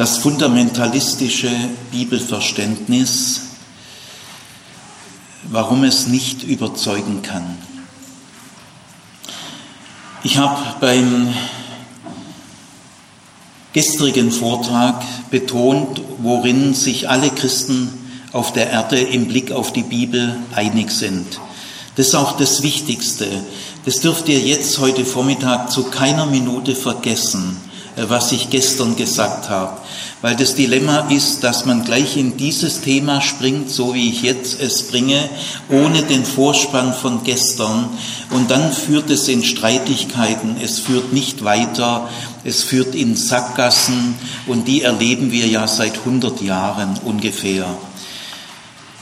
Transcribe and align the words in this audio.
das 0.00 0.16
fundamentalistische 0.16 1.50
Bibelverständnis, 1.90 3.42
warum 5.50 5.84
es 5.84 6.06
nicht 6.06 6.42
überzeugen 6.42 7.20
kann. 7.20 7.58
Ich 10.24 10.38
habe 10.38 10.58
beim 10.80 11.34
gestrigen 13.74 14.32
Vortrag 14.32 15.04
betont, 15.30 16.00
worin 16.16 16.72
sich 16.72 17.10
alle 17.10 17.28
Christen 17.28 17.92
auf 18.32 18.54
der 18.54 18.70
Erde 18.70 18.98
im 18.98 19.28
Blick 19.28 19.52
auf 19.52 19.70
die 19.74 19.82
Bibel 19.82 20.34
einig 20.54 20.92
sind. 20.92 21.26
Das 21.96 22.06
ist 22.06 22.14
auch 22.14 22.38
das 22.38 22.62
Wichtigste. 22.62 23.26
Das 23.84 24.00
dürft 24.00 24.30
ihr 24.30 24.40
jetzt 24.40 24.78
heute 24.78 25.04
Vormittag 25.04 25.70
zu 25.70 25.90
keiner 25.90 26.24
Minute 26.24 26.74
vergessen, 26.74 27.58
was 27.96 28.32
ich 28.32 28.48
gestern 28.48 28.96
gesagt 28.96 29.50
habe. 29.50 29.76
Weil 30.22 30.36
das 30.36 30.54
Dilemma 30.54 31.08
ist, 31.08 31.44
dass 31.44 31.64
man 31.64 31.84
gleich 31.84 32.18
in 32.18 32.36
dieses 32.36 32.82
Thema 32.82 33.22
springt, 33.22 33.70
so 33.70 33.94
wie 33.94 34.10
ich 34.10 34.20
jetzt 34.20 34.60
es 34.60 34.82
bringe, 34.88 35.30
ohne 35.70 36.02
den 36.02 36.26
Vorspann 36.26 36.92
von 36.92 37.24
gestern. 37.24 37.88
Und 38.28 38.50
dann 38.50 38.70
führt 38.72 39.08
es 39.08 39.28
in 39.28 39.42
Streitigkeiten, 39.42 40.56
es 40.62 40.78
führt 40.78 41.14
nicht 41.14 41.42
weiter, 41.42 42.10
es 42.44 42.62
führt 42.62 42.94
in 42.94 43.16
Sackgassen 43.16 44.14
und 44.46 44.68
die 44.68 44.82
erleben 44.82 45.32
wir 45.32 45.46
ja 45.46 45.66
seit 45.66 45.98
100 46.00 46.42
Jahren 46.42 46.98
ungefähr. 47.04 47.66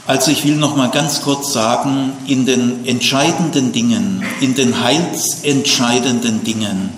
Also 0.07 0.31
ich 0.31 0.43
will 0.45 0.55
noch 0.55 0.75
mal 0.75 0.89
ganz 0.89 1.21
kurz 1.21 1.53
sagen, 1.53 2.13
in 2.25 2.45
den 2.45 2.85
entscheidenden 2.87 3.73
Dingen, 3.73 4.23
in 4.39 4.55
den 4.55 4.81
heilsentscheidenden 4.81 6.43
Dingen 6.43 6.89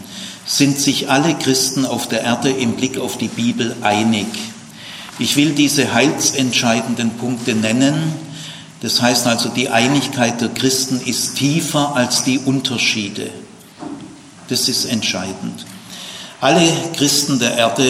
sind 0.51 0.81
sich 0.81 1.09
alle 1.09 1.33
Christen 1.35 1.85
auf 1.85 2.09
der 2.09 2.23
Erde 2.23 2.49
im 2.49 2.73
Blick 2.73 2.97
auf 2.97 3.17
die 3.17 3.29
Bibel 3.29 3.73
einig. 3.81 4.27
Ich 5.17 5.37
will 5.37 5.51
diese 5.51 5.93
heilsentscheidenden 5.93 7.11
Punkte 7.11 7.55
nennen. 7.55 7.95
Das 8.81 9.01
heißt 9.01 9.27
also, 9.27 9.47
die 9.47 9.69
Einigkeit 9.69 10.41
der 10.41 10.49
Christen 10.49 10.99
ist 11.05 11.35
tiefer 11.35 11.95
als 11.95 12.25
die 12.25 12.37
Unterschiede. 12.37 13.29
Das 14.49 14.67
ist 14.67 14.83
entscheidend. 14.83 15.65
Alle 16.41 16.67
Christen 16.97 17.39
der 17.39 17.55
Erde 17.55 17.87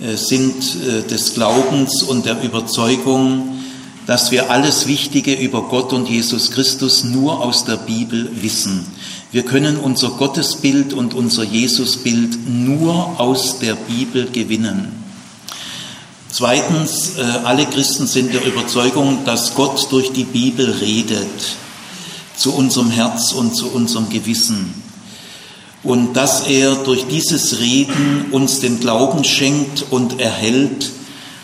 äh, 0.00 0.16
sind 0.16 0.54
äh, 0.86 1.02
des 1.06 1.34
Glaubens 1.34 2.02
und 2.02 2.24
der 2.24 2.40
Überzeugung, 2.42 3.58
dass 4.06 4.30
wir 4.30 4.50
alles 4.50 4.86
Wichtige 4.86 5.34
über 5.34 5.64
Gott 5.64 5.92
und 5.92 6.08
Jesus 6.08 6.50
Christus 6.50 7.04
nur 7.04 7.44
aus 7.44 7.66
der 7.66 7.76
Bibel 7.76 8.30
wissen. 8.40 8.86
Wir 9.30 9.42
können 9.42 9.76
unser 9.76 10.08
Gottesbild 10.08 10.94
und 10.94 11.12
unser 11.12 11.42
Jesusbild 11.42 12.48
nur 12.48 13.20
aus 13.20 13.58
der 13.58 13.74
Bibel 13.74 14.30
gewinnen. 14.30 15.04
Zweitens, 16.30 17.18
äh, 17.18 17.22
alle 17.44 17.66
Christen 17.66 18.06
sind 18.06 18.32
der 18.32 18.42
Überzeugung, 18.46 19.26
dass 19.26 19.54
Gott 19.54 19.88
durch 19.90 20.12
die 20.12 20.24
Bibel 20.24 20.70
redet 20.70 21.28
zu 22.38 22.54
unserem 22.54 22.90
Herz 22.90 23.32
und 23.32 23.54
zu 23.54 23.68
unserem 23.68 24.08
Gewissen. 24.08 24.72
Und 25.82 26.14
dass 26.14 26.46
er 26.46 26.76
durch 26.76 27.06
dieses 27.08 27.60
Reden 27.60 28.28
uns 28.30 28.60
den 28.60 28.80
Glauben 28.80 29.24
schenkt 29.24 29.84
und 29.90 30.20
erhält, 30.20 30.90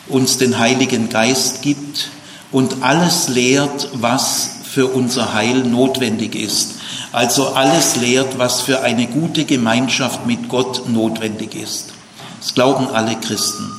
uns 0.08 0.38
den 0.38 0.58
Heiligen 0.58 1.10
Geist 1.10 1.60
gibt 1.60 2.08
und 2.50 2.82
alles 2.82 3.28
lehrt, 3.28 3.90
was 3.92 4.50
für 4.70 4.86
unser 4.86 5.34
Heil 5.34 5.64
notwendig 5.64 6.34
ist. 6.34 6.77
Also 7.15 7.51
alles 7.51 7.95
lehrt, 7.95 8.39
was 8.39 8.62
für 8.62 8.81
eine 8.81 9.07
gute 9.07 9.45
Gemeinschaft 9.45 10.27
mit 10.27 10.48
Gott 10.48 10.89
notwendig 10.89 11.55
ist. 11.55 11.93
Das 12.41 12.55
glauben 12.55 12.89
alle 12.89 13.15
Christen. 13.15 13.70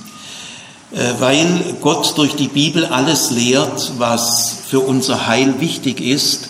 Äh, 0.93 1.15
weil 1.19 1.75
Gott 1.81 2.17
durch 2.17 2.35
die 2.35 2.47
Bibel 2.47 2.85
alles 2.85 3.31
lehrt, 3.31 3.91
was 3.97 4.59
für 4.69 4.79
unser 4.79 5.27
Heil 5.27 5.59
wichtig 5.59 5.99
ist, 5.99 6.47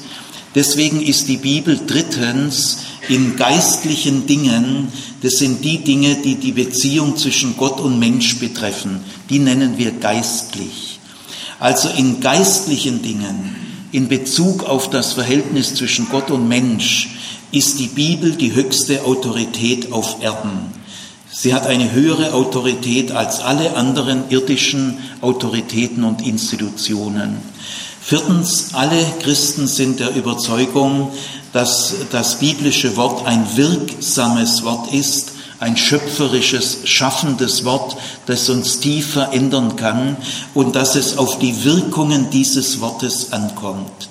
deswegen 0.53 1.01
ist 1.01 1.27
die 1.27 1.37
Bibel 1.37 1.79
drittens 1.87 2.77
in 3.09 3.35
geistlichen 3.35 4.27
Dingen, 4.27 4.89
das 5.23 5.39
sind 5.39 5.65
die 5.65 5.83
Dinge, 5.83 6.17
die 6.17 6.35
die 6.35 6.51
Beziehung 6.51 7.17
zwischen 7.17 7.57
Gott 7.57 7.79
und 7.79 7.97
Mensch 7.97 8.37
betreffen, 8.37 9.03
die 9.31 9.39
nennen 9.39 9.79
wir 9.79 9.91
geistlich. 9.91 10.99
Also 11.59 11.89
in 11.89 12.19
geistlichen 12.19 13.01
Dingen, 13.01 13.64
in 13.95 14.09
Bezug 14.09 14.65
auf 14.65 14.89
das 14.89 15.13
Verhältnis 15.13 15.73
zwischen 15.73 16.09
Gott 16.09 16.29
und 16.29 16.49
Mensch, 16.49 17.15
ist 17.53 17.79
die 17.79 17.87
Bibel 17.87 18.33
die 18.33 18.53
höchste 18.53 19.05
Autorität 19.05 19.93
auf 19.93 20.21
Erden. 20.21 20.73
Sie 21.31 21.53
hat 21.53 21.65
eine 21.65 21.93
höhere 21.93 22.33
Autorität 22.33 23.13
als 23.13 23.39
alle 23.39 23.77
anderen 23.77 24.25
irdischen 24.29 24.97
Autoritäten 25.21 26.03
und 26.03 26.27
Institutionen. 26.27 27.37
Viertens, 28.01 28.73
alle 28.73 29.01
Christen 29.21 29.65
sind 29.65 30.01
der 30.01 30.13
Überzeugung, 30.13 31.11
dass 31.53 31.95
das 32.11 32.39
biblische 32.39 32.97
Wort 32.97 33.25
ein 33.25 33.47
wirksames 33.55 34.65
Wort 34.65 34.93
ist 34.93 35.34
ein 35.65 35.77
schöpferisches, 35.77 36.81
schaffendes 36.83 37.65
Wort, 37.65 37.97
das 38.27 38.49
uns 38.49 38.79
tief 38.79 39.13
verändern 39.13 39.75
kann 39.75 40.15
und 40.53 40.75
dass 40.75 40.95
es 40.95 41.17
auf 41.17 41.39
die 41.39 41.63
Wirkungen 41.63 42.29
dieses 42.29 42.81
Wortes 42.81 43.33
ankommt. 43.33 44.09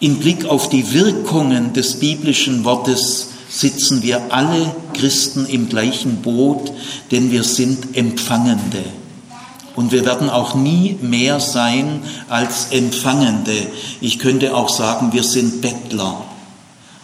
Im 0.00 0.18
Blick 0.18 0.44
auf 0.44 0.68
die 0.68 0.92
Wirkungen 0.92 1.72
des 1.72 2.00
biblischen 2.00 2.64
Wortes 2.64 3.28
sitzen 3.48 4.02
wir 4.02 4.34
alle 4.34 4.76
Christen 4.92 5.46
im 5.46 5.70
gleichen 5.70 6.20
Boot, 6.20 6.70
denn 7.10 7.30
wir 7.30 7.44
sind 7.44 7.96
Empfangende. 7.96 8.84
Und 9.76 9.90
wir 9.90 10.04
werden 10.04 10.28
auch 10.28 10.54
nie 10.54 10.98
mehr 11.00 11.40
sein 11.40 12.02
als 12.28 12.66
Empfangende. 12.72 13.68
Ich 14.02 14.18
könnte 14.18 14.54
auch 14.54 14.68
sagen, 14.68 15.14
wir 15.14 15.24
sind 15.24 15.62
Bettler. 15.62 16.26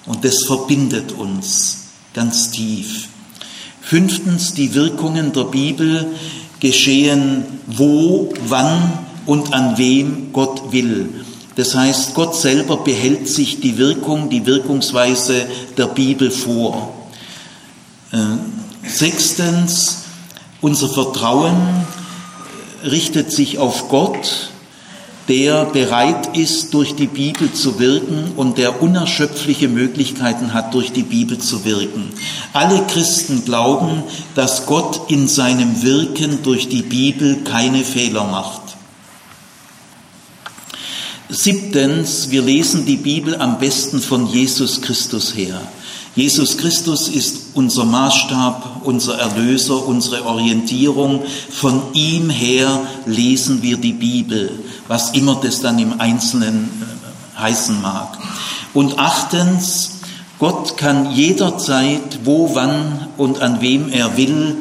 Und 0.05 0.23
das 0.23 0.45
verbindet 0.45 1.13
uns 1.13 1.79
ganz 2.13 2.51
tief. 2.51 3.09
Fünftens, 3.91 4.55
die 4.55 4.77
Wirkungen 4.77 5.33
der 5.33 5.47
Bibel 5.47 6.07
geschehen 6.61 7.43
wo, 7.67 8.33
wann 8.47 8.93
und 9.27 9.53
an 9.53 9.79
wem 9.79 10.33
Gott 10.33 10.71
will. 10.71 11.09
Das 11.57 11.75
heißt, 11.75 12.15
Gott 12.15 12.37
selber 12.37 12.77
behält 12.77 13.27
sich 13.27 13.59
die 13.59 13.79
Wirkung, 13.79 14.31
die 14.31 14.47
Wirkungsweise 14.47 15.45
der 15.77 15.87
Bibel 15.87 16.31
vor. 16.31 16.95
Äh, 18.13 18.19
sechstens, 18.89 20.05
unser 20.61 20.89
Vertrauen 20.89 21.57
richtet 22.85 23.33
sich 23.33 23.59
auf 23.59 23.89
Gott 23.89 24.51
der 25.31 25.65
bereit 25.65 26.37
ist, 26.37 26.75
durch 26.75 26.97
die 26.97 27.07
Bibel 27.07 27.53
zu 27.53 27.79
wirken 27.79 28.33
und 28.35 28.59
der 28.59 28.83
unerschöpfliche 28.83 29.69
Möglichkeiten 29.69 30.53
hat, 30.53 30.75
durch 30.75 30.91
die 30.91 31.05
Bibel 31.05 31.39
zu 31.39 31.65
wirken. 31.65 32.11
Alle 32.53 32.85
Christen 32.89 33.45
glauben, 33.45 34.03
dass 34.35 34.67
Gott 34.67 35.09
in 35.09 35.29
seinem 35.29 35.83
Wirken 35.83 36.43
durch 36.43 36.69
die 36.69 36.83
Bibel 36.83 37.45
keine 37.45 37.85
Fehler 37.85 38.25
macht. 38.25 38.61
Siebtens, 41.29 42.31
wir 42.31 42.43
lesen 42.43 42.85
die 42.85 42.97
Bibel 42.97 43.37
am 43.37 43.61
besten 43.61 44.01
von 44.01 44.27
Jesus 44.27 44.83
Christus 44.83 45.37
her. 45.37 45.61
Jesus 46.17 46.57
Christus 46.57 47.09
ist 47.09 47.37
unser 47.55 47.85
Maßstab, 47.85 48.83
unser 48.85 49.19
Erlöser, 49.19 49.87
unsere 49.87 50.27
Orientierung. 50.27 51.23
Von 51.51 51.83
ihm 51.93 52.31
her 52.31 52.81
lesen 53.07 53.63
wir 53.63 53.77
die 53.77 53.93
Bibel, 53.93 54.51
was 54.89 55.11
immer 55.11 55.37
das 55.37 55.61
dann 55.61 55.79
im 55.79 56.01
Einzelnen 56.01 56.69
äh, 56.83 57.41
heißen 57.41 57.81
mag. 57.81 58.19
Und 58.75 58.99
achtens, 58.99 60.01
Gott 60.41 60.77
kann 60.77 61.13
jederzeit, 61.13 62.21
wo, 62.25 62.55
wann 62.55 63.07
und 63.17 63.41
an 63.41 63.61
wem 63.61 63.89
er 63.89 64.17
will, 64.17 64.57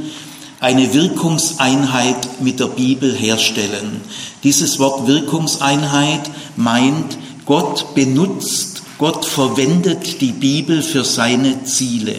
eine 0.60 0.94
Wirkungseinheit 0.94 2.42
mit 2.42 2.60
der 2.60 2.68
Bibel 2.68 3.16
herstellen. 3.16 4.01
Dieses 4.44 4.78
Wort 4.78 5.07
Wirkungseinheit 5.07 6.30
meint, 6.57 7.18
Gott 7.46 7.96
benutzt 7.96 8.79
Gott 9.00 9.25
verwendet 9.25 10.19
die 10.19 10.34
Bibel 10.34 10.81
für 10.81 11.06
seine 11.06 11.63
Ziele. 11.63 12.18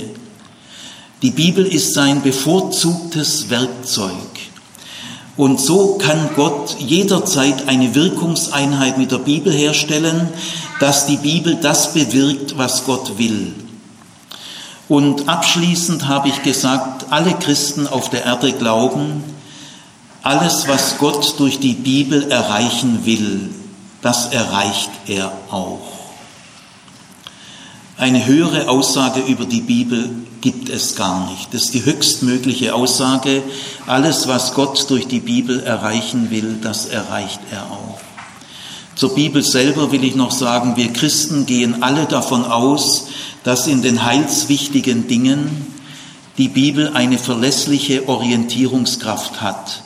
Die 1.21 1.31
Bibel 1.31 1.67
ist 1.67 1.93
sein 1.93 2.23
bevorzugtes 2.23 3.51
Werkzeug. 3.51 4.15
Und 5.37 5.61
so 5.61 5.99
kann 5.99 6.31
Gott 6.37 6.77
jederzeit 6.79 7.69
eine 7.69 7.95
Wirkungseinheit 7.95 8.97
mit 8.97 9.13
der 9.13 9.19
Bibel 9.19 9.53
herstellen, 9.53 10.31
dass 10.81 11.05
die 11.05 11.19
Bibel 11.19 11.57
das 11.57 11.93
bewirkt, 11.93 12.57
was 12.57 12.87
Gott 12.87 13.19
will. 13.19 13.53
Und 14.89 15.29
abschließend 15.29 16.09
habe 16.09 16.31
ich 16.31 16.43
gesagt, 16.43 17.13
alle 17.13 17.35
Christen 17.35 17.89
auf 17.89 18.09
der 18.09 18.25
Erde 18.25 18.53
glauben, 18.53 19.23
alles, 20.23 20.67
was 20.67 20.97
Gott 20.97 21.35
durch 21.39 21.61
die 21.61 21.75
Bibel 21.75 22.31
erreichen 22.31 23.01
will, 23.05 23.51
das 24.01 24.33
erreicht 24.33 24.91
er 25.07 25.31
auch. 25.51 25.90
Eine 28.01 28.25
höhere 28.25 28.71
Aussage 28.71 29.21
über 29.21 29.45
die 29.45 29.61
Bibel 29.61 30.09
gibt 30.41 30.71
es 30.71 30.97
gar 30.97 31.31
nicht. 31.31 31.53
Das 31.53 31.65
ist 31.65 31.75
die 31.75 31.85
höchstmögliche 31.85 32.75
Aussage. 32.75 33.43
Alles, 33.87 34.27
was 34.27 34.55
Gott 34.55 34.89
durch 34.89 35.07
die 35.07 35.21
Bibel 35.21 35.61
erreichen 35.61 36.31
will, 36.31 36.57
das 36.63 36.87
erreicht 36.87 37.41
er 37.51 37.65
auch. 37.71 38.01
Zur 38.97 39.15
Bibel 39.15 39.43
selber 39.43 39.93
will 39.93 40.03
ich 40.03 40.15
noch 40.15 40.31
sagen, 40.31 40.79
wir 40.79 40.95
Christen 40.95 41.45
gehen 41.45 41.83
alle 41.83 42.07
davon 42.07 42.47
aus, 42.47 43.09
dass 43.45 43.67
in 43.67 43.83
den 43.83 44.03
heilswichtigen 44.03 45.07
Dingen 45.07 45.67
die 46.39 46.49
Bibel 46.49 46.93
eine 46.95 47.19
verlässliche 47.19 48.09
Orientierungskraft 48.09 49.43
hat, 49.43 49.83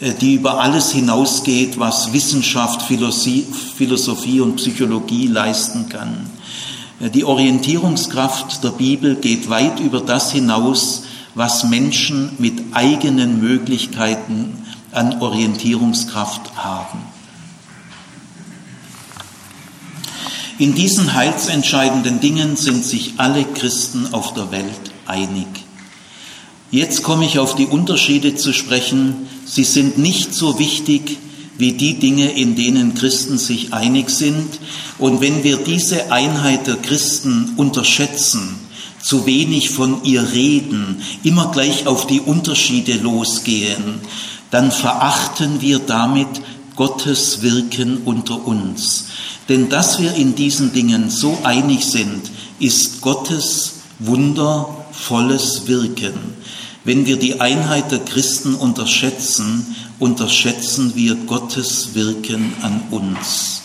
äh, 0.00 0.12
die 0.12 0.34
über 0.34 0.60
alles 0.60 0.92
hinausgeht, 0.92 1.78
was 1.78 2.12
Wissenschaft, 2.12 2.82
Philosophie 2.82 4.40
und 4.42 4.56
Psychologie 4.56 5.26
leisten 5.26 5.88
kann. 5.88 6.26
Äh, 7.00 7.10
die 7.10 7.24
Orientierungskraft 7.24 8.62
der 8.62 8.70
Bibel 8.70 9.16
geht 9.16 9.48
weit 9.48 9.80
über 9.80 10.00
das 10.00 10.32
hinaus, 10.32 11.04
was 11.34 11.64
Menschen 11.64 12.32
mit 12.38 12.62
eigenen 12.72 13.40
Möglichkeiten 13.40 14.62
an 14.92 15.20
Orientierungskraft 15.20 16.56
haben. 16.56 17.00
In 20.56 20.76
diesen 20.76 21.14
heilsentscheidenden 21.14 22.20
Dingen 22.20 22.56
sind 22.56 22.84
sich 22.84 23.14
alle 23.16 23.44
Christen 23.44 24.14
auf 24.14 24.34
der 24.34 24.52
Welt 24.52 24.92
einig. 25.04 25.48
Jetzt 26.70 27.02
komme 27.02 27.24
ich 27.24 27.40
auf 27.40 27.56
die 27.56 27.66
Unterschiede 27.66 28.36
zu 28.36 28.52
sprechen. 28.52 29.28
Sie 29.44 29.64
sind 29.64 29.98
nicht 29.98 30.32
so 30.32 30.60
wichtig 30.60 31.18
wie 31.58 31.72
die 31.72 31.98
Dinge, 31.98 32.32
in 32.32 32.56
denen 32.56 32.94
Christen 32.94 33.38
sich 33.38 33.72
einig 33.72 34.10
sind. 34.10 34.60
Und 34.98 35.20
wenn 35.20 35.44
wir 35.44 35.58
diese 35.58 36.10
Einheit 36.10 36.66
der 36.66 36.76
Christen 36.76 37.52
unterschätzen, 37.56 38.56
zu 39.02 39.26
wenig 39.26 39.70
von 39.70 40.02
ihr 40.04 40.32
reden, 40.32 41.02
immer 41.22 41.50
gleich 41.52 41.86
auf 41.86 42.06
die 42.06 42.20
Unterschiede 42.20 42.94
losgehen, 42.94 44.00
dann 44.50 44.72
verachten 44.72 45.60
wir 45.60 45.78
damit 45.78 46.28
Gottes 46.74 47.42
Wirken 47.42 47.98
unter 48.04 48.46
uns. 48.46 49.06
Denn 49.48 49.68
dass 49.68 50.00
wir 50.00 50.14
in 50.14 50.34
diesen 50.34 50.72
Dingen 50.72 51.10
so 51.10 51.38
einig 51.44 51.84
sind, 51.84 52.30
ist 52.58 53.02
Gottes 53.02 53.74
wundervolles 53.98 55.66
Wirken. 55.66 56.14
Wenn 56.84 57.06
wir 57.06 57.18
die 57.18 57.40
Einheit 57.40 57.92
der 57.92 58.00
Christen 58.00 58.54
unterschätzen, 58.54 59.74
unterschätzen 59.98 60.94
wir 60.94 61.14
Gottes 61.14 61.94
Wirken 61.94 62.52
an 62.62 62.82
uns. 62.90 63.62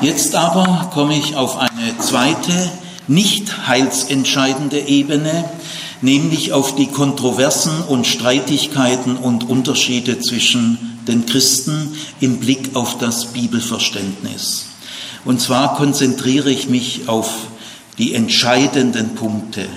Jetzt 0.00 0.34
aber 0.34 0.90
komme 0.92 1.16
ich 1.16 1.36
auf 1.36 1.56
eine 1.58 1.96
zweite, 2.00 2.72
nicht 3.06 3.68
heilsentscheidende 3.68 4.80
Ebene, 4.80 5.44
nämlich 6.00 6.52
auf 6.52 6.74
die 6.74 6.88
Kontroversen 6.88 7.82
und 7.82 8.06
Streitigkeiten 8.06 9.16
und 9.16 9.48
Unterschiede 9.48 10.18
zwischen 10.18 10.98
den 11.06 11.26
Christen 11.26 11.96
im 12.20 12.38
Blick 12.38 12.74
auf 12.74 12.98
das 12.98 13.26
Bibelverständnis. 13.26 14.66
Und 15.24 15.40
zwar 15.40 15.76
konzentriere 15.76 16.50
ich 16.50 16.68
mich 16.68 17.08
auf 17.08 17.30
die 17.98 18.14
entscheidenden 18.14 19.14
Punkte. 19.14 19.68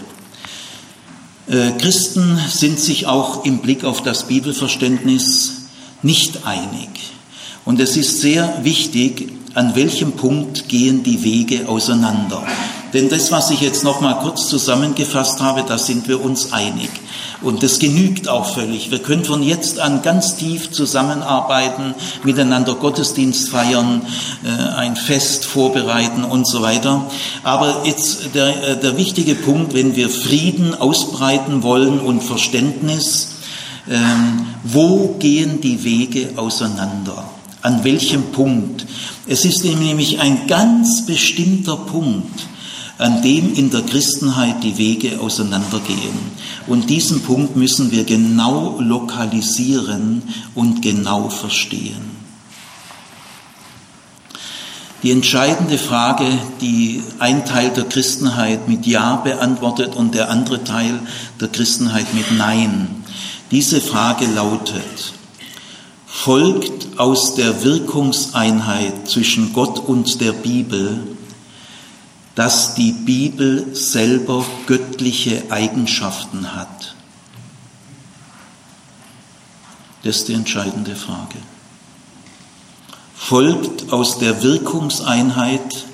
Äh, 1.47 1.71
Christen 1.77 2.39
sind 2.49 2.79
sich 2.79 3.05
auch 3.05 3.45
im 3.45 3.59
Blick 3.59 3.83
auf 3.83 4.01
das 4.01 4.27
Bibelverständnis 4.27 5.65
nicht 6.01 6.45
einig. 6.45 6.89
Und 7.65 7.79
es 7.79 7.97
ist 7.97 8.21
sehr 8.21 8.59
wichtig, 8.63 9.31
an 9.53 9.75
welchem 9.75 10.13
Punkt 10.13 10.67
gehen 10.67 11.03
die 11.03 11.23
Wege 11.23 11.67
auseinander. 11.67 12.43
Denn 12.93 13.09
das, 13.09 13.31
was 13.31 13.51
ich 13.51 13.61
jetzt 13.61 13.83
noch 13.83 14.01
mal 14.01 14.15
kurz 14.15 14.47
zusammengefasst 14.47 15.39
habe, 15.41 15.63
da 15.67 15.77
sind 15.77 16.07
wir 16.07 16.23
uns 16.23 16.51
einig. 16.51 16.89
Und 17.45 17.61
das 17.61 17.77
genügt 17.77 18.27
auch 18.27 18.55
völlig. 18.55 18.89
Wir 18.89 18.97
können 18.97 19.23
von 19.23 19.43
jetzt 19.43 19.79
an 19.79 20.01
ganz 20.01 20.35
tief 20.35 20.71
zusammenarbeiten, 20.71 21.93
miteinander 22.23 22.73
Gottesdienst 22.73 23.49
feiern, 23.49 24.01
äh, 24.43 24.73
ein 24.73 24.95
Fest 24.95 25.45
vorbereiten 25.45 26.23
und 26.23 26.47
so 26.47 26.63
weiter. 26.63 27.05
Aber 27.43 27.83
jetzt 27.85 28.33
der, 28.33 28.47
äh, 28.67 28.79
der 28.79 28.97
wichtige 28.97 29.35
Punkt, 29.35 29.75
wenn 29.75 29.95
wir 29.95 30.09
Frieden 30.09 30.73
ausbreiten 30.73 31.61
wollen 31.61 31.99
und 31.99 32.23
Verständnis, 32.23 33.35
ähm, 33.87 34.47
wo 34.63 35.15
gehen 35.19 35.61
die 35.61 35.83
Wege 35.83 36.29
auseinander? 36.37 37.29
An 37.61 37.83
welchem 37.83 38.31
Punkt? 38.31 38.87
Es 39.27 39.45
ist 39.45 39.63
nämlich 39.63 40.19
ein 40.19 40.47
ganz 40.47 41.05
bestimmter 41.05 41.75
Punkt, 41.75 42.47
an 42.97 43.21
dem 43.21 43.53
in 43.53 43.71
der 43.71 43.81
Christenheit 43.81 44.63
die 44.63 44.77
Wege 44.77 45.19
auseinandergehen. 45.19 46.17
Und 46.67 46.89
diesen 46.89 47.21
Punkt 47.21 47.55
müssen 47.55 47.91
wir 47.91 48.05
genau 48.05 48.79
lokalisieren 48.79 50.23
und 50.53 50.81
genau 50.81 51.29
verstehen. 51.29 52.15
Die 55.03 55.11
entscheidende 55.11 55.77
Frage, 55.77 56.25
die 56.61 57.03
ein 57.19 57.45
Teil 57.45 57.69
der 57.69 57.83
Christenheit 57.83 58.67
mit 58.67 58.87
Ja 58.87 59.17
beantwortet 59.17 59.95
und 59.95 60.15
der 60.15 60.31
andere 60.31 60.63
Teil 60.63 60.99
der 61.39 61.49
Christenheit 61.49 62.11
mit 62.13 62.31
Nein. 62.31 63.03
Diese 63.51 63.81
Frage 63.81 64.25
lautet, 64.25 65.13
folgt 66.07 66.97
aus 66.97 67.35
der 67.35 67.63
Wirkungseinheit 67.63 69.07
zwischen 69.07 69.53
Gott 69.53 69.77
und 69.77 70.21
der 70.21 70.31
Bibel 70.31 71.14
dass 72.35 72.75
die 72.75 72.91
Bibel 72.91 73.75
selber 73.75 74.45
göttliche 74.67 75.43
Eigenschaften 75.49 76.55
hat? 76.55 76.95
Das 80.03 80.17
ist 80.17 80.27
die 80.27 80.33
entscheidende 80.33 80.95
Frage. 80.95 81.37
Folgt 83.15 83.91
aus 83.91 84.19
der 84.19 84.43
Wirkungseinheit, 84.43 85.85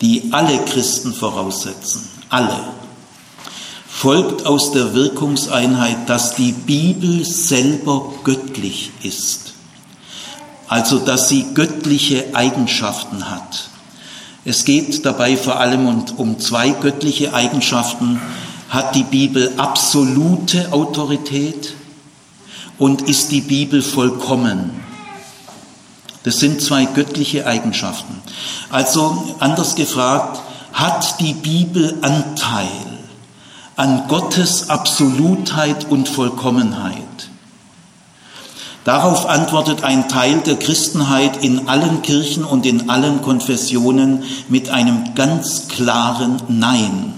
die 0.00 0.32
alle 0.32 0.64
Christen 0.64 1.12
voraussetzen, 1.12 2.08
alle, 2.30 2.60
folgt 3.86 4.46
aus 4.46 4.70
der 4.70 4.94
Wirkungseinheit, 4.94 6.08
dass 6.08 6.36
die 6.36 6.52
Bibel 6.52 7.24
selber 7.24 8.14
göttlich 8.22 8.92
ist, 9.02 9.54
also 10.68 10.98
dass 11.00 11.28
sie 11.28 11.52
göttliche 11.52 12.34
Eigenschaften 12.34 13.28
hat. 13.28 13.67
Es 14.48 14.64
geht 14.64 15.04
dabei 15.04 15.36
vor 15.36 15.60
allem 15.60 15.86
um 16.16 16.40
zwei 16.40 16.70
göttliche 16.70 17.34
Eigenschaften. 17.34 18.18
Hat 18.70 18.94
die 18.94 19.02
Bibel 19.02 19.52
absolute 19.58 20.72
Autorität 20.72 21.74
und 22.78 23.02
ist 23.02 23.30
die 23.30 23.42
Bibel 23.42 23.82
vollkommen? 23.82 24.70
Das 26.22 26.38
sind 26.38 26.62
zwei 26.62 26.86
göttliche 26.86 27.46
Eigenschaften. 27.46 28.22
Also 28.70 29.36
anders 29.38 29.74
gefragt, 29.74 30.40
hat 30.72 31.20
die 31.20 31.34
Bibel 31.34 31.98
Anteil 32.00 32.70
an 33.76 34.08
Gottes 34.08 34.70
Absolutheit 34.70 35.90
und 35.90 36.08
Vollkommenheit? 36.08 37.27
Darauf 38.88 39.28
antwortet 39.28 39.84
ein 39.84 40.08
Teil 40.08 40.38
der 40.46 40.56
Christenheit 40.56 41.44
in 41.44 41.68
allen 41.68 42.00
Kirchen 42.00 42.42
und 42.42 42.64
in 42.64 42.88
allen 42.88 43.20
Konfessionen 43.20 44.22
mit 44.48 44.70
einem 44.70 45.14
ganz 45.14 45.68
klaren 45.68 46.40
Nein. 46.48 47.12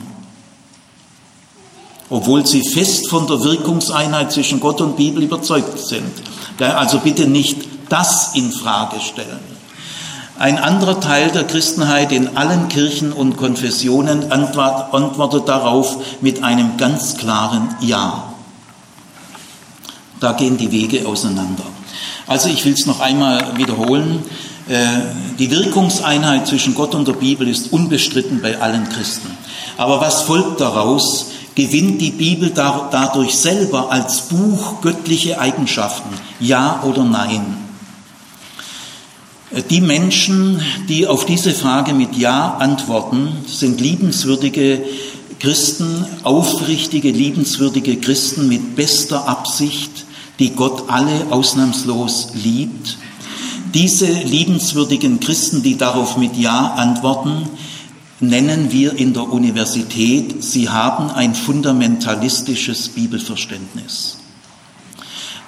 Obwohl 2.08 2.44
sie 2.44 2.68
fest 2.68 3.08
von 3.08 3.28
der 3.28 3.44
Wirkungseinheit 3.44 4.32
zwischen 4.32 4.58
Gott 4.58 4.80
und 4.80 4.96
Bibel 4.96 5.22
überzeugt 5.22 5.78
sind. 5.78 6.10
Also 6.58 6.98
bitte 6.98 7.28
nicht 7.28 7.68
das 7.88 8.34
in 8.34 8.50
Frage 8.50 8.98
stellen. 8.98 9.38
Ein 10.40 10.58
anderer 10.58 10.98
Teil 10.98 11.30
der 11.30 11.44
Christenheit 11.44 12.10
in 12.10 12.36
allen 12.36 12.68
Kirchen 12.68 13.12
und 13.12 13.36
Konfessionen 13.36 14.32
antwortet 14.32 15.48
darauf 15.48 15.98
mit 16.20 16.42
einem 16.42 16.76
ganz 16.78 17.16
klaren 17.16 17.68
Ja. 17.80 18.29
Da 20.20 20.32
gehen 20.32 20.58
die 20.58 20.70
Wege 20.70 21.06
auseinander. 21.06 21.64
Also 22.26 22.48
ich 22.48 22.64
will 22.64 22.74
es 22.74 22.86
noch 22.86 23.00
einmal 23.00 23.56
wiederholen. 23.56 24.22
Äh, 24.68 24.86
die 25.38 25.50
Wirkungseinheit 25.50 26.46
zwischen 26.46 26.74
Gott 26.74 26.94
und 26.94 27.08
der 27.08 27.14
Bibel 27.14 27.48
ist 27.48 27.72
unbestritten 27.72 28.40
bei 28.40 28.60
allen 28.60 28.88
Christen. 28.88 29.30
Aber 29.76 30.00
was 30.00 30.22
folgt 30.22 30.60
daraus? 30.60 31.26
Gewinnt 31.56 32.00
die 32.00 32.12
Bibel 32.12 32.50
dadurch 32.50 33.34
selber 33.34 33.90
als 33.90 34.28
Buch 34.28 34.80
göttliche 34.80 35.40
Eigenschaften? 35.40 36.14
Ja 36.38 36.84
oder 36.84 37.02
nein? 37.02 37.56
Äh, 39.50 39.62
die 39.68 39.80
Menschen, 39.80 40.62
die 40.88 41.06
auf 41.06 41.24
diese 41.24 41.52
Frage 41.52 41.94
mit 41.94 42.16
Ja 42.16 42.56
antworten, 42.58 43.32
sind 43.46 43.80
liebenswürdige 43.80 44.82
Christen, 45.40 46.04
aufrichtige, 46.22 47.10
liebenswürdige 47.10 47.96
Christen 47.96 48.46
mit 48.48 48.76
bester 48.76 49.26
Absicht, 49.26 50.04
die 50.40 50.50
Gott 50.50 50.84
alle 50.88 51.26
ausnahmslos 51.30 52.30
liebt. 52.34 52.98
Diese 53.74 54.10
liebenswürdigen 54.10 55.20
Christen, 55.20 55.62
die 55.62 55.76
darauf 55.76 56.16
mit 56.16 56.36
Ja 56.36 56.74
antworten, 56.74 57.48
nennen 58.18 58.72
wir 58.72 58.98
in 58.98 59.12
der 59.12 59.30
Universität, 59.30 60.42
sie 60.42 60.68
haben 60.68 61.10
ein 61.10 61.34
fundamentalistisches 61.34 62.88
Bibelverständnis. 62.88 64.19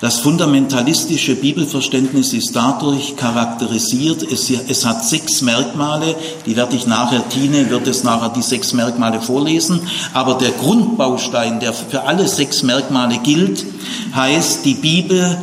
Das 0.02 0.18
fundamentalistische 0.18 1.36
Bibelverständnis 1.36 2.32
ist 2.32 2.56
dadurch 2.56 3.14
charakterisiert, 3.14 4.24
es, 4.24 4.50
es, 4.50 4.84
hat 4.84 5.04
sechs 5.04 5.42
Merkmale, 5.42 6.16
die 6.44 6.56
werde 6.56 6.74
ich 6.74 6.88
nachher, 6.88 7.28
Tine 7.28 7.70
wird 7.70 7.86
es 7.86 8.02
nachher 8.02 8.30
die 8.30 8.42
sechs 8.42 8.72
Merkmale 8.72 9.20
vorlesen, 9.20 9.80
aber 10.12 10.34
der 10.34 10.50
Grundbaustein, 10.50 11.60
der 11.60 11.72
für 11.72 12.02
alle 12.02 12.26
sechs 12.26 12.64
Merkmale 12.64 13.18
gilt, 13.18 13.64
heißt, 14.12 14.64
die 14.64 14.74
Bibel 14.74 15.38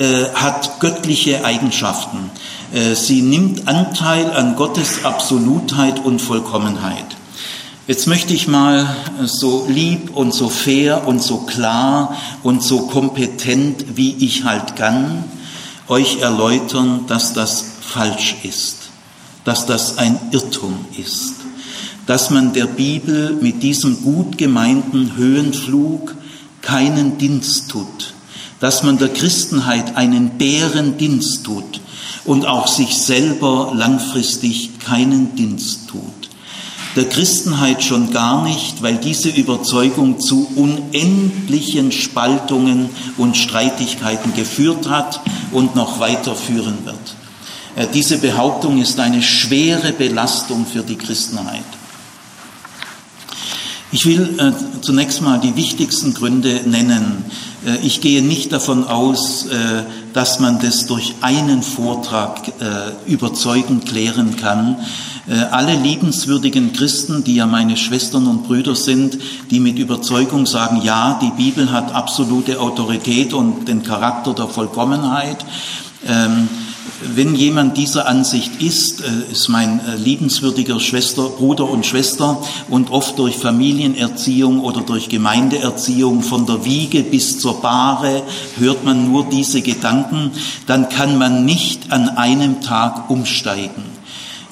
äh, 0.00 0.24
hat 0.34 0.80
göttliche 0.80 1.44
Eigenschaften. 1.44 2.32
Äh, 2.72 2.96
sie 2.96 3.22
nimmt 3.22 3.68
Anteil 3.68 4.28
an 4.32 4.56
Gottes 4.56 5.04
Absolutheit 5.04 6.04
und 6.04 6.20
Vollkommenheit. 6.20 7.19
Jetzt 7.90 8.06
möchte 8.06 8.32
ich 8.34 8.46
mal 8.46 8.86
so 9.24 9.66
lieb 9.68 10.14
und 10.14 10.32
so 10.32 10.48
fair 10.48 11.08
und 11.08 11.20
so 11.20 11.38
klar 11.38 12.16
und 12.44 12.62
so 12.62 12.82
kompetent, 12.82 13.96
wie 13.96 14.14
ich 14.24 14.44
halt 14.44 14.76
kann, 14.76 15.24
euch 15.88 16.20
erläutern, 16.20 17.06
dass 17.08 17.32
das 17.32 17.64
falsch 17.80 18.36
ist, 18.44 18.76
dass 19.42 19.66
das 19.66 19.98
ein 19.98 20.20
Irrtum 20.30 20.84
ist, 20.96 21.34
dass 22.06 22.30
man 22.30 22.52
der 22.52 22.66
Bibel 22.66 23.36
mit 23.40 23.64
diesem 23.64 24.04
gut 24.04 24.38
gemeinten 24.38 25.16
Höhenflug 25.16 26.14
keinen 26.62 27.18
Dienst 27.18 27.70
tut, 27.70 28.14
dass 28.60 28.84
man 28.84 28.98
der 28.98 29.08
Christenheit 29.08 29.96
einen 29.96 30.38
Bärendienst 30.38 31.42
tut 31.42 31.80
und 32.24 32.46
auch 32.46 32.68
sich 32.68 32.96
selber 32.98 33.72
langfristig 33.74 34.78
keinen 34.78 35.34
Dienst 35.34 35.88
tut 35.88 36.19
der 36.96 37.08
Christenheit 37.08 37.84
schon 37.84 38.12
gar 38.12 38.42
nicht, 38.42 38.82
weil 38.82 38.96
diese 38.96 39.28
Überzeugung 39.28 40.20
zu 40.20 40.48
unendlichen 40.56 41.92
Spaltungen 41.92 42.90
und 43.16 43.36
Streitigkeiten 43.36 44.34
geführt 44.34 44.88
hat 44.88 45.20
und 45.52 45.76
noch 45.76 46.00
weiterführen 46.00 46.78
wird. 46.84 46.96
Äh, 47.76 47.86
diese 47.92 48.18
Behauptung 48.18 48.80
ist 48.80 48.98
eine 48.98 49.22
schwere 49.22 49.92
Belastung 49.92 50.66
für 50.66 50.82
die 50.82 50.96
Christenheit. 50.96 51.62
Ich 53.92 54.06
will 54.06 54.38
äh, 54.38 54.82
zunächst 54.82 55.20
mal 55.20 55.38
die 55.40 55.56
wichtigsten 55.56 56.14
Gründe 56.14 56.60
nennen. 56.64 57.24
Äh, 57.64 57.78
ich 57.84 58.00
gehe 58.00 58.22
nicht 58.22 58.52
davon 58.52 58.84
aus, 58.84 59.46
äh, 59.46 59.84
dass 60.12 60.40
man 60.40 60.60
das 60.60 60.86
durch 60.86 61.14
einen 61.20 61.62
Vortrag 61.62 62.48
äh, 62.48 63.10
überzeugend 63.10 63.86
klären 63.86 64.36
kann. 64.36 64.76
Alle 65.52 65.76
liebenswürdigen 65.76 66.72
Christen, 66.72 67.22
die 67.22 67.36
ja 67.36 67.46
meine 67.46 67.76
Schwestern 67.76 68.26
und 68.26 68.48
Brüder 68.48 68.74
sind, 68.74 69.16
die 69.50 69.60
mit 69.60 69.78
Überzeugung 69.78 70.44
sagen, 70.44 70.80
ja, 70.82 71.20
die 71.22 71.30
Bibel 71.40 71.70
hat 71.70 71.94
absolute 71.94 72.58
Autorität 72.58 73.32
und 73.32 73.68
den 73.68 73.84
Charakter 73.84 74.34
der 74.34 74.48
Vollkommenheit, 74.48 75.44
ähm, 76.08 76.48
wenn 77.14 77.34
jemand 77.34 77.76
dieser 77.76 78.06
Ansicht 78.06 78.60
ist, 78.60 79.00
äh, 79.00 79.32
ist 79.32 79.48
mein 79.48 79.80
äh, 79.80 79.96
liebenswürdiger 79.96 80.80
Schwester, 80.80 81.22
Bruder 81.30 81.68
und 81.68 81.86
Schwester 81.86 82.42
und 82.68 82.90
oft 82.90 83.18
durch 83.18 83.36
Familienerziehung 83.36 84.60
oder 84.60 84.82
durch 84.82 85.08
Gemeindeerziehung 85.08 86.22
von 86.22 86.46
der 86.46 86.64
Wiege 86.64 87.02
bis 87.02 87.38
zur 87.38 87.60
Bahre 87.60 88.22
hört 88.58 88.84
man 88.84 89.10
nur 89.10 89.24
diese 89.24 89.62
Gedanken, 89.62 90.32
dann 90.66 90.88
kann 90.88 91.16
man 91.16 91.44
nicht 91.44 91.90
an 91.92 92.08
einem 92.10 92.60
Tag 92.60 93.08
umsteigen. 93.08 93.84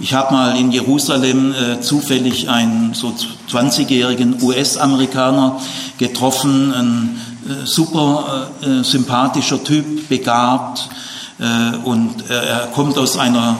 Ich 0.01 0.15
habe 0.15 0.33
mal 0.33 0.57
in 0.57 0.71
Jerusalem 0.71 1.53
äh, 1.53 1.81
zufällig 1.81 2.49
einen 2.49 2.95
so 2.95 3.13
20-jährigen 3.51 4.41
US-Amerikaner 4.43 5.61
getroffen, 5.99 6.73
ein 6.73 7.21
äh, 7.49 7.67
super 7.67 8.51
äh, 8.63 8.85
sympathischer 8.85 9.63
Typ, 9.65 10.09
begabt, 10.09 10.89
äh, 10.89 10.95
und 11.85 12.29
er 12.29 12.69
kommt 12.75 12.99
aus 12.99 13.17
einer 13.17 13.57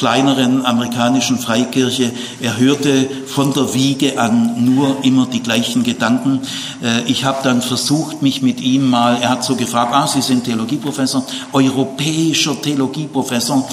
kleineren 0.00 0.64
amerikanischen 0.64 1.38
Freikirche. 1.38 2.10
Er 2.40 2.56
hörte 2.56 3.06
von 3.26 3.52
der 3.52 3.74
Wiege 3.74 4.18
an 4.18 4.64
nur 4.64 5.04
immer 5.04 5.26
die 5.26 5.42
gleichen 5.42 5.84
Gedanken. 5.84 6.40
Äh, 6.82 7.02
ich 7.02 7.26
habe 7.26 7.40
dann 7.44 7.60
versucht, 7.60 8.22
mich 8.22 8.40
mit 8.40 8.62
ihm 8.62 8.88
mal, 8.88 9.18
er 9.20 9.28
hat 9.28 9.44
so 9.44 9.56
gefragt, 9.56 9.92
ah, 9.94 10.06
Sie 10.06 10.22
sind 10.22 10.44
Theologieprofessor, 10.44 11.22
europäischer 11.52 12.60
Theologieprofessor 12.60 13.68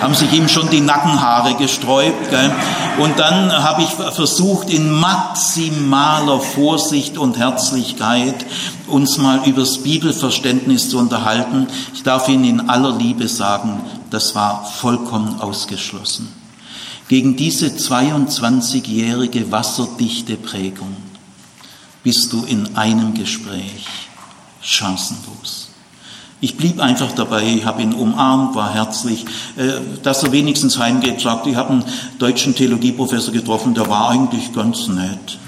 haben 0.00 0.14
sich 0.14 0.32
ihm 0.32 0.48
schon 0.48 0.70
die 0.70 0.80
Nackenhaare 0.80 1.54
gesträubt. 1.54 2.30
Gell? 2.30 2.52
Und 2.98 3.18
dann 3.18 3.52
habe 3.52 3.82
ich 3.82 3.88
versucht, 3.90 4.70
in 4.70 4.90
maximaler 4.90 6.40
Vorsicht 6.40 7.18
und 7.18 7.38
Herzlichkeit 7.38 8.46
uns 8.86 9.18
mal 9.18 9.46
übers 9.46 9.78
Bibelverständnis 9.82 10.90
zu 10.90 10.98
unterhalten. 10.98 11.66
Ich 11.94 12.02
darf 12.02 12.28
Ihnen 12.28 12.44
in 12.44 12.68
aller 12.68 12.96
Liebe 12.96 13.28
sagen, 13.28 13.80
das 14.10 14.34
war 14.34 14.64
vollkommen 14.64 15.40
ausgeschlossen. 15.40 16.28
Gegen 17.08 17.36
diese 17.36 17.66
22-jährige 17.66 19.50
wasserdichte 19.50 20.36
Prägung 20.36 20.96
bist 22.02 22.32
du 22.32 22.44
in 22.44 22.76
einem 22.76 23.14
Gespräch 23.14 23.86
chancenlos. 24.62 25.69
Ich 26.42 26.56
blieb 26.56 26.80
einfach 26.80 27.12
dabei, 27.12 27.42
ich 27.42 27.66
habe 27.66 27.82
ihn 27.82 27.92
umarmt, 27.92 28.54
war 28.54 28.72
herzlich. 28.72 29.26
Äh, 29.56 29.72
dass 30.02 30.22
er 30.22 30.32
wenigstens 30.32 30.78
heimgeht, 30.78 31.20
sagt, 31.20 31.46
ich 31.46 31.56
habe 31.56 31.70
einen 31.70 31.84
deutschen 32.18 32.54
Theologieprofessor 32.54 33.32
getroffen, 33.34 33.74
der 33.74 33.88
war 33.88 34.08
eigentlich 34.08 34.52
ganz 34.54 34.88
nett. 34.88 35.38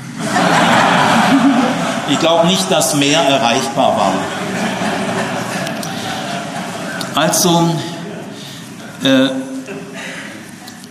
Ich 2.11 2.18
glaube 2.18 2.46
nicht, 2.46 2.70
dass 2.70 2.94
mehr 2.96 3.20
erreichbar 3.20 3.96
war. 3.96 4.12
Also, 7.14 7.70
äh, 9.02 9.28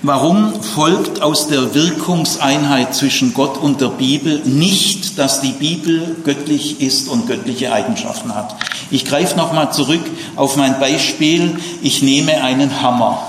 Warum 0.04 0.64
folgt 0.64 1.22
aus 1.22 1.48
der 1.48 1.76
Wirkungseinheit 1.76 2.96
zwischen 2.96 3.36
Gott 3.36 3.60
und 3.60 3.82
der 3.82 3.90
Bibel 3.90 4.42
nicht, 4.46 5.20
dass 5.20 5.42
die 5.42 5.52
Bibel 5.52 6.16
göttlich 6.24 6.82
ist 6.82 7.08
und 7.08 7.28
göttliche 7.28 7.72
Eigenschaften 7.72 8.34
hat? 8.34 8.56
Ich 8.90 9.06
greife 9.06 9.38
nochmal 9.38 9.72
zurück 9.72 10.02
auf 10.36 10.58
mein 10.58 10.80
Beispiel. 10.80 11.56
Ich 11.84 12.02
nehme 12.02 12.44
einen 12.44 12.82
Hammer. 12.82 13.22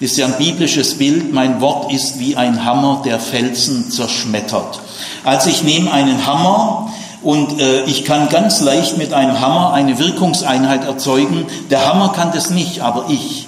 Das 0.00 0.12
ist 0.12 0.16
ja 0.16 0.24
ein 0.24 0.38
biblisches 0.38 0.96
Bild. 0.96 1.34
Mein 1.34 1.60
Wort 1.60 1.92
ist 1.92 2.18
wie 2.18 2.34
ein 2.34 2.64
Hammer, 2.64 3.02
der 3.04 3.20
Felsen 3.20 3.90
zerschmettert. 3.90 4.80
Also 5.22 5.50
ich 5.50 5.64
nehme 5.64 5.92
einen 5.92 6.26
Hammer 6.26 6.94
und 7.22 7.60
äh, 7.60 7.84
ich 7.84 8.06
kann 8.06 8.30
ganz 8.30 8.62
leicht 8.62 8.96
mit 8.96 9.12
einem 9.12 9.38
Hammer 9.40 9.74
eine 9.74 9.98
Wirkungseinheit 9.98 10.86
erzeugen. 10.86 11.44
Der 11.68 11.86
Hammer 11.86 12.14
kann 12.16 12.32
das 12.32 12.48
nicht, 12.48 12.80
aber 12.80 13.04
ich 13.10 13.46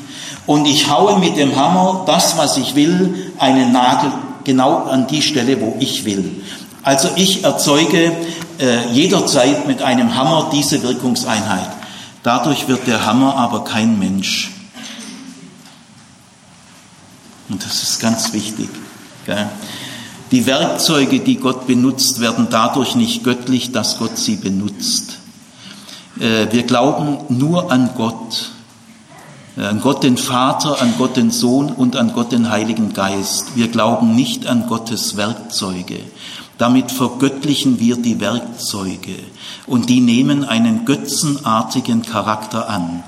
und 0.48 0.66
ich 0.66 0.88
haue 0.88 1.18
mit 1.18 1.36
dem 1.36 1.54
Hammer 1.56 2.04
das, 2.06 2.38
was 2.38 2.56
ich 2.56 2.74
will, 2.74 3.32
einen 3.38 3.70
Nagel 3.70 4.10
genau 4.44 4.84
an 4.84 5.06
die 5.06 5.20
Stelle, 5.20 5.60
wo 5.60 5.76
ich 5.78 6.06
will. 6.06 6.42
Also 6.82 7.10
ich 7.16 7.44
erzeuge 7.44 8.16
äh, 8.58 8.90
jederzeit 8.90 9.66
mit 9.66 9.82
einem 9.82 10.16
Hammer 10.16 10.48
diese 10.50 10.82
Wirkungseinheit. 10.82 11.68
Dadurch 12.22 12.66
wird 12.66 12.86
der 12.86 13.04
Hammer 13.04 13.36
aber 13.36 13.62
kein 13.62 13.98
Mensch. 13.98 14.50
Und 17.50 17.62
das 17.62 17.82
ist 17.82 18.00
ganz 18.00 18.32
wichtig. 18.32 18.70
Gell? 19.26 19.50
Die 20.30 20.46
Werkzeuge, 20.46 21.20
die 21.20 21.36
Gott 21.36 21.66
benutzt, 21.66 22.20
werden 22.20 22.46
dadurch 22.50 22.94
nicht 22.94 23.22
göttlich, 23.22 23.72
dass 23.72 23.98
Gott 23.98 24.16
sie 24.16 24.36
benutzt. 24.36 25.18
Äh, 26.18 26.46
wir 26.50 26.62
glauben 26.62 27.18
nur 27.28 27.70
an 27.70 27.90
Gott 27.94 28.52
an 29.58 29.80
Gott 29.80 30.04
den 30.04 30.16
Vater, 30.16 30.80
an 30.80 30.94
Gott 30.98 31.16
den 31.16 31.32
Sohn 31.32 31.72
und 31.72 31.96
an 31.96 32.12
Gott 32.12 32.30
den 32.30 32.48
Heiligen 32.48 32.92
Geist. 32.92 33.56
Wir 33.56 33.68
glauben 33.68 34.14
nicht 34.14 34.46
an 34.46 34.68
Gottes 34.68 35.16
Werkzeuge. 35.16 35.98
Damit 36.58 36.92
vergöttlichen 36.92 37.80
wir 37.80 37.96
die 37.96 38.20
Werkzeuge 38.20 39.16
und 39.66 39.88
die 39.88 40.00
nehmen 40.00 40.44
einen 40.44 40.84
götzenartigen 40.84 42.02
Charakter 42.02 42.68
an. 42.68 43.02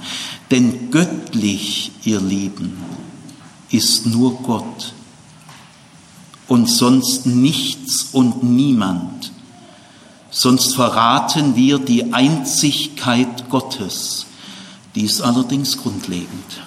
Denn 0.50 0.90
göttlich, 0.90 1.92
ihr 2.04 2.20
Lieben, 2.20 2.78
ist 3.70 4.06
nur 4.06 4.34
Gott 4.42 4.92
und 6.48 6.68
sonst 6.68 7.26
nichts 7.26 8.08
und 8.12 8.42
niemand. 8.42 9.30
Sonst 10.32 10.74
verraten 10.74 11.54
wir 11.54 11.78
die 11.78 12.12
Einzigkeit 12.12 13.48
Gottes 13.50 14.26
die 14.94 15.04
ist 15.04 15.20
allerdings 15.20 15.76
grundlegend. 15.76 16.62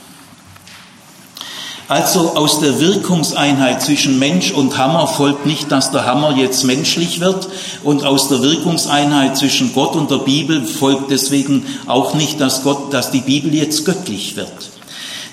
Also 1.89 2.36
aus 2.36 2.60
der 2.62 2.80
Wirkungseinheit 2.80 3.82
zwischen 3.82 4.18
Mensch 4.18 4.51
und 4.51 4.77
Hammer 4.77 5.06
folgt 5.06 5.46
nicht, 5.46 5.72
dass 5.72 5.92
der 5.92 6.06
Hammer 6.06 6.36
jetzt 6.38 6.63
menschlich 6.63 7.20
wird 7.20 7.50
und 7.84 8.06
aus 8.06 8.30
der 8.30 8.42
Wirkungseinheit 8.42 9.38
zwischen 9.38 9.74
Gott 9.74 9.96
und 9.96 10.10
der 10.10 10.20
Bibel 10.20 10.65
folgt 10.65 11.12
deswegen 11.12 11.65
auch 11.86 12.13
nicht, 12.13 12.39
dass 12.39 12.63
Gott, 12.63 12.94
dass 12.94 13.12
die 13.12 13.20
Bibel 13.20 13.53
jetzt 13.53 13.84
göttlich 13.84 14.38
wird. 14.38 14.72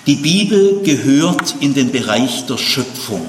Die 0.07 0.15
Bibel 0.15 0.81
gehört 0.83 1.55
in 1.61 1.73
den 1.73 1.91
Bereich 1.91 2.45
der 2.45 2.57
Schöpfung. 2.57 3.25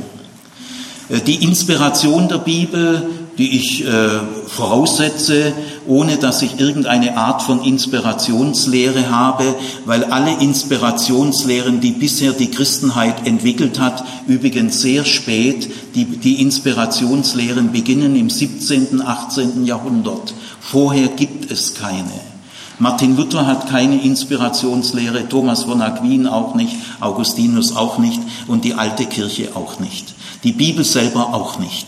Äh, 1.08 1.20
die 1.20 1.44
Inspiration 1.44 2.28
der 2.28 2.38
Bibel, 2.38 3.08
die 3.38 3.56
ich 3.56 3.84
äh, 3.84 4.20
voraussetze, 4.46 5.52
ohne 5.86 6.16
dass 6.16 6.42
ich 6.42 6.60
irgendeine 6.60 7.16
Art 7.16 7.42
von 7.42 7.64
Inspirationslehre 7.64 9.10
habe, 9.10 9.54
weil 9.86 10.04
alle 10.04 10.40
Inspirationslehren, 10.40 11.80
die 11.80 11.92
bisher 11.92 12.32
die 12.32 12.50
Christenheit 12.50 13.26
entwickelt 13.26 13.80
hat, 13.80 14.04
übrigens 14.26 14.80
sehr 14.80 15.04
spät, 15.04 15.70
die, 15.94 16.04
die 16.04 16.42
Inspirationslehren 16.42 17.72
beginnen 17.72 18.16
im 18.16 18.28
17., 18.28 19.00
18. 19.00 19.64
Jahrhundert. 19.64 20.34
Vorher 20.60 21.08
gibt 21.08 21.50
es 21.50 21.74
keine. 21.74 22.32
Martin 22.78 23.16
Luther 23.16 23.46
hat 23.46 23.68
keine 23.68 24.02
Inspirationslehre, 24.02 25.28
Thomas 25.28 25.64
von 25.64 25.80
Aquin 25.82 26.26
auch 26.26 26.54
nicht, 26.54 26.74
Augustinus 27.00 27.76
auch 27.76 27.98
nicht 27.98 28.20
und 28.48 28.64
die 28.64 28.74
alte 28.74 29.06
Kirche 29.06 29.50
auch 29.54 29.78
nicht. 29.78 30.14
Die 30.42 30.52
Bibel 30.52 30.84
selber 30.84 31.32
auch 31.32 31.58
nicht. 31.58 31.86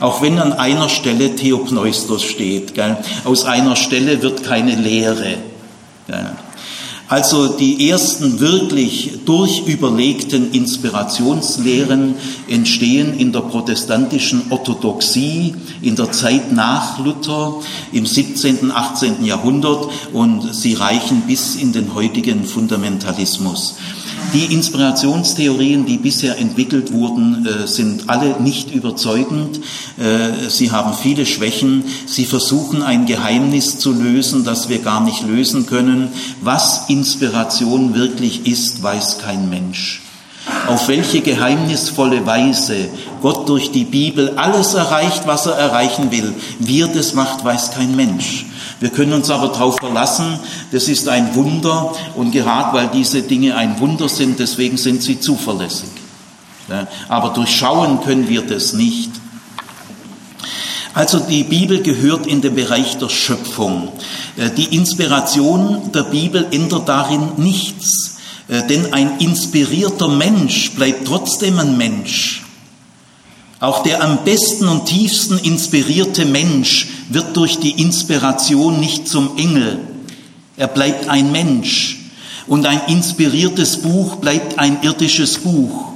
Auch 0.00 0.22
wenn 0.22 0.38
an 0.38 0.52
einer 0.52 0.88
Stelle 0.88 1.34
Theopneustos 1.34 2.22
steht. 2.22 2.74
Gell? 2.74 2.96
Aus 3.24 3.44
einer 3.44 3.76
Stelle 3.76 4.22
wird 4.22 4.44
keine 4.44 4.74
Lehre. 4.74 5.38
Gell? 6.06 6.30
Also 7.08 7.46
die 7.46 7.88
ersten 7.88 8.40
wirklich 8.40 9.20
durchüberlegten 9.24 10.50
Inspirationslehren 10.50 12.16
entstehen 12.48 13.16
in 13.18 13.32
der 13.32 13.40
protestantischen 13.40 14.42
Orthodoxie 14.50 15.54
in 15.82 15.94
der 15.94 16.10
Zeit 16.10 16.52
nach 16.52 16.98
Luther 16.98 17.60
im 17.92 18.06
17., 18.06 18.72
18. 18.72 19.24
Jahrhundert 19.24 19.88
und 20.12 20.52
sie 20.52 20.74
reichen 20.74 21.22
bis 21.28 21.54
in 21.54 21.72
den 21.72 21.94
heutigen 21.94 22.44
Fundamentalismus. 22.44 23.76
Die 24.32 24.52
Inspirationstheorien, 24.52 25.86
die 25.86 25.98
bisher 25.98 26.38
entwickelt 26.38 26.92
wurden, 26.92 27.46
äh, 27.46 27.66
sind 27.66 28.08
alle 28.08 28.40
nicht 28.40 28.74
überzeugend. 28.74 29.60
Äh, 29.98 30.50
sie 30.50 30.72
haben 30.72 30.92
viele 30.94 31.26
Schwächen. 31.26 31.84
Sie 32.06 32.24
versuchen 32.24 32.82
ein 32.82 33.06
Geheimnis 33.06 33.78
zu 33.78 33.92
lösen, 33.92 34.44
das 34.44 34.68
wir 34.68 34.78
gar 34.78 35.00
nicht 35.00 35.22
lösen 35.26 35.66
können. 35.66 36.08
Was 36.42 36.88
Inspiration 36.96 37.94
wirklich 37.94 38.46
ist, 38.46 38.82
weiß 38.82 39.18
kein 39.18 39.50
Mensch. 39.50 40.00
Auf 40.66 40.88
welche 40.88 41.20
geheimnisvolle 41.20 42.24
Weise 42.24 42.88
Gott 43.20 43.46
durch 43.50 43.70
die 43.70 43.84
Bibel 43.84 44.30
alles 44.36 44.72
erreicht, 44.72 45.26
was 45.26 45.44
er 45.44 45.56
erreichen 45.56 46.10
will, 46.10 46.32
wie 46.58 46.80
er 46.80 46.88
das 46.88 47.12
macht, 47.12 47.44
weiß 47.44 47.72
kein 47.72 47.94
Mensch. 47.96 48.46
Wir 48.80 48.88
können 48.88 49.12
uns 49.12 49.28
aber 49.28 49.48
darauf 49.48 49.76
verlassen, 49.76 50.38
das 50.72 50.88
ist 50.88 51.08
ein 51.08 51.34
Wunder 51.34 51.92
und 52.14 52.32
gerade 52.32 52.72
weil 52.74 52.88
diese 52.88 53.20
Dinge 53.22 53.56
ein 53.56 53.78
Wunder 53.78 54.08
sind, 54.08 54.38
deswegen 54.38 54.78
sind 54.78 55.02
sie 55.02 55.20
zuverlässig. 55.20 55.90
Aber 57.08 57.30
durchschauen 57.30 58.00
können 58.00 58.26
wir 58.28 58.42
das 58.42 58.72
nicht. 58.72 59.10
Also 60.96 61.18
die 61.18 61.44
Bibel 61.44 61.82
gehört 61.82 62.26
in 62.26 62.40
den 62.40 62.54
Bereich 62.54 62.96
der 62.96 63.10
Schöpfung. 63.10 63.92
Äh, 64.38 64.48
die 64.56 64.74
Inspiration 64.74 65.92
der 65.92 66.04
Bibel 66.04 66.46
ändert 66.50 66.88
darin 66.88 67.32
nichts, 67.36 68.16
äh, 68.48 68.66
denn 68.66 68.94
ein 68.94 69.18
inspirierter 69.18 70.08
Mensch 70.08 70.70
bleibt 70.70 71.06
trotzdem 71.06 71.58
ein 71.58 71.76
Mensch. 71.76 72.44
Auch 73.60 73.82
der 73.82 74.02
am 74.02 74.24
besten 74.24 74.68
und 74.68 74.86
tiefsten 74.86 75.36
inspirierte 75.36 76.24
Mensch 76.24 76.88
wird 77.10 77.36
durch 77.36 77.58
die 77.58 77.72
Inspiration 77.72 78.80
nicht 78.80 79.06
zum 79.06 79.36
Engel. 79.36 79.80
Er 80.56 80.68
bleibt 80.68 81.10
ein 81.10 81.30
Mensch. 81.30 81.98
Und 82.46 82.64
ein 82.64 82.80
inspiriertes 82.86 83.82
Buch 83.82 84.16
bleibt 84.16 84.58
ein 84.58 84.78
irdisches 84.80 85.36
Buch. 85.40 85.92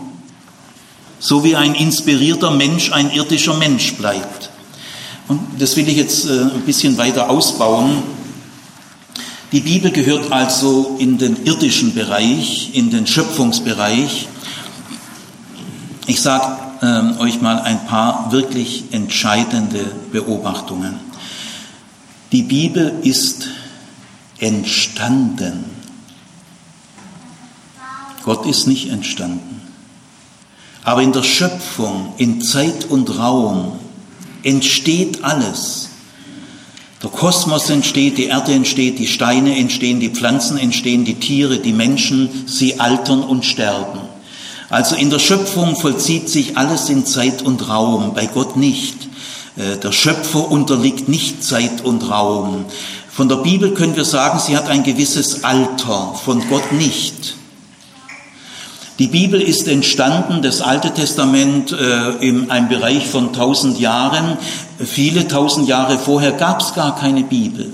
So 1.18 1.42
wie 1.42 1.56
ein 1.56 1.74
inspirierter 1.74 2.50
Mensch 2.50 2.92
ein 2.92 3.10
irdischer 3.10 3.54
Mensch 3.54 3.94
bleibt. 3.94 4.49
Und 5.30 5.40
das 5.60 5.76
will 5.76 5.88
ich 5.88 5.96
jetzt 5.96 6.26
äh, 6.26 6.40
ein 6.40 6.62
bisschen 6.66 6.98
weiter 6.98 7.30
ausbauen. 7.30 8.02
Die 9.52 9.60
Bibel 9.60 9.92
gehört 9.92 10.32
also 10.32 10.96
in 10.98 11.18
den 11.18 11.44
irdischen 11.44 11.94
Bereich, 11.94 12.70
in 12.74 12.90
den 12.90 13.06
Schöpfungsbereich. 13.06 14.26
Ich 16.08 16.20
sage 16.20 16.56
ähm, 16.82 17.18
euch 17.20 17.40
mal 17.40 17.60
ein 17.60 17.86
paar 17.86 18.32
wirklich 18.32 18.86
entscheidende 18.90 19.92
Beobachtungen. 20.10 20.96
Die 22.32 22.42
Bibel 22.42 22.92
ist 23.04 23.46
entstanden. 24.38 25.64
Gott 28.24 28.46
ist 28.46 28.66
nicht 28.66 28.88
entstanden. 28.90 29.62
Aber 30.82 31.02
in 31.02 31.12
der 31.12 31.22
Schöpfung, 31.22 32.14
in 32.16 32.42
Zeit 32.42 32.86
und 32.86 33.16
Raum 33.16 33.78
entsteht 34.42 35.24
alles. 35.24 35.88
Der 37.02 37.10
Kosmos 37.10 37.70
entsteht, 37.70 38.18
die 38.18 38.26
Erde 38.26 38.52
entsteht, 38.52 38.98
die 38.98 39.06
Steine 39.06 39.56
entstehen, 39.56 40.00
die 40.00 40.10
Pflanzen 40.10 40.58
entstehen, 40.58 41.04
die 41.04 41.14
Tiere, 41.14 41.58
die 41.58 41.72
Menschen, 41.72 42.46
sie 42.46 42.78
altern 42.78 43.22
und 43.22 43.44
sterben. 43.46 44.00
Also 44.68 44.96
in 44.96 45.10
der 45.10 45.18
Schöpfung 45.18 45.76
vollzieht 45.76 46.28
sich 46.28 46.58
alles 46.58 46.88
in 46.90 47.06
Zeit 47.06 47.42
und 47.42 47.68
Raum, 47.68 48.12
bei 48.14 48.26
Gott 48.26 48.56
nicht. 48.56 49.08
Äh, 49.56 49.78
der 49.78 49.92
Schöpfer 49.92 50.50
unterliegt 50.50 51.08
nicht 51.08 51.42
Zeit 51.42 51.82
und 51.82 52.08
Raum. 52.08 52.66
Von 53.10 53.28
der 53.28 53.36
Bibel 53.36 53.74
können 53.74 53.96
wir 53.96 54.04
sagen, 54.04 54.38
sie 54.38 54.56
hat 54.56 54.68
ein 54.68 54.84
gewisses 54.84 55.42
Alter, 55.42 56.14
von 56.24 56.48
Gott 56.48 56.72
nicht. 56.72 57.34
Die 59.00 59.06
Bibel 59.06 59.40
ist 59.40 59.66
entstanden, 59.66 60.42
das 60.42 60.60
Alte 60.60 60.90
Testament 60.90 61.72
äh, 61.72 62.10
in 62.20 62.50
einem 62.50 62.68
Bereich 62.68 63.06
von 63.06 63.32
tausend 63.32 63.80
Jahren. 63.80 64.36
Viele 64.78 65.26
tausend 65.26 65.66
Jahre 65.68 65.98
vorher 65.98 66.32
gab 66.32 66.60
es 66.60 66.74
gar 66.74 66.96
keine 66.96 67.22
Bibel. 67.22 67.72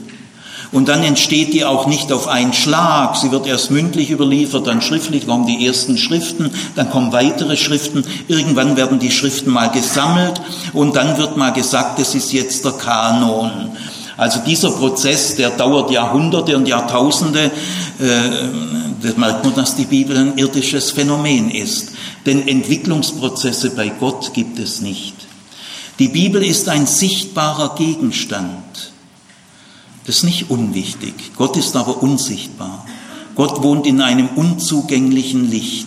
Und 0.70 0.88
dann 0.88 1.02
entsteht 1.02 1.52
die 1.52 1.64
auch 1.64 1.88
nicht 1.88 2.12
auf 2.12 2.28
einen 2.28 2.52
Schlag. 2.52 3.16
Sie 3.16 3.32
wird 3.32 3.48
erst 3.48 3.72
mündlich 3.72 4.10
überliefert, 4.10 4.68
dann 4.68 4.80
schriftlich 4.80 5.26
kommen 5.26 5.48
die 5.48 5.66
ersten 5.66 5.98
Schriften, 5.98 6.52
dann 6.76 6.90
kommen 6.90 7.12
weitere 7.12 7.56
Schriften. 7.56 8.04
Irgendwann 8.28 8.76
werden 8.76 9.00
die 9.00 9.10
Schriften 9.10 9.50
mal 9.50 9.72
gesammelt 9.72 10.40
und 10.74 10.94
dann 10.94 11.18
wird 11.18 11.36
mal 11.36 11.52
gesagt, 11.52 11.98
das 11.98 12.14
ist 12.14 12.32
jetzt 12.32 12.64
der 12.64 12.72
Kanon. 12.72 13.72
Also 14.16 14.40
dieser 14.40 14.70
Prozess, 14.70 15.34
der 15.34 15.50
dauert 15.50 15.90
Jahrhunderte 15.90 16.56
und 16.56 16.66
Jahrtausende. 16.66 17.50
Äh, 17.98 18.10
das 19.02 19.16
merkt 19.16 19.44
man, 19.44 19.54
dass 19.54 19.76
die 19.76 19.84
Bibel 19.84 20.16
ein 20.16 20.38
irdisches 20.38 20.90
Phänomen 20.90 21.50
ist. 21.50 21.92
Denn 22.24 22.48
Entwicklungsprozesse 22.48 23.70
bei 23.70 23.88
Gott 23.88 24.32
gibt 24.32 24.58
es 24.58 24.80
nicht. 24.80 25.14
Die 25.98 26.08
Bibel 26.08 26.42
ist 26.42 26.68
ein 26.68 26.86
sichtbarer 26.86 27.74
Gegenstand. 27.76 28.92
Das 30.06 30.18
ist 30.18 30.24
nicht 30.24 30.50
unwichtig. 30.50 31.14
Gott 31.36 31.56
ist 31.56 31.76
aber 31.76 32.02
unsichtbar. 32.02 32.84
Gott 33.34 33.62
wohnt 33.62 33.86
in 33.86 34.00
einem 34.00 34.28
unzugänglichen 34.28 35.50
Licht. 35.50 35.86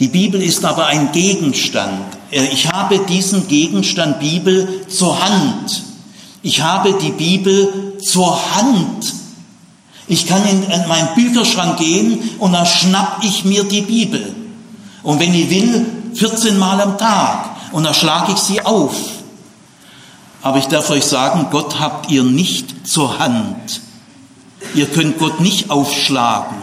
Die 0.00 0.08
Bibel 0.08 0.40
ist 0.42 0.64
aber 0.64 0.86
ein 0.86 1.12
Gegenstand. 1.12 2.04
Äh, 2.30 2.46
ich 2.52 2.70
habe 2.70 2.98
diesen 3.08 3.46
Gegenstand 3.46 4.18
Bibel 4.18 4.86
zur 4.88 5.24
Hand. 5.24 5.87
Ich 6.48 6.62
habe 6.62 6.94
die 6.94 7.10
Bibel 7.10 7.98
zur 8.02 8.40
Hand. 8.54 9.12
Ich 10.06 10.26
kann 10.26 10.48
in 10.48 10.88
meinen 10.88 11.14
Bücherschrank 11.14 11.76
gehen 11.76 12.30
und 12.38 12.54
dann 12.54 12.64
schnapp 12.64 13.18
ich 13.22 13.44
mir 13.44 13.64
die 13.64 13.82
Bibel. 13.82 14.34
Und 15.02 15.20
wenn 15.20 15.34
ich 15.34 15.50
will, 15.50 15.84
14 16.14 16.58
Mal 16.58 16.80
am 16.80 16.96
Tag. 16.96 17.50
Und 17.72 17.84
dann 17.84 17.92
schlage 17.92 18.32
ich 18.32 18.38
sie 18.38 18.62
auf. 18.62 18.94
Aber 20.40 20.56
ich 20.56 20.64
darf 20.68 20.88
euch 20.88 21.04
sagen, 21.04 21.48
Gott 21.50 21.80
habt 21.80 22.10
ihr 22.10 22.22
nicht 22.22 22.88
zur 22.88 23.18
Hand. 23.18 23.82
Ihr 24.74 24.86
könnt 24.86 25.18
Gott 25.18 25.40
nicht 25.40 25.68
aufschlagen. 25.68 26.56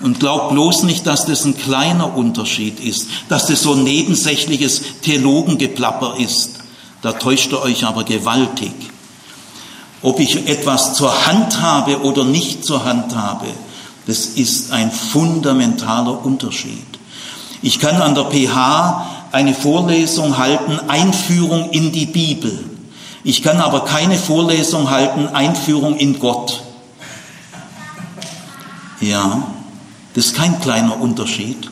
Und 0.00 0.18
glaubt 0.18 0.50
bloß 0.50 0.82
nicht, 0.82 1.06
dass 1.06 1.24
das 1.24 1.44
ein 1.44 1.56
kleiner 1.56 2.16
Unterschied 2.16 2.80
ist, 2.80 3.06
dass 3.28 3.46
das 3.46 3.62
so 3.62 3.74
ein 3.74 3.84
nebensächliches 3.84 4.82
Theologengeplapper 5.02 6.16
ist. 6.18 6.55
Da 7.02 7.12
täuscht 7.12 7.52
ihr 7.52 7.62
euch 7.62 7.84
aber 7.84 8.04
gewaltig. 8.04 8.72
Ob 10.02 10.20
ich 10.20 10.48
etwas 10.48 10.94
zur 10.94 11.26
Hand 11.26 11.60
habe 11.60 12.02
oder 12.02 12.24
nicht 12.24 12.64
zur 12.64 12.84
Hand 12.84 13.16
habe, 13.16 13.46
das 14.06 14.26
ist 14.26 14.72
ein 14.72 14.90
fundamentaler 14.90 16.24
Unterschied. 16.24 16.86
Ich 17.62 17.80
kann 17.80 18.00
an 18.00 18.14
der 18.14 18.24
PH 18.24 19.06
eine 19.32 19.54
Vorlesung 19.54 20.38
halten, 20.38 20.78
Einführung 20.88 21.70
in 21.70 21.92
die 21.92 22.06
Bibel. 22.06 22.70
Ich 23.24 23.42
kann 23.42 23.58
aber 23.58 23.84
keine 23.84 24.16
Vorlesung 24.16 24.90
halten, 24.90 25.26
Einführung 25.28 25.96
in 25.96 26.20
Gott. 26.20 26.62
Ja, 29.00 29.42
das 30.14 30.26
ist 30.26 30.36
kein 30.36 30.60
kleiner 30.60 31.00
Unterschied. 31.00 31.70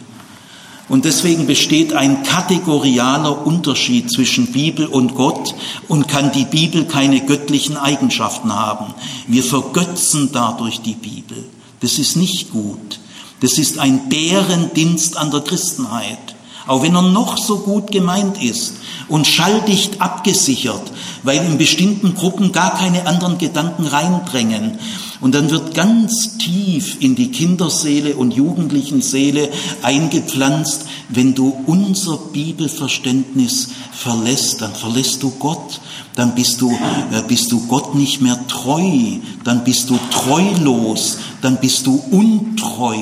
Und 0.88 1.06
deswegen 1.06 1.46
besteht 1.46 1.94
ein 1.94 2.22
kategorialer 2.24 3.46
Unterschied 3.46 4.10
zwischen 4.10 4.52
Bibel 4.52 4.86
und 4.86 5.14
Gott 5.14 5.54
und 5.88 6.08
kann 6.08 6.30
die 6.32 6.44
Bibel 6.44 6.84
keine 6.84 7.20
göttlichen 7.20 7.76
Eigenschaften 7.78 8.54
haben. 8.54 8.92
Wir 9.26 9.42
vergötzen 9.42 10.30
dadurch 10.32 10.82
die 10.82 10.94
Bibel. 10.94 11.44
Das 11.80 11.98
ist 11.98 12.16
nicht 12.16 12.50
gut. 12.50 13.00
Das 13.40 13.58
ist 13.58 13.78
ein 13.78 14.08
Bärendienst 14.08 15.16
an 15.16 15.30
der 15.30 15.40
Christenheit. 15.40 16.34
Auch 16.66 16.82
wenn 16.82 16.94
er 16.94 17.02
noch 17.02 17.36
so 17.36 17.58
gut 17.58 17.90
gemeint 17.90 18.42
ist 18.42 18.74
und 19.08 19.26
schalldicht 19.26 20.00
abgesichert, 20.00 20.92
weil 21.22 21.44
in 21.44 21.58
bestimmten 21.58 22.14
Gruppen 22.14 22.52
gar 22.52 22.76
keine 22.76 23.06
anderen 23.06 23.36
Gedanken 23.36 23.86
reindrängen. 23.86 24.78
Und 25.24 25.34
dann 25.34 25.50
wird 25.50 25.72
ganz 25.72 26.36
tief 26.36 26.98
in 27.00 27.14
die 27.14 27.30
Kinderseele 27.30 28.14
und 28.14 28.34
Jugendlichenseele 28.34 29.48
eingepflanzt, 29.80 30.84
wenn 31.08 31.34
du 31.34 31.64
unser 31.64 32.18
Bibelverständnis 32.18 33.70
verlässt, 33.90 34.60
dann 34.60 34.74
verlässt 34.74 35.22
du 35.22 35.30
Gott, 35.38 35.80
dann 36.14 36.34
bist 36.34 36.60
du, 36.60 36.70
äh, 36.70 37.22
bist 37.26 37.50
du 37.50 37.66
Gott 37.68 37.94
nicht 37.94 38.20
mehr 38.20 38.38
treu, 38.48 39.16
dann 39.44 39.64
bist 39.64 39.88
du 39.88 39.98
treulos, 40.10 41.16
dann 41.40 41.56
bist 41.56 41.86
du 41.86 42.04
untreu. 42.10 42.98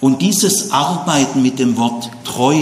Und 0.00 0.20
dieses 0.20 0.72
Arbeiten 0.72 1.40
mit 1.40 1.58
dem 1.58 1.78
Wort 1.78 2.10
treu 2.24 2.58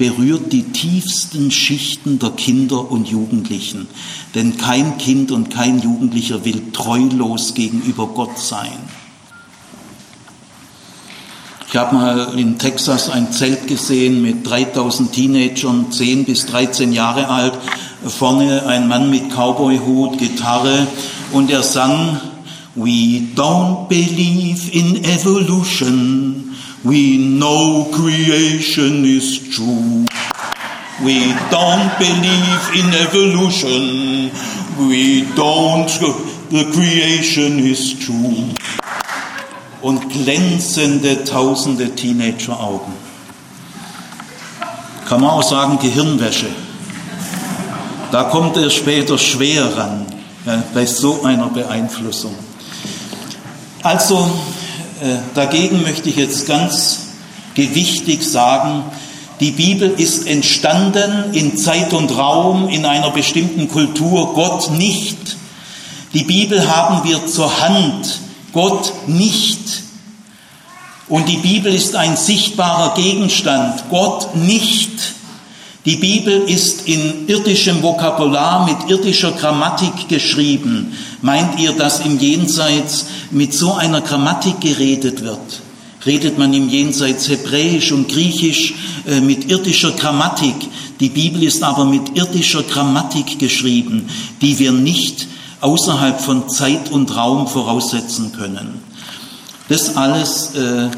berührt 0.00 0.50
die 0.50 0.62
tiefsten 0.62 1.50
Schichten 1.50 2.18
der 2.18 2.30
Kinder 2.30 2.90
und 2.90 3.08
Jugendlichen. 3.08 3.86
Denn 4.34 4.56
kein 4.56 4.96
Kind 4.96 5.30
und 5.30 5.50
kein 5.50 5.78
Jugendlicher 5.78 6.42
will 6.46 6.72
treulos 6.72 7.52
gegenüber 7.52 8.06
Gott 8.06 8.38
sein. 8.38 8.78
Ich 11.68 11.76
habe 11.76 11.94
mal 11.94 12.38
in 12.38 12.58
Texas 12.58 13.10
ein 13.10 13.30
Zelt 13.30 13.68
gesehen 13.68 14.22
mit 14.22 14.48
3000 14.48 15.12
Teenagern, 15.12 15.92
10 15.92 16.24
bis 16.24 16.46
13 16.46 16.94
Jahre 16.94 17.28
alt. 17.28 17.52
Vorne 18.02 18.64
ein 18.64 18.88
Mann 18.88 19.10
mit 19.10 19.28
Cowboyhut, 19.28 20.16
Gitarre 20.16 20.86
und 21.32 21.50
er 21.50 21.62
sang 21.62 22.18
We 22.74 23.20
don't 23.36 23.86
believe 23.88 24.70
in 24.72 25.04
evolution. 25.04 26.56
We 26.82 27.18
know 27.18 27.90
creation 27.92 29.04
is 29.04 29.54
true. 29.54 30.06
We 31.04 31.34
don't 31.50 31.98
believe 31.98 32.62
in 32.74 32.94
evolution. 32.94 34.30
We 34.88 35.24
don't, 35.34 35.88
the 36.48 36.70
creation 36.72 37.58
is 37.58 37.98
true. 37.98 38.54
Und 39.82 40.08
glänzende 40.10 41.24
tausende 41.24 41.94
Teenageraugen. 41.94 42.94
Kann 45.06 45.20
man 45.20 45.30
auch 45.30 45.42
sagen 45.42 45.78
Gehirnwäsche. 45.78 46.48
Da 48.10 48.24
kommt 48.24 48.56
er 48.56 48.70
später 48.70 49.18
schwer 49.18 49.76
ran, 49.76 50.06
ja, 50.46 50.62
bei 50.72 50.86
so 50.86 51.22
einer 51.24 51.48
Beeinflussung. 51.48 52.34
Also 53.82 54.30
dagegen 55.34 55.82
möchte 55.82 56.08
ich 56.08 56.16
jetzt 56.16 56.46
ganz 56.46 57.06
gewichtig 57.54 58.22
sagen, 58.22 58.84
die 59.40 59.52
Bibel 59.52 59.88
ist 59.88 60.26
entstanden 60.26 61.32
in 61.32 61.56
Zeit 61.56 61.94
und 61.94 62.16
Raum, 62.16 62.68
in 62.68 62.84
einer 62.84 63.10
bestimmten 63.10 63.68
Kultur, 63.68 64.34
Gott 64.34 64.70
nicht. 64.72 65.36
Die 66.12 66.24
Bibel 66.24 66.68
haben 66.68 67.08
wir 67.08 67.26
zur 67.26 67.60
Hand, 67.60 68.20
Gott 68.52 68.92
nicht. 69.06 69.82
Und 71.08 71.28
die 71.28 71.38
Bibel 71.38 71.74
ist 71.74 71.96
ein 71.96 72.16
sichtbarer 72.16 72.94
Gegenstand, 72.94 73.84
Gott 73.88 74.34
nicht. 74.36 75.14
Die 75.86 75.96
Bibel 75.96 76.42
ist 76.42 76.86
in 76.88 77.26
irdischem 77.26 77.82
Vokabular, 77.82 78.66
mit 78.66 78.90
irdischer 78.90 79.32
Grammatik 79.32 80.08
geschrieben. 80.08 80.92
Meint 81.22 81.58
ihr, 81.58 81.72
dass 81.72 82.00
im 82.00 82.18
Jenseits 82.18 83.06
mit 83.30 83.54
so 83.54 83.72
einer 83.72 84.02
Grammatik 84.02 84.60
geredet 84.60 85.22
wird? 85.22 85.62
Redet 86.04 86.36
man 86.38 86.52
im 86.52 86.68
Jenseits 86.68 87.30
Hebräisch 87.30 87.92
und 87.92 88.08
Griechisch 88.08 88.74
äh, 89.06 89.20
mit 89.22 89.50
irdischer 89.50 89.92
Grammatik? 89.92 90.54
Die 91.00 91.08
Bibel 91.08 91.42
ist 91.42 91.62
aber 91.62 91.86
mit 91.86 92.14
irdischer 92.14 92.62
Grammatik 92.62 93.38
geschrieben, 93.38 94.06
die 94.42 94.58
wir 94.58 94.72
nicht 94.72 95.26
außerhalb 95.62 96.20
von 96.20 96.50
Zeit 96.50 96.90
und 96.90 97.16
Raum 97.16 97.46
voraussetzen 97.46 98.32
können. 98.32 98.82
Das 99.70 99.96
alles 99.96 100.54
äh, 100.54 100.88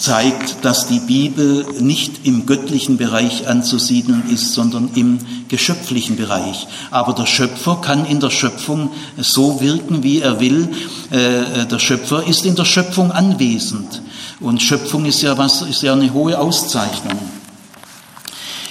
zeigt, 0.00 0.64
dass 0.64 0.86
die 0.86 0.98
Bibel 0.98 1.66
nicht 1.78 2.26
im 2.26 2.46
göttlichen 2.46 2.96
Bereich 2.96 3.46
anzusiedeln 3.46 4.22
ist, 4.30 4.54
sondern 4.54 4.88
im 4.94 5.18
geschöpflichen 5.48 6.16
Bereich. 6.16 6.66
Aber 6.90 7.12
der 7.12 7.26
Schöpfer 7.26 7.82
kann 7.82 8.06
in 8.06 8.18
der 8.18 8.30
Schöpfung 8.30 8.90
so 9.18 9.60
wirken, 9.60 10.02
wie 10.02 10.20
er 10.20 10.40
will. 10.40 10.70
Äh, 11.10 11.66
der 11.66 11.78
Schöpfer 11.78 12.26
ist 12.26 12.46
in 12.46 12.56
der 12.56 12.64
Schöpfung 12.64 13.12
anwesend. 13.12 14.00
Und 14.40 14.62
Schöpfung 14.62 15.04
ist 15.04 15.20
ja 15.20 15.36
was, 15.36 15.60
ist 15.60 15.82
ja 15.82 15.92
eine 15.92 16.14
hohe 16.14 16.38
Auszeichnung. 16.38 17.18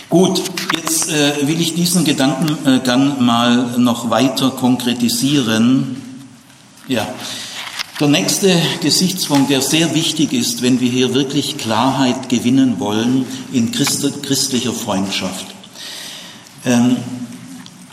Gut, 0.09 0.41
jetzt 0.75 1.11
äh, 1.11 1.47
will 1.47 1.61
ich 1.61 1.75
diesen 1.75 2.05
Gedankengang 2.05 3.23
mal 3.23 3.77
noch 3.77 4.09
weiter 4.09 4.49
konkretisieren. 4.49 6.01
Ja. 6.87 7.07
Der 7.99 8.07
nächste 8.07 8.55
Gesichtspunkt, 8.79 9.49
der 9.49 9.61
sehr 9.61 9.93
wichtig 9.93 10.31
ist, 10.31 10.61
wenn 10.61 10.79
wir 10.79 10.89
hier 10.89 11.13
wirklich 11.13 11.57
Klarheit 11.57 12.29
gewinnen 12.29 12.79
wollen 12.79 13.25
in 13.51 13.73
christlicher 13.73 14.71
Freundschaft. 14.71 15.47
Ähm, 16.65 16.95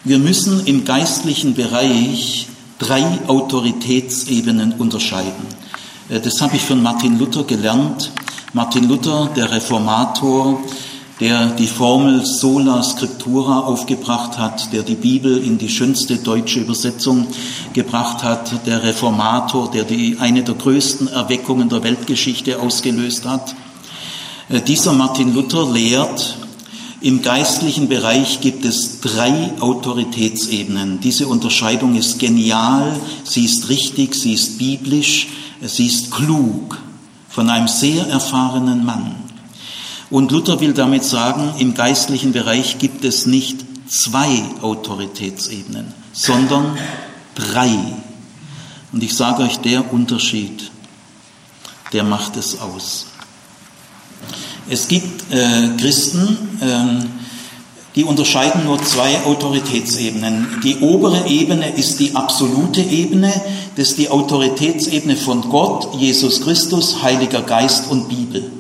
wir 0.04 0.20
müssen 0.20 0.64
im 0.64 0.84
geistlichen 0.84 1.54
Bereich 1.56 2.46
drei 2.78 3.02
Autoritätsebenen 3.26 4.74
unterscheiden. 4.74 5.44
Äh, 6.08 6.20
das 6.20 6.40
habe 6.40 6.54
ich 6.54 6.62
von 6.62 6.84
Martin 6.84 7.18
Luther 7.18 7.42
gelernt. 7.42 8.12
Martin 8.52 8.88
Luther, 8.88 9.28
der 9.34 9.50
Reformator, 9.50 10.62
der 11.20 11.46
die 11.46 11.66
Formel 11.66 12.26
sola 12.26 12.82
scriptura 12.82 13.60
aufgebracht 13.60 14.38
hat, 14.38 14.72
der 14.72 14.82
die 14.82 14.96
Bibel 14.96 15.38
in 15.38 15.56
die 15.56 15.70
schönste 15.70 16.16
deutsche 16.16 16.60
Übersetzung 16.60 17.26
gebracht 17.72 18.22
hat, 18.22 18.66
der 18.66 18.82
Reformator, 18.82 19.70
der 19.70 19.84
die, 19.84 20.18
eine 20.20 20.42
der 20.42 20.54
größten 20.54 21.08
Erweckungen 21.08 21.70
der 21.70 21.82
Weltgeschichte 21.82 22.60
ausgelöst 22.60 23.24
hat. 23.24 23.54
Äh, 24.50 24.60
dieser 24.60 24.92
Martin 24.92 25.34
Luther 25.34 25.72
lehrt, 25.72 26.36
im 27.00 27.22
geistlichen 27.22 27.88
Bereich 27.88 28.40
gibt 28.40 28.64
es 28.64 29.00
drei 29.00 29.52
Autoritätsebenen. 29.60 31.00
Diese 31.00 31.28
Unterscheidung 31.28 31.94
ist 31.94 32.18
genial, 32.18 32.98
sie 33.22 33.44
ist 33.44 33.68
richtig, 33.68 34.14
sie 34.14 34.32
ist 34.32 34.58
biblisch, 34.58 35.28
sie 35.62 35.86
ist 35.86 36.10
klug 36.10 36.78
von 37.28 37.50
einem 37.50 37.68
sehr 37.68 38.06
erfahrenen 38.08 38.84
Mann. 38.84 39.25
Und 40.10 40.30
Luther 40.30 40.60
will 40.60 40.72
damit 40.72 41.04
sagen, 41.04 41.54
im 41.58 41.74
geistlichen 41.74 42.32
Bereich 42.32 42.78
gibt 42.78 43.04
es 43.04 43.26
nicht 43.26 43.64
zwei 43.88 44.44
Autoritätsebenen, 44.62 45.92
sondern 46.12 46.78
drei. 47.34 47.76
Und 48.92 49.02
ich 49.02 49.14
sage 49.14 49.42
euch, 49.42 49.58
der 49.58 49.92
Unterschied, 49.92 50.70
der 51.92 52.04
macht 52.04 52.36
es 52.36 52.60
aus. 52.60 53.06
Es 54.68 54.88
gibt 54.88 55.32
äh, 55.32 55.70
Christen, 55.76 56.38
äh, 56.60 57.04
die 57.94 58.04
unterscheiden 58.04 58.64
nur 58.64 58.82
zwei 58.82 59.22
Autoritätsebenen. 59.24 60.60
Die 60.62 60.78
obere 60.80 61.26
Ebene 61.28 61.70
ist 61.76 61.98
die 61.98 62.14
absolute 62.14 62.82
Ebene, 62.82 63.32
das 63.76 63.90
ist 63.90 63.98
die 63.98 64.10
Autoritätsebene 64.10 65.16
von 65.16 65.42
Gott, 65.42 65.94
Jesus 65.98 66.42
Christus, 66.42 67.02
Heiliger 67.02 67.42
Geist 67.42 67.90
und 67.90 68.08
Bibel. 68.08 68.55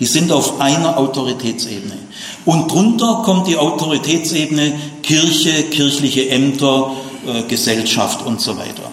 Die 0.00 0.06
sind 0.06 0.30
auf 0.30 0.60
einer 0.60 0.96
Autoritätsebene. 0.96 1.98
Und 2.44 2.70
drunter 2.70 3.22
kommt 3.24 3.48
die 3.48 3.56
Autoritätsebene 3.56 4.72
Kirche, 5.02 5.64
kirchliche 5.64 6.28
Ämter, 6.28 6.92
äh, 7.26 7.42
Gesellschaft 7.48 8.24
und 8.24 8.40
so 8.40 8.56
weiter. 8.56 8.92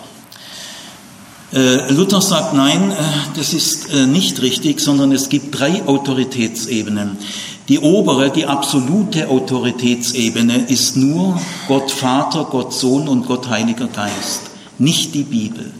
Äh, 1.53 1.93
Luther 1.93 2.21
sagt, 2.21 2.53
nein, 2.53 2.91
äh, 2.91 2.95
das 3.35 3.53
ist 3.53 3.93
nicht 4.07 4.41
richtig, 4.41 4.79
sondern 4.79 5.11
es 5.11 5.29
gibt 5.29 5.57
drei 5.57 5.85
Autoritätsebenen. 5.85 7.17
Die 7.69 7.79
obere, 7.79 8.29
die 8.29 8.45
absolute 8.45 9.29
Autoritätsebene 9.29 10.65
ist 10.67 10.97
nur 10.97 11.39
Gott 11.67 11.91
Vater, 11.91 12.45
Gott 12.45 12.73
Sohn 12.73 13.07
und 13.07 13.25
Gott 13.25 13.49
Heiliger 13.49 13.87
Geist, 13.87 14.41
nicht 14.77 15.15
die 15.15 15.23
Bibel. 15.23 15.71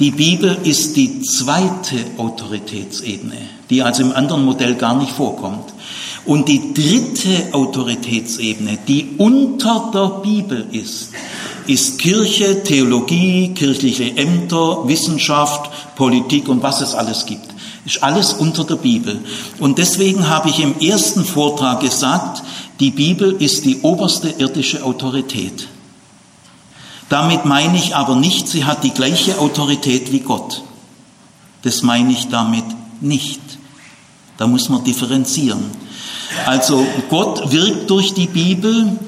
Die 0.00 0.10
Bibel 0.10 0.58
ist 0.64 0.96
die 0.96 1.20
zweite 1.20 1.96
Autoritätsebene, 2.16 3.36
die 3.72 3.82
also 3.82 4.02
im 4.02 4.12
anderen 4.12 4.44
Modell 4.44 4.74
gar 4.74 4.94
nicht 4.94 5.12
vorkommt. 5.12 5.72
Und 6.24 6.48
die 6.48 6.74
dritte 6.74 7.52
Autoritätsebene, 7.52 8.78
die 8.86 9.14
unter 9.18 9.90
der 9.92 10.20
Bibel 10.22 10.66
ist, 10.70 11.10
ist 11.66 11.98
Kirche, 11.98 12.62
Theologie, 12.62 13.54
kirchliche 13.54 14.16
Ämter, 14.16 14.86
Wissenschaft, 14.86 15.70
Politik 15.96 16.48
und 16.48 16.62
was 16.62 16.80
es 16.80 16.94
alles 16.94 17.26
gibt. 17.26 17.46
Ist 17.84 18.02
alles 18.02 18.34
unter 18.34 18.64
der 18.64 18.76
Bibel. 18.76 19.18
Und 19.58 19.78
deswegen 19.78 20.28
habe 20.28 20.50
ich 20.50 20.60
im 20.60 20.78
ersten 20.78 21.24
Vortrag 21.24 21.80
gesagt, 21.80 22.42
die 22.78 22.90
Bibel 22.90 23.32
ist 23.32 23.64
die 23.64 23.80
oberste 23.80 24.28
irdische 24.28 24.84
Autorität. 24.84 25.66
Damit 27.08 27.44
meine 27.46 27.78
ich 27.78 27.96
aber 27.96 28.16
nicht, 28.16 28.48
sie 28.48 28.64
hat 28.64 28.84
die 28.84 28.90
gleiche 28.90 29.38
Autorität 29.38 30.12
wie 30.12 30.20
Gott. 30.20 30.62
Das 31.62 31.82
meine 31.82 32.12
ich 32.12 32.28
damit 32.28 32.64
nicht. 33.00 33.40
Da 34.42 34.48
muss 34.48 34.68
man 34.68 34.82
differenzieren. 34.82 35.70
Also 36.46 36.84
Gott 37.08 37.52
wirkt 37.52 37.88
durch 37.88 38.12
die 38.12 38.26
Bibel. 38.26 38.98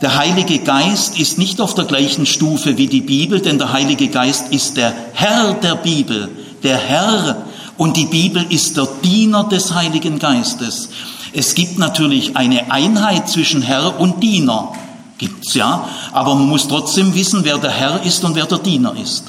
Der 0.00 0.16
Heilige 0.16 0.60
Geist 0.60 1.18
ist 1.18 1.36
nicht 1.36 1.60
auf 1.60 1.74
der 1.74 1.86
gleichen 1.86 2.26
Stufe 2.26 2.78
wie 2.78 2.86
die 2.86 3.00
Bibel, 3.00 3.40
denn 3.40 3.58
der 3.58 3.72
Heilige 3.72 4.06
Geist 4.06 4.52
ist 4.52 4.76
der 4.76 4.94
Herr 5.14 5.54
der 5.54 5.74
Bibel, 5.74 6.28
der 6.62 6.76
Herr. 6.76 7.44
Und 7.76 7.96
die 7.96 8.06
Bibel 8.06 8.46
ist 8.50 8.76
der 8.76 8.86
Diener 9.02 9.42
des 9.42 9.74
Heiligen 9.74 10.20
Geistes. 10.20 10.90
Es 11.32 11.56
gibt 11.56 11.76
natürlich 11.76 12.36
eine 12.36 12.70
Einheit 12.70 13.28
zwischen 13.28 13.62
Herr 13.62 13.98
und 13.98 14.22
Diener. 14.22 14.74
Gibt's 15.18 15.54
ja. 15.54 15.88
Aber 16.12 16.36
man 16.36 16.48
muss 16.48 16.68
trotzdem 16.68 17.16
wissen, 17.16 17.40
wer 17.42 17.58
der 17.58 17.72
Herr 17.72 18.04
ist 18.04 18.22
und 18.22 18.36
wer 18.36 18.46
der 18.46 18.58
Diener 18.58 18.94
ist. 18.94 19.24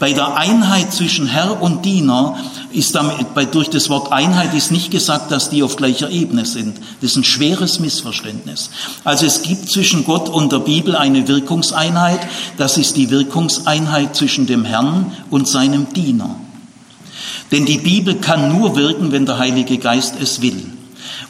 Bei 0.00 0.12
der 0.12 0.36
Einheit 0.36 0.92
zwischen 0.92 1.28
Herr 1.28 1.62
und 1.62 1.84
Diener 1.84 2.36
ist 2.76 2.94
damit, 2.94 3.34
bei, 3.34 3.46
durch 3.46 3.70
das 3.70 3.88
Wort 3.88 4.12
Einheit 4.12 4.52
ist 4.54 4.70
nicht 4.70 4.90
gesagt, 4.90 5.32
dass 5.32 5.48
die 5.48 5.62
auf 5.62 5.76
gleicher 5.76 6.10
Ebene 6.10 6.44
sind. 6.44 6.76
Das 7.00 7.12
ist 7.12 7.16
ein 7.16 7.24
schweres 7.24 7.80
Missverständnis. 7.80 8.70
Also 9.02 9.24
es 9.24 9.42
gibt 9.42 9.70
zwischen 9.70 10.04
Gott 10.04 10.28
und 10.28 10.52
der 10.52 10.58
Bibel 10.58 10.94
eine 10.94 11.26
Wirkungseinheit. 11.26 12.20
Das 12.58 12.76
ist 12.76 12.96
die 12.96 13.10
Wirkungseinheit 13.10 14.14
zwischen 14.14 14.46
dem 14.46 14.64
Herrn 14.64 15.12
und 15.30 15.48
seinem 15.48 15.92
Diener. 15.94 16.36
Denn 17.50 17.64
die 17.64 17.78
Bibel 17.78 18.16
kann 18.16 18.54
nur 18.56 18.76
wirken, 18.76 19.10
wenn 19.10 19.24
der 19.24 19.38
Heilige 19.38 19.78
Geist 19.78 20.14
es 20.20 20.42
will. 20.42 20.72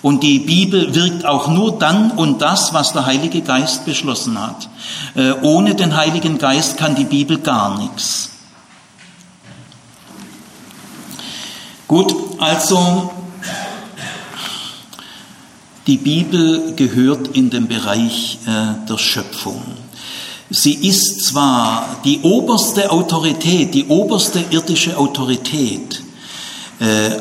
Und 0.03 0.23
die 0.23 0.41
Bibel 0.41 0.95
wirkt 0.95 1.25
auch 1.25 1.49
nur 1.49 1.79
dann 1.79 2.11
und 2.11 2.43
das, 2.43 2.75
was 2.75 2.93
der 2.93 3.07
Heilige 3.07 3.41
Geist 3.43 3.85
beschlossen 3.85 4.41
hat. 4.41 4.69
Äh, 5.15 5.33
ohne 5.43 5.75
den 5.75 5.97
Heiligen 5.97 6.39
Geist 6.39 6.77
kann 6.77 6.97
die 6.97 7.05
Bibel 7.05 7.39
gar 7.39 7.79
nichts. 7.79 8.31
Gut, 11.89 12.17
also 12.39 13.13
die 15.87 15.99
Bibel 15.99 16.75
gehört 16.75 17.29
in 17.37 17.49
den 17.49 17.69
Bereich 17.69 18.39
äh, 18.45 18.87
der 18.89 18.99
Schöpfung. 18.99 19.63
Sie 20.51 20.75
ist 20.75 21.27
zwar 21.27 22.01
die 22.05 22.23
oberste 22.23 22.91
Autorität, 22.91 23.73
die 23.73 23.87
oberste 23.87 24.45
irdische 24.51 24.97
Autorität, 24.97 26.03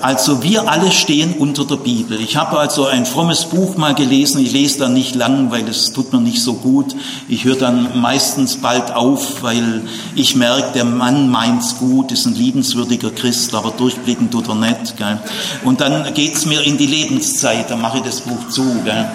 also 0.02 0.44
wir 0.44 0.70
alle 0.70 0.92
stehen 0.92 1.36
unter 1.40 1.64
der 1.64 1.78
Bibel. 1.78 2.20
Ich 2.20 2.36
habe 2.36 2.60
also 2.60 2.88
ein 2.88 3.06
frommes 3.06 3.46
Buch 3.46 3.78
mal 3.78 3.96
gelesen. 3.96 4.42
Ich 4.42 4.52
lese 4.52 4.80
dann 4.80 4.94
nicht 4.94 5.16
lang, 5.16 5.50
weil 5.50 5.66
es 5.70 5.94
tut 5.94 6.12
mir 6.12 6.20
nicht 6.20 6.42
so 6.42 6.56
gut. 6.56 6.94
Ich 7.30 7.46
höre 7.46 7.56
dann 7.56 8.02
meistens 8.02 8.58
bald 8.58 8.92
auf, 8.94 9.44
weil 9.44 9.84
ich 10.14 10.36
merke, 10.36 10.74
der 10.74 10.84
Mann 10.84 11.30
meint's 11.30 11.78
gut, 11.78 12.12
ist 12.12 12.26
ein 12.26 12.36
liebenswürdiger 12.36 13.12
Christ, 13.12 13.56
aber 13.56 13.72
durchblicken 13.72 14.30
tut 14.30 14.50
er 14.50 14.56
nicht. 14.56 14.98
Gell? 14.98 15.20
Und 15.64 15.80
dann 15.80 16.14
geht's 16.14 16.46
mir 16.46 16.62
in 16.62 16.78
die 16.78 16.88
Lebenszeit, 16.88 17.72
dann 17.72 17.80
mache 17.80 18.00
ich 18.00 18.04
das 18.04 18.22
Buch 18.22 18.50
zu. 18.50 18.82
Gell? 18.84 19.10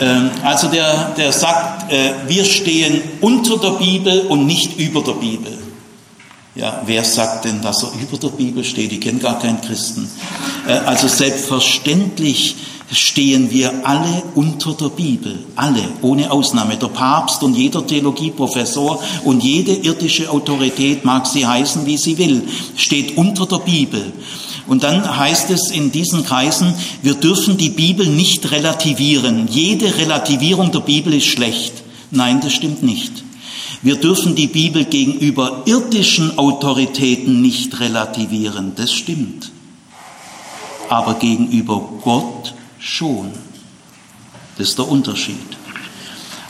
Ähm, 0.00 0.30
also 0.42 0.68
der, 0.68 1.10
der 1.16 1.32
sagt, 1.32 1.92
äh, 1.92 2.12
wir 2.26 2.44
stehen 2.44 3.02
unter 3.20 3.58
der 3.58 3.78
Bibel 3.78 4.20
und 4.28 4.46
nicht 4.46 4.78
über 4.78 5.02
der 5.02 5.12
Bibel. 5.12 5.65
Ja, 6.56 6.82
wer 6.86 7.04
sagt 7.04 7.44
denn, 7.44 7.60
dass 7.60 7.82
er 7.82 7.90
über 8.00 8.16
der 8.16 8.28
Bibel 8.28 8.64
steht? 8.64 8.90
Ich 8.90 9.00
kenne 9.00 9.18
gar 9.18 9.38
keinen 9.38 9.60
Christen. 9.60 10.10
Äh, 10.66 10.72
also 10.72 11.06
selbstverständlich 11.06 12.56
stehen 12.90 13.50
wir 13.50 13.86
alle 13.86 14.22
unter 14.34 14.72
der 14.72 14.88
Bibel, 14.88 15.38
alle, 15.54 15.82
ohne 16.00 16.30
Ausnahme. 16.30 16.76
Der 16.76 16.86
Papst 16.86 17.42
und 17.42 17.54
jeder 17.54 17.86
Theologieprofessor 17.86 19.02
und 19.24 19.42
jede 19.42 19.72
irdische 19.72 20.30
Autorität, 20.30 21.04
mag 21.04 21.26
sie 21.26 21.46
heißen, 21.46 21.84
wie 21.84 21.98
sie 21.98 22.16
will, 22.16 22.48
steht 22.74 23.18
unter 23.18 23.44
der 23.44 23.58
Bibel. 23.58 24.12
Und 24.66 24.82
dann 24.82 25.18
heißt 25.18 25.50
es 25.50 25.70
in 25.70 25.92
diesen 25.92 26.24
Kreisen, 26.24 26.72
wir 27.02 27.14
dürfen 27.14 27.58
die 27.58 27.70
Bibel 27.70 28.06
nicht 28.06 28.50
relativieren. 28.50 29.46
Jede 29.50 29.98
Relativierung 29.98 30.72
der 30.72 30.80
Bibel 30.80 31.12
ist 31.12 31.26
schlecht. 31.26 31.74
Nein, 32.10 32.40
das 32.40 32.54
stimmt 32.54 32.82
nicht. 32.82 33.25
Wir 33.86 33.94
dürfen 33.94 34.34
die 34.34 34.48
Bibel 34.48 34.84
gegenüber 34.84 35.62
irdischen 35.64 36.40
Autoritäten 36.40 37.40
nicht 37.40 37.78
relativieren, 37.78 38.72
das 38.74 38.92
stimmt. 38.92 39.52
Aber 40.88 41.14
gegenüber 41.14 41.88
Gott 42.02 42.52
schon. 42.80 43.30
Das 44.58 44.70
ist 44.70 44.78
der 44.78 44.88
Unterschied. 44.88 45.36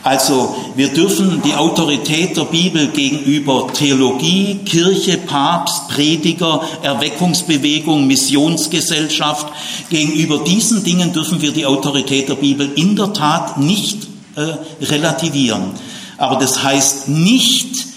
Also 0.01 0.55
wir 0.75 0.87
dürfen 0.87 1.43
die 1.43 1.53
Autorität 1.53 2.35
der 2.35 2.45
Bibel 2.45 2.87
gegenüber 2.87 3.71
Theologie, 3.71 4.61
Kirche, 4.65 5.19
Papst, 5.19 5.89
Prediger, 5.89 6.63
Erweckungsbewegung, 6.81 8.07
Missionsgesellschaft, 8.07 9.45
gegenüber 9.91 10.39
diesen 10.39 10.83
Dingen 10.83 11.13
dürfen 11.13 11.39
wir 11.39 11.51
die 11.51 11.67
Autorität 11.67 12.29
der 12.29 12.35
Bibel 12.35 12.71
in 12.73 12.95
der 12.95 13.13
Tat 13.13 13.59
nicht 13.59 14.07
äh, 14.35 14.55
relativieren. 14.85 15.73
Aber 16.17 16.37
das 16.37 16.63
heißt 16.63 17.09
nicht, 17.09 17.87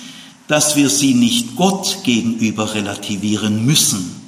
dass 0.48 0.76
wir 0.76 0.90
sie 0.90 1.14
nicht 1.14 1.56
Gott 1.56 1.98
gegenüber 2.04 2.74
relativieren 2.74 3.64
müssen. 3.64 4.20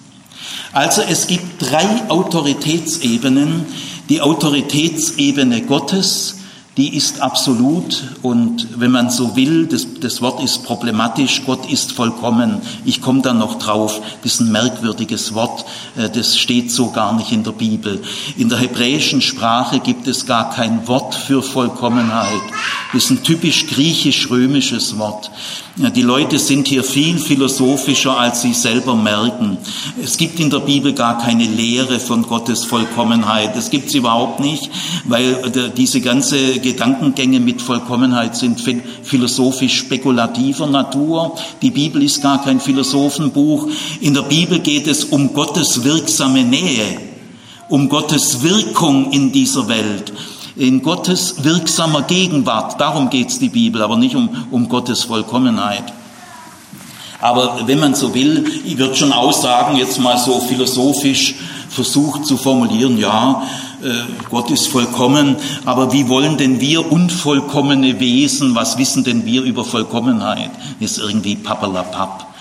Also 0.72 1.02
es 1.02 1.26
gibt 1.26 1.60
drei 1.60 2.08
Autoritätsebenen. 2.08 3.66
Die 4.08 4.20
Autoritätsebene 4.20 5.62
Gottes, 5.62 6.36
die 6.78 6.96
ist 6.96 7.20
absolut 7.20 8.02
und 8.22 8.80
wenn 8.80 8.90
man 8.90 9.10
so 9.10 9.36
will, 9.36 9.66
das, 9.66 9.86
das 10.00 10.22
Wort 10.22 10.42
ist 10.42 10.64
problematisch, 10.64 11.42
Gott 11.44 11.70
ist 11.70 11.92
vollkommen. 11.92 12.62
Ich 12.86 13.02
komme 13.02 13.20
da 13.20 13.34
noch 13.34 13.58
drauf, 13.58 14.00
das 14.22 14.34
ist 14.34 14.40
ein 14.40 14.52
merkwürdiges 14.52 15.34
Wort, 15.34 15.66
äh, 15.96 16.08
das 16.08 16.38
steht 16.38 16.70
so 16.70 16.90
gar 16.90 17.12
nicht 17.14 17.30
in 17.30 17.44
der 17.44 17.52
Bibel. 17.52 18.00
In 18.38 18.48
der 18.48 18.58
hebräischen 18.58 19.20
Sprache 19.20 19.80
gibt 19.80 20.06
es 20.06 20.24
gar 20.24 20.50
kein 20.50 20.88
Wort 20.88 21.14
für 21.14 21.42
Vollkommenheit. 21.42 22.40
Das 22.94 23.04
ist 23.04 23.10
ein 23.10 23.22
typisch 23.22 23.66
griechisch-römisches 23.66 24.98
Wort. 24.98 25.30
Die 25.76 26.02
Leute 26.02 26.38
sind 26.38 26.68
hier 26.68 26.84
viel 26.84 27.18
philosophischer, 27.18 28.18
als 28.18 28.42
sie 28.42 28.52
selber 28.52 28.94
merken. 28.94 29.56
Es 30.02 30.18
gibt 30.18 30.38
in 30.38 30.50
der 30.50 30.58
Bibel 30.60 30.92
gar 30.92 31.18
keine 31.18 31.44
Lehre 31.44 31.98
von 31.98 32.24
Gottes 32.24 32.64
Vollkommenheit. 32.64 33.56
Das 33.56 33.70
gibt 33.70 33.88
es 33.88 33.94
überhaupt 33.94 34.40
nicht, 34.40 34.70
weil 35.04 35.70
diese 35.74 36.02
ganze 36.02 36.61
Gedankengänge 36.62 37.40
mit 37.40 37.60
Vollkommenheit 37.60 38.34
sind 38.34 38.62
philosophisch 39.02 39.78
spekulativer 39.78 40.66
Natur. 40.66 41.36
Die 41.60 41.70
Bibel 41.70 42.02
ist 42.02 42.22
gar 42.22 42.42
kein 42.42 42.60
Philosophenbuch. 42.60 43.68
In 44.00 44.14
der 44.14 44.22
Bibel 44.22 44.60
geht 44.60 44.86
es 44.86 45.04
um 45.04 45.34
Gottes 45.34 45.84
wirksame 45.84 46.44
Nähe, 46.44 46.96
um 47.68 47.90
Gottes 47.90 48.42
Wirkung 48.42 49.12
in 49.12 49.32
dieser 49.32 49.68
Welt 49.68 50.12
in 50.56 50.82
Gottes 50.82 51.44
wirksamer 51.44 52.02
Gegenwart. 52.02 52.78
Darum 52.80 53.08
geht's 53.08 53.38
die 53.38 53.48
Bibel, 53.48 53.82
aber 53.82 53.96
nicht 53.96 54.14
um, 54.14 54.28
um 54.50 54.68
Gottes 54.68 55.04
Vollkommenheit. 55.04 55.84
Aber 57.20 57.60
wenn 57.66 57.78
man 57.78 57.94
so 57.94 58.14
will, 58.14 58.44
ich 58.64 58.76
würde 58.78 58.96
schon 58.96 59.12
aussagen, 59.12 59.76
jetzt 59.76 60.00
mal 60.00 60.18
so 60.18 60.40
philosophisch 60.40 61.36
versucht 61.68 62.26
zu 62.26 62.36
formulieren, 62.36 62.98
ja, 62.98 63.42
Gott 64.30 64.50
ist 64.50 64.68
vollkommen, 64.68 65.36
aber 65.64 65.92
wie 65.92 66.08
wollen 66.08 66.36
denn 66.36 66.60
wir 66.60 66.92
unvollkommene 66.92 67.98
Wesen, 68.00 68.54
was 68.54 68.78
wissen 68.78 69.04
denn 69.04 69.26
wir 69.26 69.42
über 69.42 69.64
Vollkommenheit? 69.64 70.50
Ist 70.78 70.98
irgendwie 70.98 71.36
pappelapapp. 71.36 72.32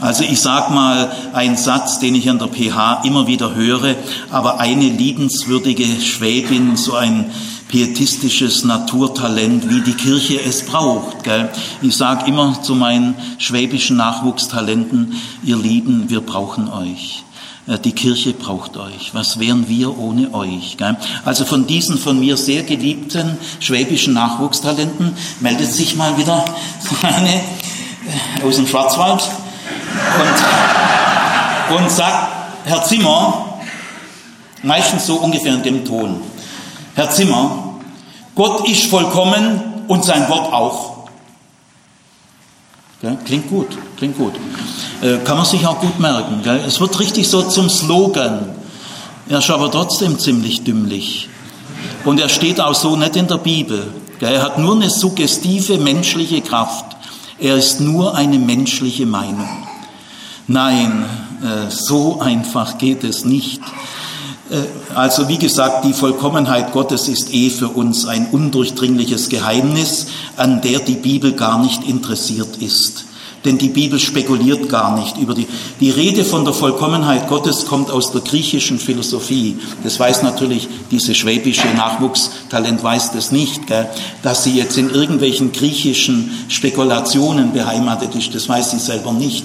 Also 0.00 0.24
ich 0.24 0.40
sag 0.40 0.70
mal 0.70 1.10
einen 1.32 1.56
Satz, 1.56 1.98
den 1.98 2.14
ich 2.14 2.28
an 2.28 2.38
der 2.38 2.48
PH 2.48 3.02
immer 3.04 3.26
wieder 3.26 3.54
höre, 3.54 3.96
aber 4.30 4.60
eine 4.60 4.88
liebenswürdige 4.88 5.86
Schwäbin, 6.00 6.76
so 6.76 6.94
ein 6.94 7.30
pietistisches 7.68 8.64
Naturtalent, 8.64 9.68
wie 9.70 9.80
die 9.80 9.94
Kirche 9.94 10.40
es 10.40 10.66
braucht. 10.66 11.24
Gell? 11.24 11.50
Ich 11.82 11.96
sage 11.96 12.26
immer 12.28 12.62
zu 12.62 12.74
meinen 12.74 13.14
schwäbischen 13.38 13.96
Nachwuchstalenten, 13.96 15.14
ihr 15.42 15.56
Lieben, 15.56 16.10
wir 16.10 16.20
brauchen 16.20 16.68
euch. 16.68 17.24
Äh, 17.66 17.78
die 17.78 17.92
Kirche 17.92 18.32
braucht 18.32 18.76
euch. 18.76 19.14
Was 19.14 19.38
wären 19.38 19.68
wir 19.68 19.98
ohne 19.98 20.32
euch? 20.34 20.76
Also 21.24 21.44
von 21.44 21.66
diesen 21.66 21.98
von 21.98 22.18
mir 22.20 22.36
sehr 22.36 22.62
geliebten 22.62 23.38
schwäbischen 23.60 24.14
Nachwuchstalenten 24.14 25.16
meldet 25.40 25.72
sich 25.72 25.96
mal 25.96 26.16
wieder 26.18 26.44
eine 27.02 27.34
äh, 27.36 28.46
aus 28.46 28.56
dem 28.56 28.66
Schwarzwald 28.66 29.22
und, 31.70 31.76
und 31.76 31.90
sagt, 31.90 32.32
Herr 32.64 32.82
Zimmer, 32.84 33.60
meistens 34.62 35.06
so 35.06 35.16
ungefähr 35.16 35.54
in 35.54 35.62
dem 35.62 35.84
Ton, 35.84 36.20
Herr 36.94 37.10
Zimmer, 37.10 37.76
Gott 38.34 38.68
ist 38.68 38.86
vollkommen 38.86 39.84
und 39.88 40.04
sein 40.04 40.28
Wort 40.28 40.52
auch. 40.52 40.93
Klingt 43.24 43.48
gut, 43.48 43.68
klingt 43.96 44.16
gut. 44.16 44.32
Äh, 45.02 45.18
kann 45.24 45.36
man 45.36 45.46
sich 45.46 45.66
auch 45.66 45.80
gut 45.80 45.98
merken. 46.00 46.40
Es 46.66 46.80
wird 46.80 46.98
richtig 46.98 47.28
so 47.28 47.42
zum 47.42 47.68
Slogan. 47.68 48.50
Er 49.28 49.38
ist 49.38 49.50
aber 49.50 49.70
trotzdem 49.70 50.18
ziemlich 50.18 50.64
dümmlich. 50.64 51.28
Und 52.04 52.20
er 52.20 52.28
steht 52.28 52.60
auch 52.60 52.74
so 52.74 52.96
nicht 52.96 53.16
in 53.16 53.26
der 53.26 53.38
Bibel. 53.38 53.92
Er 54.20 54.42
hat 54.42 54.58
nur 54.58 54.74
eine 54.74 54.88
suggestive 54.88 55.78
menschliche 55.78 56.40
Kraft. 56.40 56.96
Er 57.38 57.56
ist 57.56 57.80
nur 57.80 58.14
eine 58.14 58.38
menschliche 58.38 59.06
Meinung. 59.06 59.48
Nein, 60.46 61.04
äh, 61.42 61.70
so 61.70 62.20
einfach 62.20 62.78
geht 62.78 63.04
es 63.04 63.24
nicht. 63.24 63.60
Äh, 64.50 64.94
also 64.94 65.28
wie 65.28 65.38
gesagt, 65.38 65.84
die 65.84 65.92
Vollkommenheit 65.92 66.72
Gottes 66.72 67.08
ist 67.08 67.32
eh 67.32 67.50
für 67.50 67.68
uns 67.68 68.06
ein 68.06 68.28
undurchdringliches 68.30 69.28
Geheimnis, 69.28 70.06
an 70.36 70.60
der 70.60 70.80
die 70.80 70.96
Bibel 70.96 71.32
gar 71.32 71.58
nicht 71.58 71.84
interessiert 71.84 72.56
ist. 72.58 73.06
Denn 73.44 73.58
die 73.58 73.68
Bibel 73.68 74.00
spekuliert 74.00 74.70
gar 74.70 74.98
nicht 74.98 75.18
über 75.18 75.34
die, 75.34 75.46
die 75.78 75.90
Rede 75.90 76.24
von 76.24 76.46
der 76.46 76.54
Vollkommenheit 76.54 77.28
Gottes 77.28 77.66
kommt 77.66 77.90
aus 77.90 78.10
der 78.10 78.22
griechischen 78.22 78.78
Philosophie. 78.78 79.58
Das 79.82 80.00
weiß 80.00 80.22
natürlich 80.22 80.66
diese 80.90 81.14
schwäbische 81.14 81.68
Nachwuchstalent 81.76 82.82
weiß 82.82 83.12
das 83.12 83.32
nicht, 83.32 83.66
gell? 83.66 83.86
dass 84.22 84.44
sie 84.44 84.56
jetzt 84.56 84.78
in 84.78 84.88
irgendwelchen 84.88 85.52
griechischen 85.52 86.30
Spekulationen 86.48 87.52
beheimatet 87.52 88.14
ist. 88.14 88.34
Das 88.34 88.48
weiß 88.48 88.70
sie 88.70 88.78
selber 88.78 89.12
nicht. 89.12 89.44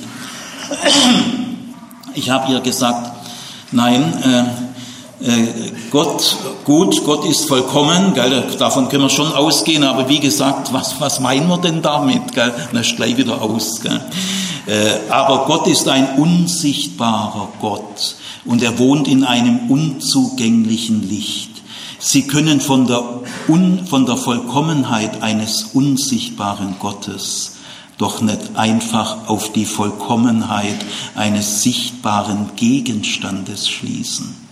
Ich 2.15 2.29
habe 2.29 2.53
ihr 2.53 2.61
gesagt, 2.61 3.11
nein, 3.73 4.01
äh, 4.23 4.43
Gott, 5.91 6.37
gut, 6.63 7.03
Gott 7.03 7.25
ist 7.25 7.45
vollkommen, 7.45 8.13
gell, 8.13 8.43
davon 8.57 8.87
können 8.87 9.03
wir 9.03 9.09
schon 9.09 9.33
ausgehen, 9.33 9.83
aber 9.83 10.07
wie 10.07 10.19
gesagt, 10.19 10.71
was, 10.71 11.01
was 11.01 11.19
meinen 11.19 11.49
wir 11.49 11.57
denn 11.57 11.81
damit? 11.81 12.33
Gell? 12.33 12.53
Das 12.71 12.87
ist 12.87 12.95
gleich 12.95 13.17
wieder 13.17 13.41
aus. 13.41 13.81
Gell? 13.81 13.99
Äh, 14.65 15.11
aber 15.11 15.45
Gott 15.45 15.67
ist 15.67 15.89
ein 15.89 16.15
unsichtbarer 16.15 17.49
Gott 17.59 18.15
und 18.45 18.63
er 18.63 18.79
wohnt 18.79 19.09
in 19.09 19.25
einem 19.25 19.69
unzugänglichen 19.69 21.09
Licht. 21.09 21.49
Sie 21.99 22.25
können 22.27 22.61
von 22.61 22.87
der, 22.87 23.03
Un, 23.49 23.85
von 23.87 24.05
der 24.05 24.15
Vollkommenheit 24.15 25.21
eines 25.21 25.71
unsichtbaren 25.73 26.75
Gottes 26.79 27.57
doch 27.97 28.21
nicht 28.21 28.55
einfach 28.55 29.27
auf 29.27 29.51
die 29.51 29.65
Vollkommenheit 29.65 30.77
eines 31.15 31.61
sichtbaren 31.61 32.51
Gegenstandes 32.55 33.67
schließen. 33.67 34.48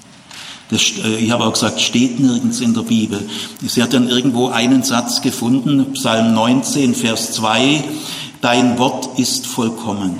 Das, 0.69 0.82
äh, 1.03 1.15
ich 1.17 1.32
habe 1.32 1.45
auch 1.45 1.53
gesagt, 1.53 1.80
steht 1.82 2.19
nirgends 2.19 2.60
in 2.60 2.73
der 2.73 2.82
Bibel. 2.82 3.27
Sie 3.65 3.82
hat 3.82 3.93
dann 3.93 4.10
irgendwo 4.10 4.49
einen 4.49 4.84
Satz 4.84 5.21
gefunden, 5.21 5.93
Psalm 5.93 6.34
19, 6.34 6.95
Vers 6.95 7.32
2, 7.34 7.84
Dein 8.41 8.77
Wort 8.77 9.17
ist 9.17 9.47
vollkommen. 9.47 10.19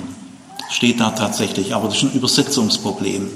Steht 0.70 1.00
da 1.00 1.10
tatsächlich, 1.10 1.74
aber 1.74 1.88
das 1.88 1.98
ist 1.98 2.02
ein 2.04 2.12
Übersetzungsproblem. 2.12 3.30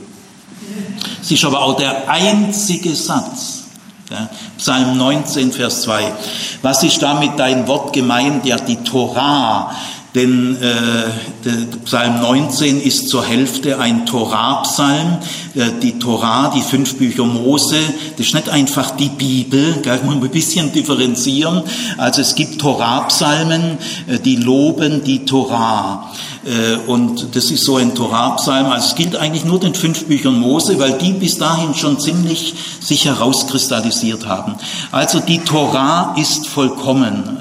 Es 1.20 1.30
ist 1.30 1.44
aber 1.44 1.62
auch 1.62 1.76
der 1.76 2.10
einzige 2.10 2.94
Satz. 2.94 3.62
Ja, 4.10 4.28
Psalm 4.58 4.96
19, 4.98 5.52
Vers 5.52 5.82
2. 5.82 6.12
Was 6.60 6.82
ist 6.82 7.00
da 7.00 7.18
mit 7.18 7.38
dein 7.38 7.66
Wort 7.68 7.92
gemeint? 7.92 8.44
Ja, 8.44 8.56
die 8.58 8.76
Torah, 8.76 9.74
denn 10.14 10.56
äh, 10.60 11.04
Psalm 11.86 12.20
19 12.20 12.82
ist 12.82 13.08
zur 13.08 13.24
Hälfte 13.24 13.78
ein 13.78 14.04
Torah-Psalm. 14.04 15.18
Äh, 15.54 15.80
die 15.80 15.98
Torah, 15.98 16.52
die 16.54 16.60
fünf 16.60 16.96
Bücher 16.96 17.24
Mose, 17.24 17.78
das 18.18 18.26
ist 18.26 18.34
nicht 18.34 18.50
einfach 18.50 18.90
die 18.90 19.08
Bibel, 19.08 19.78
gell, 19.82 20.00
man 20.04 20.22
ein 20.22 20.30
bisschen 20.30 20.70
differenzieren. 20.70 21.62
Also 21.96 22.20
es 22.20 22.34
gibt 22.34 22.60
Torah-Psalmen, 22.60 23.78
äh, 24.06 24.18
die 24.18 24.36
loben 24.36 25.02
die 25.02 25.24
Torah. 25.24 26.12
Äh, 26.44 26.76
und 26.86 27.34
das 27.34 27.50
ist 27.50 27.64
so 27.64 27.76
ein 27.76 27.94
Torah-Psalm. 27.94 28.66
Also 28.66 28.88
es 28.88 28.94
gilt 28.94 29.16
eigentlich 29.16 29.46
nur 29.46 29.60
den 29.60 29.74
fünf 29.74 30.04
Büchern 30.04 30.38
Mose, 30.38 30.78
weil 30.78 30.98
die 30.98 31.12
bis 31.12 31.38
dahin 31.38 31.74
schon 31.74 31.98
ziemlich 31.98 32.54
sich 32.80 33.06
herauskristallisiert 33.06 34.26
haben. 34.26 34.56
Also 34.90 35.20
die 35.20 35.38
Torah 35.38 36.14
ist 36.18 36.48
vollkommen. 36.48 37.38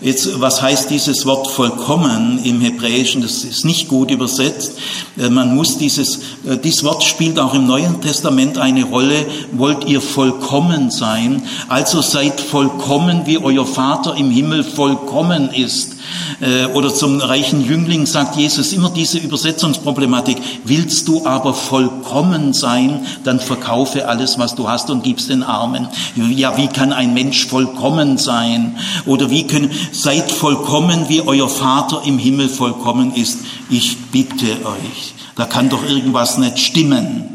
Jetzt, 0.00 0.40
was 0.40 0.60
heißt 0.60 0.90
dieses 0.90 1.24
Wort 1.24 1.46
vollkommen 1.48 2.40
im 2.44 2.60
Hebräischen? 2.60 3.22
Das 3.22 3.44
ist 3.44 3.64
nicht 3.64 3.88
gut 3.88 4.10
übersetzt. 4.10 4.72
Äh, 5.16 5.30
man 5.30 5.54
muss 5.54 5.78
dieses, 5.78 6.18
äh, 6.46 6.58
dieses 6.62 6.84
Wort 6.84 7.04
spielt 7.04 7.38
auch 7.38 7.54
im 7.54 7.66
Neuen 7.66 8.00
Testament 8.00 8.58
eine 8.58 8.84
Rolle. 8.84 9.26
Wollt 9.52 9.84
ihr 9.84 10.00
vollkommen 10.00 10.90
sein? 10.90 11.42
Also 11.68 12.00
seid 12.02 12.40
vollkommen, 12.40 13.22
wie 13.26 13.38
euer 13.38 13.66
Vater 13.66 14.16
im 14.16 14.30
Himmel 14.30 14.64
vollkommen 14.64 15.50
ist. 15.50 15.94
Äh, 16.40 16.66
oder 16.66 16.92
zum 16.92 17.20
reichen 17.20 17.64
Jüngling 17.64 18.06
sagt 18.06 18.36
Jesus 18.36 18.72
immer 18.72 18.90
diese 18.90 19.18
Übersetzungsproblematik. 19.18 20.38
Willst 20.64 21.08
du 21.08 21.26
aber 21.26 21.54
vollkommen 21.54 22.52
sein, 22.52 23.06
dann 23.24 23.40
verkaufe 23.40 24.08
alles, 24.08 24.38
was 24.38 24.54
du 24.54 24.68
hast 24.68 24.90
und 24.90 25.02
gib's 25.02 25.28
den 25.28 25.42
Armen. 25.42 25.88
Ja, 26.16 26.56
wie 26.56 26.68
kann 26.68 26.92
ein 26.92 27.14
Mensch 27.14 27.46
vollkommen 27.46 28.18
sein? 28.18 28.76
Oder 29.06 29.30
wie 29.30 29.46
können, 29.46 29.70
seid 29.92 30.30
vollkommen, 30.30 31.08
wie 31.08 31.22
euer 31.22 31.48
Vater 31.48 32.02
im 32.04 32.18
Himmel 32.18 32.48
vollkommen 32.48 33.14
ist. 33.14 33.38
Ich 33.70 33.96
bitte 34.12 34.46
euch. 34.64 35.14
Da 35.36 35.46
kann 35.46 35.68
doch 35.68 35.82
irgendwas 35.84 36.38
nicht 36.38 36.58
stimmen. 36.58 37.30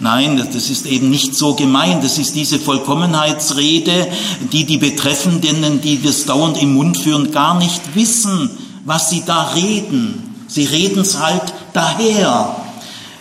Nein, 0.00 0.42
das 0.52 0.70
ist 0.70 0.86
eben 0.86 1.10
nicht 1.10 1.34
so 1.34 1.54
gemeint. 1.54 2.02
Das 2.02 2.18
ist 2.18 2.34
diese 2.34 2.58
Vollkommenheitsrede, 2.58 4.08
die 4.52 4.64
die 4.64 4.78
Betreffenden, 4.78 5.80
die 5.82 6.02
das 6.02 6.24
dauernd 6.24 6.60
im 6.60 6.74
Mund 6.74 6.96
führen, 6.96 7.30
gar 7.30 7.58
nicht 7.58 7.94
wissen, 7.94 8.50
was 8.84 9.10
sie 9.10 9.22
da 9.26 9.50
reden. 9.54 10.34
Sie 10.48 10.64
reden 10.64 11.00
es 11.00 11.20
halt 11.20 11.42
daher. 11.74 12.56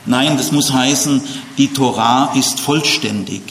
Nein, 0.05 0.37
das 0.37 0.51
muss 0.51 0.71
heißen, 0.71 1.21
die 1.57 1.69
Torah 1.69 2.31
ist 2.35 2.59
vollständig. 2.59 3.41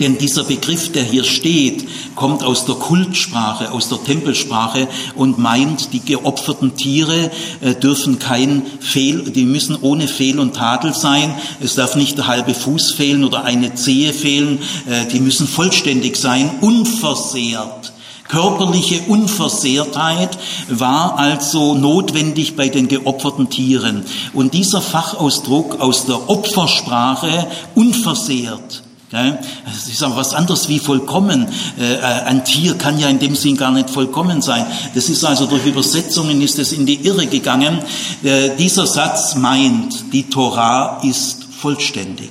Denn 0.00 0.16
dieser 0.16 0.44
Begriff, 0.44 0.92
der 0.92 1.02
hier 1.02 1.24
steht, 1.24 1.88
kommt 2.14 2.44
aus 2.44 2.64
der 2.66 2.76
Kultsprache, 2.76 3.72
aus 3.72 3.88
der 3.88 4.02
Tempelsprache 4.02 4.88
und 5.16 5.38
meint, 5.38 5.92
die 5.92 6.00
geopferten 6.00 6.76
Tiere 6.76 7.30
äh, 7.60 7.74
dürfen 7.74 8.18
kein 8.18 8.62
Fehl, 8.80 9.30
die 9.30 9.44
müssen 9.44 9.76
ohne 9.80 10.06
Fehl 10.06 10.38
und 10.38 10.54
Tadel 10.54 10.94
sein. 10.94 11.34
Es 11.60 11.74
darf 11.74 11.96
nicht 11.96 12.16
der 12.16 12.28
halbe 12.28 12.54
Fuß 12.54 12.92
fehlen 12.92 13.24
oder 13.24 13.44
eine 13.44 13.74
Zehe 13.74 14.12
fehlen. 14.12 14.60
Äh, 14.88 15.06
die 15.06 15.20
müssen 15.20 15.48
vollständig 15.48 16.16
sein, 16.16 16.50
unversehrt. 16.60 17.92
Körperliche 18.28 19.00
Unversehrtheit 19.08 20.38
war 20.68 21.18
also 21.18 21.74
notwendig 21.74 22.56
bei 22.56 22.68
den 22.68 22.86
geopferten 22.86 23.48
Tieren. 23.48 24.04
Und 24.34 24.52
dieser 24.52 24.82
Fachausdruck 24.82 25.80
aus 25.80 26.04
der 26.04 26.28
Opfersprache, 26.28 27.46
unversehrt, 27.74 28.82
das 29.10 29.88
ist 29.88 30.02
aber 30.02 30.16
was 30.16 30.34
anderes 30.34 30.68
wie 30.68 30.78
vollkommen. 30.78 31.48
Äh, 31.78 31.94
äh, 31.94 32.02
ein 32.02 32.44
Tier 32.44 32.74
kann 32.74 32.98
ja 32.98 33.08
in 33.08 33.18
dem 33.18 33.34
Sinn 33.34 33.56
gar 33.56 33.72
nicht 33.72 33.88
vollkommen 33.88 34.42
sein. 34.42 34.66
Das 34.94 35.08
ist 35.08 35.24
also 35.24 35.46
durch 35.46 35.64
Übersetzungen 35.64 36.42
ist 36.42 36.58
es 36.58 36.72
in 36.72 36.84
die 36.84 37.06
Irre 37.06 37.26
gegangen. 37.26 37.78
Äh, 38.22 38.50
dieser 38.56 38.86
Satz 38.86 39.34
meint, 39.34 40.12
die 40.12 40.24
Torah 40.24 41.00
ist 41.02 41.46
vollständig. 41.58 42.30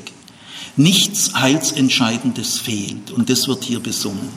Nichts 0.76 1.32
Heilsentscheidendes 1.34 2.60
fehlt. 2.60 3.10
Und 3.10 3.32
das 3.32 3.48
wird 3.48 3.64
hier 3.64 3.80
besungen. 3.80 4.30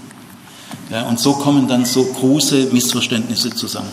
und 1.09 1.21
so 1.21 1.35
kommen 1.35 1.69
dann 1.69 1.85
so 1.85 2.03
große 2.03 2.69
Missverständnisse 2.73 3.51
zusammen. 3.51 3.91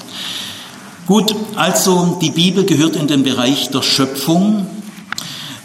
Gut, 1.06 1.36
also 1.56 2.18
die 2.22 2.32
Bibel 2.32 2.64
gehört 2.64 2.96
in 2.96 3.08
den 3.08 3.24
Bereich 3.24 3.70
der 3.70 3.82
Schöpfung. 3.82 4.68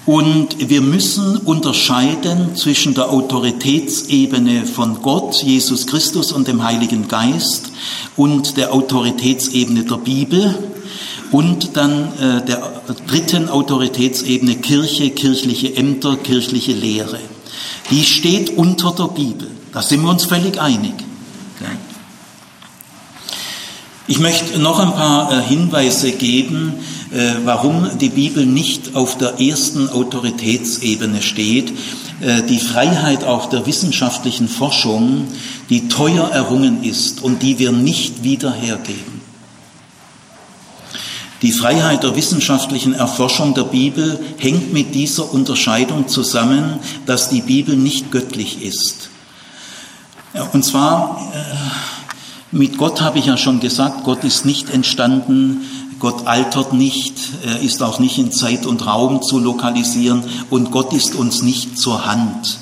Und 0.04 0.68
wir 0.68 0.80
müssen 0.80 1.36
unterscheiden 1.36 2.56
zwischen 2.56 2.94
der 2.94 3.10
Autoritätsebene 3.10 4.66
von 4.66 5.00
Gott, 5.00 5.42
Jesus 5.42 5.86
Christus 5.86 6.32
und 6.32 6.48
dem 6.48 6.64
Heiligen 6.64 7.06
Geist 7.06 7.70
und 8.16 8.56
der 8.56 8.72
Autoritätsebene 8.74 9.84
der 9.84 9.96
Bibel 9.96 10.58
und 11.30 11.76
dann 11.76 12.12
äh, 12.18 12.44
der 12.44 12.82
dritten 13.06 13.48
Autoritätsebene 13.48 14.56
Kirche, 14.56 15.10
kirchliche 15.10 15.76
Ämter, 15.76 16.16
kirchliche 16.16 16.72
Lehre. 16.72 17.20
Die 17.90 18.04
steht 18.04 18.56
unter 18.56 18.92
der 18.92 19.08
Bibel. 19.08 19.48
Da 19.72 19.82
sind 19.82 20.02
wir 20.02 20.10
uns 20.10 20.24
völlig 20.24 20.60
einig. 20.60 20.94
Ich 24.08 24.18
möchte 24.18 24.58
noch 24.58 24.80
ein 24.80 24.92
paar 24.92 25.32
äh, 25.32 25.42
Hinweise 25.42 26.12
geben, 26.12 26.74
warum 27.44 27.98
die 27.98 28.08
Bibel 28.08 28.46
nicht 28.46 28.94
auf 28.94 29.18
der 29.18 29.40
ersten 29.40 29.88
Autoritätsebene 29.88 31.20
steht. 31.20 31.72
Äh, 32.20 32.42
die 32.42 32.58
Freiheit 32.58 33.24
auch 33.24 33.50
der 33.50 33.66
wissenschaftlichen 33.66 34.48
Forschung, 34.48 35.28
die 35.68 35.88
teuer 35.88 36.28
errungen 36.30 36.82
ist 36.84 37.22
und 37.22 37.42
die 37.42 37.58
wir 37.58 37.72
nicht 37.72 38.22
wieder 38.22 38.52
hergeben. 38.52 39.20
Die 41.42 41.52
Freiheit 41.52 42.04
der 42.04 42.14
wissenschaftlichen 42.14 42.94
Erforschung 42.94 43.54
der 43.54 43.64
Bibel 43.64 44.20
hängt 44.38 44.72
mit 44.72 44.94
dieser 44.94 45.32
Unterscheidung 45.32 46.06
zusammen, 46.06 46.78
dass 47.04 47.30
die 47.30 47.40
Bibel 47.40 47.76
nicht 47.76 48.12
göttlich 48.12 48.62
ist. 48.62 49.10
Und 50.52 50.64
zwar 50.64 51.20
Mit 52.54 52.76
Gott 52.76 53.00
habe 53.00 53.18
ich 53.18 53.24
ja 53.24 53.38
schon 53.38 53.60
gesagt, 53.60 54.04
Gott 54.04 54.24
ist 54.24 54.44
nicht 54.44 54.68
entstanden, 54.68 55.62
Gott 56.02 56.26
altert 56.26 56.72
nicht, 56.72 57.14
er 57.46 57.60
ist 57.60 57.80
auch 57.80 58.00
nicht 58.00 58.18
in 58.18 58.32
Zeit 58.32 58.66
und 58.66 58.84
Raum 58.84 59.22
zu 59.22 59.38
lokalisieren 59.38 60.24
und 60.50 60.72
Gott 60.72 60.92
ist 60.92 61.14
uns 61.14 61.42
nicht 61.42 61.78
zur 61.78 62.06
Hand. 62.06 62.58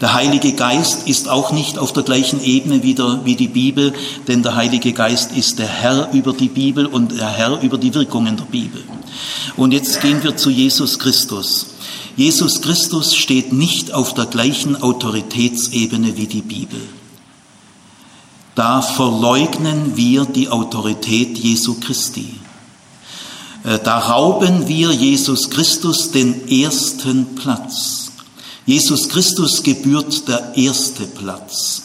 Der 0.00 0.14
Heilige 0.14 0.54
Geist 0.54 1.06
ist 1.06 1.28
auch 1.28 1.52
nicht 1.52 1.78
auf 1.78 1.92
der 1.92 2.04
gleichen 2.04 2.42
Ebene 2.42 2.82
wie, 2.82 2.94
der, 2.94 3.26
wie 3.26 3.36
die 3.36 3.48
Bibel, 3.48 3.92
denn 4.28 4.42
der 4.42 4.56
Heilige 4.56 4.94
Geist 4.94 5.32
ist 5.36 5.58
der 5.58 5.68
Herr 5.68 6.08
über 6.14 6.32
die 6.32 6.48
Bibel 6.48 6.86
und 6.86 7.18
der 7.18 7.28
Herr 7.28 7.60
über 7.60 7.76
die 7.76 7.92
Wirkungen 7.92 8.38
der 8.38 8.44
Bibel. 8.44 8.82
Und 9.58 9.72
jetzt 9.72 10.00
gehen 10.00 10.22
wir 10.22 10.38
zu 10.38 10.48
Jesus 10.48 10.98
Christus. 10.98 11.66
Jesus 12.16 12.62
Christus 12.62 13.14
steht 13.14 13.52
nicht 13.52 13.92
auf 13.92 14.14
der 14.14 14.24
gleichen 14.24 14.74
Autoritätsebene 14.80 16.16
wie 16.16 16.26
die 16.26 16.40
Bibel. 16.40 16.80
Da 18.56 18.80
verleugnen 18.80 19.96
wir 19.96 20.24
die 20.24 20.48
Autorität 20.48 21.36
Jesu 21.36 21.78
Christi. 21.78 22.40
Äh, 23.64 23.78
da 23.84 23.98
rauben 23.98 24.66
wir 24.66 24.90
Jesus 24.92 25.50
Christus 25.50 26.10
den 26.10 26.48
ersten 26.48 27.34
Platz. 27.34 28.12
Jesus 28.64 29.10
Christus 29.10 29.62
gebührt 29.62 30.26
der 30.26 30.56
erste 30.56 31.04
Platz. 31.04 31.82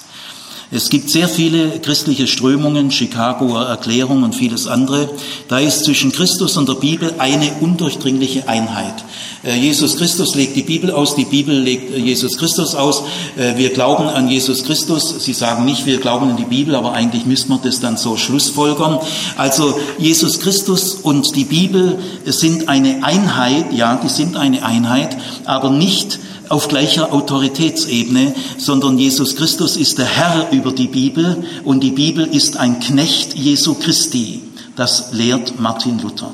Es 0.74 0.90
gibt 0.90 1.10
sehr 1.10 1.28
viele 1.28 1.82
christliche 1.82 2.28
Strömungen, 2.28 2.92
Chicagoer 2.92 3.66
Erklärung 3.66 4.24
und 4.24 4.34
vieles 4.34 4.68
andere. 4.68 5.10
Da 5.50 5.60
ist 5.60 5.84
zwischen 5.84 6.14
Christus 6.14 6.56
und 6.56 6.70
der 6.70 6.76
Bibel 6.76 7.14
eine 7.18 7.52
undurchdringliche 7.60 8.48
Einheit. 8.48 9.04
Äh, 9.44 9.58
Jesus 9.58 9.98
Christus 9.98 10.34
legt 10.34 10.56
die 10.56 10.64
Bibel 10.64 10.90
aus, 10.92 11.16
die 11.16 11.26
Bibel 11.26 11.54
legt 11.60 11.94
äh, 11.94 11.98
Jesus 11.98 12.38
Christus 12.38 12.74
aus. 12.74 13.04
Äh, 13.36 13.58
wir 13.58 13.72
glauben 13.72 14.08
an 14.08 14.30
Jesus 14.30 14.64
Christus. 14.64 15.14
Sie 15.20 15.34
sagen 15.34 15.66
nicht, 15.66 15.86
wir 15.86 16.00
glauben 16.00 16.30
an 16.30 16.38
die 16.38 16.46
Bibel, 16.46 16.76
aber 16.76 16.94
eigentlich 16.94 17.26
müssen 17.26 17.50
wir 17.50 17.60
das 17.62 17.82
dann 17.82 17.98
so 17.98 18.16
schlussfolgern. 18.16 19.00
Also 19.36 19.78
Jesus 19.98 20.40
Christus 20.40 20.94
und 20.94 21.36
die 21.36 21.44
Bibel 21.44 22.00
sind 22.24 22.70
eine 22.70 23.04
Einheit, 23.04 23.74
ja, 23.74 24.00
die 24.02 24.10
sind 24.10 24.38
eine 24.38 24.64
Einheit, 24.64 25.18
aber 25.44 25.70
nicht 25.70 26.18
auf 26.52 26.68
gleicher 26.68 27.14
Autoritätsebene, 27.14 28.34
sondern 28.58 28.98
Jesus 28.98 29.36
Christus 29.36 29.78
ist 29.78 29.98
der 29.98 30.06
Herr 30.06 30.52
über 30.52 30.72
die 30.72 30.88
Bibel 30.88 31.44
und 31.64 31.82
die 31.82 31.92
Bibel 31.92 32.26
ist 32.26 32.58
ein 32.58 32.80
Knecht 32.80 33.36
Jesu 33.36 33.76
Christi. 33.76 34.42
Das 34.76 35.14
lehrt 35.14 35.60
Martin 35.60 36.00
Luther. 36.00 36.34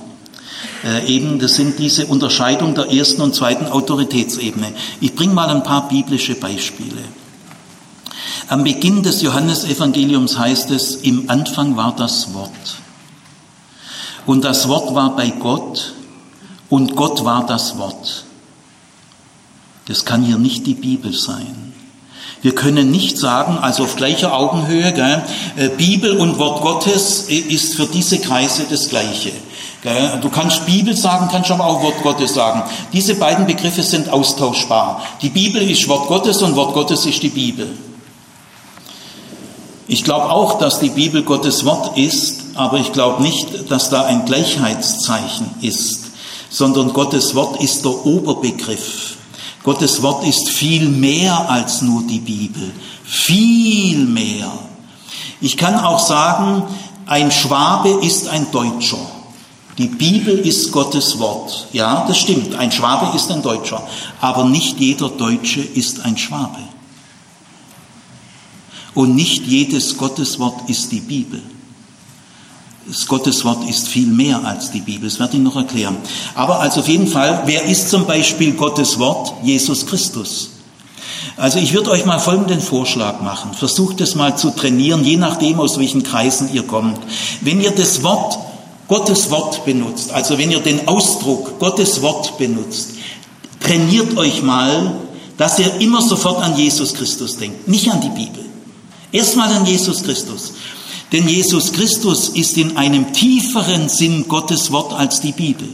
Äh, 0.83 1.05
eben, 1.07 1.39
das 1.39 1.55
sind 1.55 1.79
diese 1.79 2.07
Unterscheidung 2.07 2.75
der 2.75 2.91
ersten 2.91 3.21
und 3.21 3.35
zweiten 3.35 3.67
Autoritätsebene. 3.67 4.73
Ich 5.01 5.15
bringe 5.15 5.33
mal 5.33 5.49
ein 5.49 5.63
paar 5.63 5.87
biblische 5.87 6.35
Beispiele. 6.35 7.01
Am 8.49 8.63
Beginn 8.63 9.03
des 9.03 9.21
Johannesevangeliums 9.21 10.37
heißt 10.37 10.71
es, 10.71 10.95
im 10.95 11.29
Anfang 11.29 11.75
war 11.75 11.95
das 11.95 12.33
Wort. 12.33 12.51
Und 14.25 14.43
das 14.43 14.67
Wort 14.67 14.93
war 14.95 15.15
bei 15.15 15.29
Gott 15.29 15.93
und 16.69 16.95
Gott 16.95 17.23
war 17.25 17.45
das 17.45 17.77
Wort. 17.77 18.26
Das 19.87 20.05
kann 20.05 20.23
hier 20.23 20.37
nicht 20.37 20.65
die 20.65 20.73
Bibel 20.73 21.13
sein. 21.13 21.73
Wir 22.41 22.53
können 22.53 22.91
nicht 22.91 23.17
sagen, 23.17 23.57
also 23.57 23.83
auf 23.83 23.95
gleicher 23.95 24.33
Augenhöhe, 24.33 24.93
gell, 24.93 25.23
äh, 25.55 25.69
Bibel 25.69 26.17
und 26.17 26.37
Wort 26.37 26.61
Gottes 26.61 27.21
ist 27.29 27.75
für 27.75 27.87
diese 27.87 28.19
Kreise 28.19 28.65
das 28.69 28.89
Gleiche. 28.89 29.31
Gell. 29.81 30.19
Du 30.21 30.29
kannst 30.29 30.65
Bibel 30.65 30.95
sagen, 30.95 31.29
kannst 31.31 31.51
aber 31.51 31.65
auch 31.65 31.81
Wort 31.81 32.01
Gottes 32.03 32.33
sagen. 32.33 32.63
Diese 32.93 33.15
beiden 33.15 33.45
Begriffe 33.45 33.83
sind 33.83 34.09
austauschbar. 34.09 35.03
Die 35.21 35.29
Bibel 35.29 35.61
ist 35.61 35.87
Wort 35.87 36.07
Gottes 36.07 36.41
und 36.41 36.55
Wort 36.55 36.73
Gottes 36.73 37.05
ist 37.05 37.21
die 37.23 37.29
Bibel. 37.29 37.67
Ich 39.87 40.03
glaube 40.03 40.29
auch, 40.29 40.57
dass 40.59 40.79
die 40.79 40.89
Bibel 40.89 41.23
Gottes 41.23 41.63
Wort 41.63 41.97
ist, 41.97 42.41
aber 42.55 42.77
ich 42.79 42.91
glaube 42.91 43.23
nicht, 43.23 43.71
dass 43.71 43.89
da 43.89 44.05
ein 44.05 44.25
Gleichheitszeichen 44.25 45.49
ist, 45.61 46.11
sondern 46.49 46.91
Gottes 46.91 47.35
Wort 47.35 47.61
ist 47.61 47.85
der 47.85 48.05
Oberbegriff. 48.05 49.16
Gottes 49.67 50.01
Wort 50.01 50.25
ist 50.25 50.47
viel 50.47 50.87
mehr 50.87 51.49
als 51.49 51.81
nur 51.81 52.01
die 52.03 52.19
Bibel. 52.19 52.71
Viel 53.03 53.97
mehr. 53.97 54.49
Ich 55.41 55.57
kann 55.57 55.75
auch 55.75 55.99
sagen, 55.99 56.63
ein 57.05 57.29
Schwabe 57.31 57.89
ist 58.01 58.29
ein 58.29 58.49
Deutscher. 58.49 59.05
Die 59.77 59.87
Bibel 59.87 60.39
ist 60.39 60.71
Gottes 60.71 61.19
Wort. 61.19 61.67
Ja, 61.73 62.05
das 62.07 62.17
stimmt. 62.17 62.55
Ein 62.55 62.71
Schwabe 62.71 63.13
ist 63.13 63.29
ein 63.29 63.41
Deutscher. 63.41 63.85
Aber 64.21 64.45
nicht 64.45 64.79
jeder 64.79 65.09
Deutsche 65.09 65.59
ist 65.59 65.99
ein 66.05 66.17
Schwabe. 66.17 66.63
Und 68.93 69.15
nicht 69.15 69.43
jedes 69.47 69.97
Gotteswort 69.97 70.69
ist 70.69 70.93
die 70.93 71.01
Bibel. 71.01 71.41
Das 72.87 73.05
Gotteswort 73.05 73.69
ist 73.69 73.89
viel 73.89 74.07
mehr 74.07 74.45
als 74.45 74.71
die 74.71 74.79
Bibel. 74.79 75.09
Das 75.09 75.19
werde 75.19 75.35
ich 75.35 75.43
noch 75.43 75.57
erklären. 75.57 75.97
Aber 76.35 76.61
also 76.61 76.79
auf 76.79 76.87
jeden 76.87 77.07
Fall, 77.07 77.43
wer 77.45 77.65
ist 77.65 77.89
zum 77.89 78.05
Beispiel 78.05 78.53
Gottes 78.53 78.97
Wort? 78.97 79.33
Jesus 79.43 79.85
Christus. 79.85 80.51
Also 81.35 81.59
ich 81.59 81.73
würde 81.73 81.91
euch 81.91 82.05
mal 82.05 82.19
folgenden 82.19 82.61
Vorschlag 82.61 83.21
machen. 83.21 83.53
Versucht 83.53 83.99
es 83.99 84.15
mal 84.15 84.37
zu 84.37 84.51
trainieren, 84.51 85.03
je 85.03 85.17
nachdem, 85.17 85.59
aus 85.59 85.77
welchen 85.77 86.03
Kreisen 86.03 86.53
ihr 86.53 86.63
kommt. 86.63 86.99
Wenn 87.41 87.59
ihr 87.59 87.71
das 87.71 88.03
Wort, 88.03 88.39
Gottes 88.87 89.29
Wort 89.31 89.65
benutzt, 89.65 90.11
also 90.13 90.37
wenn 90.37 90.49
ihr 90.49 90.61
den 90.61 90.87
Ausdruck 90.87 91.59
Gottes 91.59 92.01
Wort 92.01 92.37
benutzt, 92.37 92.91
trainiert 93.59 94.17
euch 94.17 94.41
mal, 94.41 94.95
dass 95.37 95.59
ihr 95.59 95.75
immer 95.81 96.01
sofort 96.01 96.41
an 96.41 96.55
Jesus 96.55 96.93
Christus 96.93 97.37
denkt, 97.37 97.67
nicht 97.67 97.91
an 97.91 97.99
die 97.99 98.09
Bibel. 98.09 98.45
Erstmal 99.11 99.51
an 99.51 99.65
Jesus 99.65 100.03
Christus. 100.03 100.53
Denn 101.11 101.27
Jesus 101.27 101.71
Christus 101.71 102.29
ist 102.29 102.57
in 102.57 102.75
einem 102.75 103.13
tieferen 103.13 103.87
Sinn 103.87 104.25
Gottes 104.27 104.71
Wort 104.71 104.93
als 104.93 105.21
die 105.21 105.31
Bibel. 105.31 105.69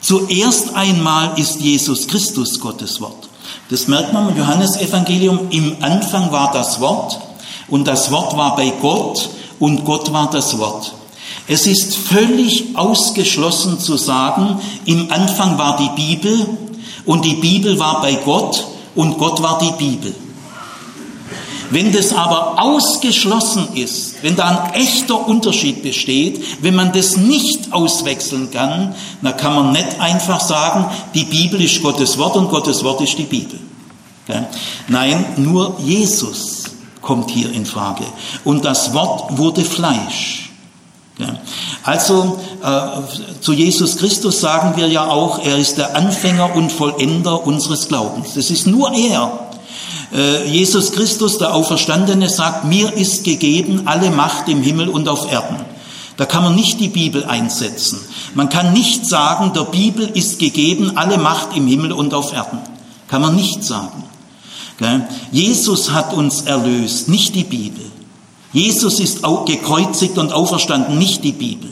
Zuerst 0.00 0.74
einmal 0.74 1.38
ist 1.38 1.60
Jesus 1.60 2.06
Christus 2.08 2.58
Gottes 2.60 3.00
Wort. 3.00 3.28
Das 3.70 3.88
merkt 3.88 4.12
man 4.12 4.28
im 4.28 4.36
Johannesevangelium. 4.36 5.48
Im 5.50 5.76
Anfang 5.80 6.32
war 6.32 6.52
das 6.52 6.80
Wort 6.80 7.18
und 7.68 7.86
das 7.86 8.10
Wort 8.10 8.36
war 8.36 8.56
bei 8.56 8.72
Gott 8.80 9.30
und 9.58 9.84
Gott 9.84 10.12
war 10.12 10.30
das 10.30 10.58
Wort. 10.58 10.92
Es 11.46 11.66
ist 11.66 11.96
völlig 11.96 12.76
ausgeschlossen 12.76 13.78
zu 13.78 13.96
sagen, 13.96 14.60
im 14.84 15.10
Anfang 15.10 15.58
war 15.58 15.76
die 15.76 16.02
Bibel 16.02 16.46
und 17.06 17.24
die 17.24 17.34
Bibel 17.34 17.78
war 17.78 18.00
bei 18.00 18.14
Gott 18.14 18.66
und 18.94 19.18
Gott 19.18 19.42
war 19.42 19.58
die 19.58 19.72
Bibel. 19.84 20.14
Wenn 21.70 21.92
das 21.92 22.12
aber 22.12 22.62
ausgeschlossen 22.62 23.68
ist, 23.74 24.22
wenn 24.22 24.36
da 24.36 24.70
ein 24.72 24.80
echter 24.80 25.26
Unterschied 25.26 25.82
besteht, 25.82 26.42
wenn 26.62 26.74
man 26.74 26.92
das 26.92 27.16
nicht 27.16 27.72
auswechseln 27.72 28.50
kann, 28.50 28.94
dann 29.22 29.36
kann 29.36 29.54
man 29.54 29.72
nicht 29.72 30.00
einfach 30.00 30.40
sagen, 30.40 30.86
die 31.14 31.24
Bibel 31.24 31.60
ist 31.62 31.82
Gottes 31.82 32.18
Wort 32.18 32.36
und 32.36 32.48
Gottes 32.48 32.84
Wort 32.84 33.00
ist 33.00 33.18
die 33.18 33.24
Bibel. 33.24 33.58
Nein, 34.88 35.24
nur 35.36 35.76
Jesus 35.80 36.64
kommt 37.02 37.30
hier 37.30 37.52
in 37.52 37.66
Frage. 37.66 38.04
Und 38.44 38.64
das 38.64 38.94
Wort 38.94 39.36
wurde 39.36 39.64
Fleisch. 39.64 40.50
Also 41.84 42.40
äh, 42.62 43.40
zu 43.40 43.52
Jesus 43.52 43.98
Christus 43.98 44.40
sagen 44.40 44.76
wir 44.76 44.88
ja 44.88 45.06
auch, 45.06 45.44
er 45.44 45.58
ist 45.58 45.78
der 45.78 45.94
Anfänger 45.94 46.56
und 46.56 46.72
Vollender 46.72 47.46
unseres 47.46 47.86
Glaubens. 47.86 48.34
Das 48.34 48.50
ist 48.50 48.66
nur 48.66 48.92
er. 48.92 49.43
Äh, 50.14 50.48
Jesus 50.48 50.92
Christus, 50.92 51.38
der 51.38 51.54
Auferstandene, 51.54 52.28
sagt, 52.28 52.64
mir 52.64 52.92
ist 52.92 53.24
gegeben 53.24 53.82
alle 53.86 54.10
Macht 54.10 54.48
im 54.48 54.62
Himmel 54.62 54.88
und 54.88 55.08
auf 55.08 55.30
Erden. 55.30 55.56
Da 56.16 56.24
kann 56.24 56.44
man 56.44 56.54
nicht 56.54 56.78
die 56.78 56.88
Bibel 56.88 57.24
einsetzen. 57.24 57.98
Man 58.34 58.48
kann 58.48 58.72
nicht 58.72 59.04
sagen, 59.04 59.52
der 59.52 59.64
Bibel 59.64 60.08
ist 60.08 60.38
gegeben 60.38 60.96
alle 60.96 61.18
Macht 61.18 61.56
im 61.56 61.66
Himmel 61.66 61.92
und 61.92 62.14
auf 62.14 62.32
Erden. 62.32 62.60
Kann 63.08 63.20
man 63.20 63.34
nicht 63.34 63.64
sagen. 63.64 64.04
Jesus 65.30 65.92
hat 65.92 66.12
uns 66.14 66.42
erlöst, 66.42 67.08
nicht 67.08 67.34
die 67.34 67.44
Bibel. 67.44 67.84
Jesus 68.52 69.00
ist 69.00 69.22
gekreuzigt 69.22 70.18
und 70.18 70.32
auferstanden, 70.32 70.98
nicht 70.98 71.24
die 71.24 71.32
Bibel. 71.32 71.70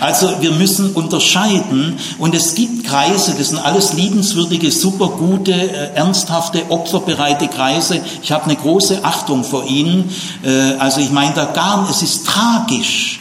Also 0.00 0.40
wir 0.40 0.52
müssen 0.52 0.92
unterscheiden 0.92 1.98
und 2.18 2.34
es 2.34 2.54
gibt 2.54 2.84
Kreise, 2.84 3.34
das 3.36 3.50
sind 3.50 3.58
alles 3.58 3.92
liebenswürdige, 3.92 4.70
supergute, 4.70 5.52
äh, 5.52 5.94
ernsthafte, 5.94 6.62
opferbereite 6.70 7.48
Kreise. 7.48 8.00
Ich 8.22 8.32
habe 8.32 8.44
eine 8.44 8.56
große 8.56 9.04
Achtung 9.04 9.44
vor 9.44 9.66
ihnen. 9.66 10.10
Äh, 10.42 10.76
also 10.78 11.00
ich 11.00 11.10
meine 11.10 11.34
da 11.34 11.44
gar, 11.44 11.88
es 11.90 12.02
ist 12.02 12.26
tragisch. 12.26 13.20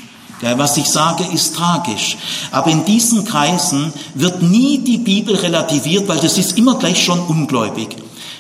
was 0.58 0.76
ich 0.76 0.88
sage, 0.88 1.24
ist 1.34 1.56
tragisch. 1.56 2.18
Aber 2.52 2.70
in 2.70 2.84
diesen 2.84 3.24
Kreisen 3.24 3.94
wird 4.14 4.42
nie 4.42 4.80
die 4.80 4.98
Bibel 4.98 5.36
relativiert, 5.36 6.08
weil 6.10 6.20
das 6.20 6.38
ist 6.38 6.58
immer 6.58 6.76
gleich 6.80 7.02
schon 7.02 7.20
ungläubig. 7.20 7.96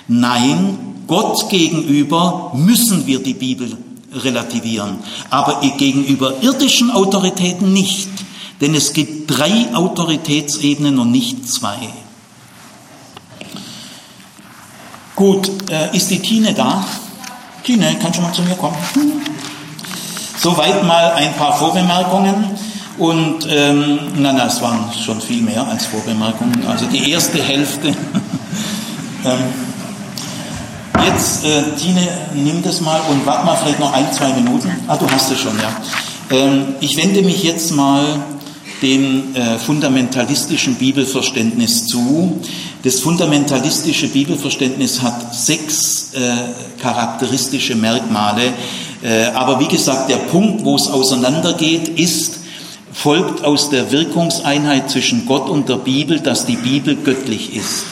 Nein, 0.09 0.77
Gott 1.07 1.49
gegenüber 1.49 2.51
müssen 2.55 3.07
wir 3.07 3.23
die 3.23 3.33
Bibel 3.33 3.77
relativieren, 4.15 4.99
aber 5.29 5.61
gegenüber 5.77 6.41
irdischen 6.41 6.91
Autoritäten 6.91 7.73
nicht, 7.73 8.09
denn 8.61 8.75
es 8.75 8.93
gibt 8.93 9.29
drei 9.29 9.73
Autoritätsebenen 9.73 10.99
und 10.99 11.11
nicht 11.11 11.47
zwei. 11.49 11.77
Gut, 15.15 15.49
äh, 15.69 15.95
ist 15.95 16.09
die 16.09 16.19
Tine 16.19 16.53
da? 16.53 16.83
Tine, 17.63 17.95
kannst 18.01 18.19
du 18.19 18.23
mal 18.23 18.33
zu 18.33 18.41
mir 18.41 18.55
kommen? 18.55 18.75
Soweit 20.37 20.83
mal 20.83 21.13
ein 21.13 21.33
paar 21.35 21.53
Vorbemerkungen. 21.53 22.57
Und 22.97 23.47
ähm, 23.49 23.99
na, 24.17 24.33
na, 24.33 24.45
es 24.45 24.61
waren 24.61 24.91
schon 24.93 25.19
viel 25.21 25.41
mehr 25.41 25.67
als 25.67 25.85
Vorbemerkungen. 25.85 26.65
Also 26.67 26.85
die 26.85 27.11
erste 27.11 27.41
Hälfte. 27.41 27.87
ähm, 29.25 29.72
jetzt, 31.05 31.45
äh, 31.45 31.63
Tine, 31.77 32.07
nimm 32.33 32.61
das 32.63 32.81
mal 32.81 33.01
und 33.09 33.25
warte 33.25 33.45
mal 33.45 33.55
vielleicht 33.55 33.79
noch 33.79 33.93
ein, 33.93 34.11
zwei 34.11 34.33
Minuten. 34.33 34.71
Ah, 34.87 34.97
du 34.97 35.09
hast 35.09 35.31
es 35.31 35.39
schon, 35.39 35.57
ja. 35.57 35.75
Ähm, 36.29 36.75
ich 36.79 36.97
wende 36.97 37.21
mich 37.21 37.43
jetzt 37.43 37.71
mal 37.71 38.19
dem 38.81 39.33
äh, 39.35 39.57
fundamentalistischen 39.57 40.75
Bibelverständnis 40.75 41.85
zu. 41.85 42.41
Das 42.83 42.99
fundamentalistische 42.99 44.07
Bibelverständnis 44.09 45.01
hat 45.01 45.33
sechs 45.33 46.11
äh, 46.13 46.81
charakteristische 46.81 47.75
Merkmale. 47.75 48.53
Äh, 49.01 49.25
aber 49.33 49.59
wie 49.59 49.67
gesagt, 49.67 50.09
der 50.09 50.17
Punkt, 50.17 50.65
wo 50.65 50.75
es 50.75 50.89
auseinandergeht, 50.89 51.87
ist, 51.87 52.39
folgt 52.91 53.43
aus 53.43 53.69
der 53.69 53.91
Wirkungseinheit 53.91 54.89
zwischen 54.89 55.25
Gott 55.25 55.49
und 55.49 55.69
der 55.69 55.77
Bibel, 55.77 56.19
dass 56.19 56.45
die 56.45 56.57
Bibel 56.57 56.95
göttlich 56.95 57.55
ist. 57.55 57.85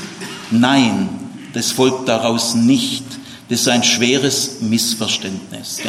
Nein, 0.52 1.21
das 1.54 1.72
folgt 1.72 2.08
daraus 2.08 2.56
nicht. 2.56 3.04
Das 3.52 3.60
ist 3.62 3.68
ein 3.68 3.84
schweres 3.84 4.62
Missverständnis. 4.62 5.80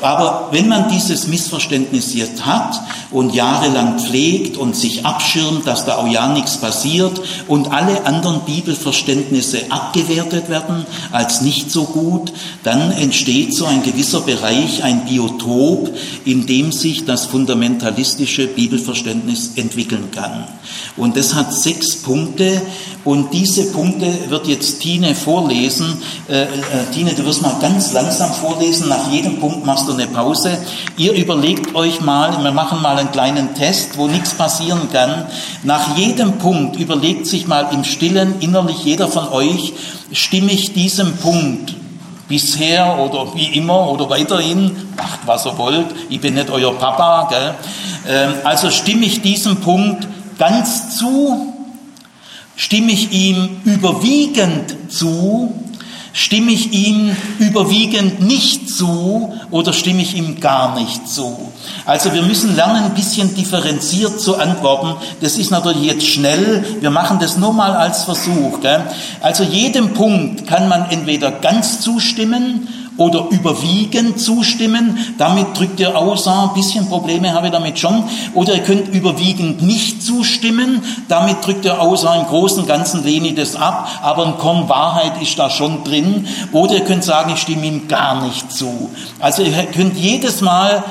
Aber 0.00 0.50
wenn 0.52 0.68
man 0.68 0.88
dieses 0.88 1.26
Missverständnis 1.26 2.14
jetzt 2.14 2.46
hat 2.46 2.80
und 3.10 3.34
jahrelang 3.34 3.98
pflegt 3.98 4.56
und 4.56 4.76
sich 4.76 5.04
abschirmt, 5.04 5.66
dass 5.66 5.84
da 5.84 5.96
auch 5.96 6.06
ja 6.06 6.28
nichts 6.28 6.58
passiert 6.58 7.20
und 7.48 7.72
alle 7.72 8.06
anderen 8.06 8.42
Bibelverständnisse 8.42 9.62
abgewertet 9.70 10.48
werden 10.48 10.86
als 11.10 11.40
nicht 11.40 11.72
so 11.72 11.86
gut, 11.86 12.32
dann 12.62 12.92
entsteht 12.92 13.52
so 13.52 13.64
ein 13.64 13.82
gewisser 13.82 14.20
Bereich, 14.20 14.84
ein 14.84 15.04
Biotop, 15.04 15.92
in 16.24 16.46
dem 16.46 16.70
sich 16.70 17.04
das 17.04 17.26
fundamentalistische 17.26 18.46
Bibelverständnis 18.46 19.54
entwickeln 19.56 20.12
kann. 20.12 20.44
Und 20.96 21.16
das 21.16 21.34
hat 21.34 21.52
sechs 21.52 21.96
Punkte 21.96 22.62
und 23.04 23.32
diese 23.32 23.72
Punkte 23.72 24.30
wird 24.30 24.46
jetzt 24.46 24.80
Tine 24.80 25.14
vorlesen. 25.14 26.00
Äh, 26.28 26.42
äh, 26.42 26.46
Tine, 26.94 27.12
du 27.14 27.24
wirst 27.24 27.42
mal 27.42 27.56
ganz 27.60 27.92
langsam 27.92 28.32
vorlesen. 28.32 28.88
Nach 28.88 29.10
jedem 29.10 29.40
Punkt 29.40 29.66
machst 29.66 29.88
du 29.88 29.92
eine 29.92 30.06
Pause. 30.06 30.56
Ihr 30.96 31.12
überlegt 31.14 31.74
euch 31.74 32.00
mal, 32.00 32.42
wir 32.42 32.52
machen 32.52 32.80
mal 32.80 32.96
einen 32.98 33.10
kleinen 33.10 33.54
Test, 33.54 33.98
wo 33.98 34.06
nichts 34.06 34.34
passieren 34.34 34.88
kann. 34.92 35.26
Nach 35.64 35.96
jedem 35.96 36.38
Punkt 36.38 36.76
überlegt 36.76 37.26
sich 37.26 37.48
mal 37.48 37.68
im 37.72 37.82
Stillen 37.82 38.34
innerlich 38.40 38.84
jeder 38.84 39.08
von 39.08 39.28
euch, 39.28 39.72
stimme 40.12 40.52
ich 40.52 40.72
diesem 40.72 41.16
Punkt 41.16 41.74
bisher 42.28 42.98
oder 42.98 43.34
wie 43.34 43.58
immer 43.58 43.90
oder 43.90 44.08
weiterhin, 44.08 44.70
macht 44.96 45.20
was 45.26 45.44
ihr 45.44 45.58
wollt, 45.58 45.86
ich 46.08 46.20
bin 46.20 46.34
nicht 46.34 46.50
euer 46.50 46.72
Papa, 46.78 47.28
gell? 47.28 47.54
Ähm, 48.08 48.34
also 48.44 48.70
stimme 48.70 49.04
ich 49.04 49.20
diesem 49.20 49.56
Punkt 49.56 50.06
ganz 50.38 50.96
zu 50.96 51.51
Stimme 52.56 52.92
ich 52.92 53.12
ihm 53.12 53.60
überwiegend 53.64 54.76
zu? 54.88 55.52
Stimme 56.14 56.52
ich 56.52 56.72
ihm 56.72 57.16
überwiegend 57.38 58.20
nicht 58.20 58.68
zu 58.68 59.32
oder 59.50 59.72
stimme 59.72 60.02
ich 60.02 60.14
ihm 60.14 60.40
gar 60.40 60.78
nicht 60.78 61.08
zu? 61.08 61.52
Also 61.86 62.12
wir 62.12 62.20
müssen 62.20 62.54
lernen, 62.54 62.84
ein 62.84 62.94
bisschen 62.94 63.34
differenziert 63.34 64.20
zu 64.20 64.36
antworten. 64.36 64.94
Das 65.22 65.38
ist 65.38 65.50
natürlich 65.50 65.84
jetzt 65.84 66.06
schnell. 66.06 66.64
Wir 66.80 66.90
machen 66.90 67.18
das 67.18 67.38
nur 67.38 67.54
mal 67.54 67.72
als 67.72 68.04
Versuch. 68.04 68.60
Gell? 68.60 68.82
Also 69.22 69.42
jedem 69.42 69.94
Punkt 69.94 70.46
kann 70.46 70.68
man 70.68 70.90
entweder 70.90 71.30
ganz 71.30 71.80
zustimmen 71.80 72.68
oder 72.96 73.26
überwiegend 73.30 74.20
zustimmen. 74.20 74.98
Damit 75.18 75.58
drückt 75.58 75.80
ihr 75.80 75.96
aus, 75.96 76.28
ah, 76.28 76.48
ein 76.48 76.54
bisschen 76.54 76.88
Probleme 76.88 77.32
habe 77.32 77.46
ich 77.46 77.52
damit 77.52 77.78
schon. 77.78 78.04
Oder 78.34 78.54
ihr 78.54 78.62
könnt 78.62 78.88
überwiegend 78.88 79.62
nicht 79.62 80.02
zustimmen. 80.02 80.82
Damit 81.08 81.44
drückt 81.44 81.64
ihr 81.64 81.80
aus, 81.80 82.04
ah, 82.04 82.16
im 82.16 82.26
Großen 82.26 82.60
und 82.60 82.68
Ganzen 82.68 83.04
lehne 83.04 83.28
ich 83.28 83.34
das 83.34 83.56
ab. 83.56 83.88
Aber 84.02 84.26
ein 84.26 84.38
Korn 84.38 84.68
Wahrheit 84.68 85.20
ist 85.22 85.38
da 85.38 85.48
schon 85.48 85.84
drin. 85.84 86.26
Oder 86.52 86.74
ihr 86.74 86.84
könnt 86.84 87.04
sagen, 87.04 87.32
ich 87.32 87.40
stimme 87.40 87.66
ihm 87.66 87.88
gar 87.88 88.22
nicht 88.22 88.52
zu. 88.52 88.90
Also 89.20 89.42
ihr 89.42 89.52
könnt 89.66 89.96
jedes 89.96 90.40
Mal 90.40 90.84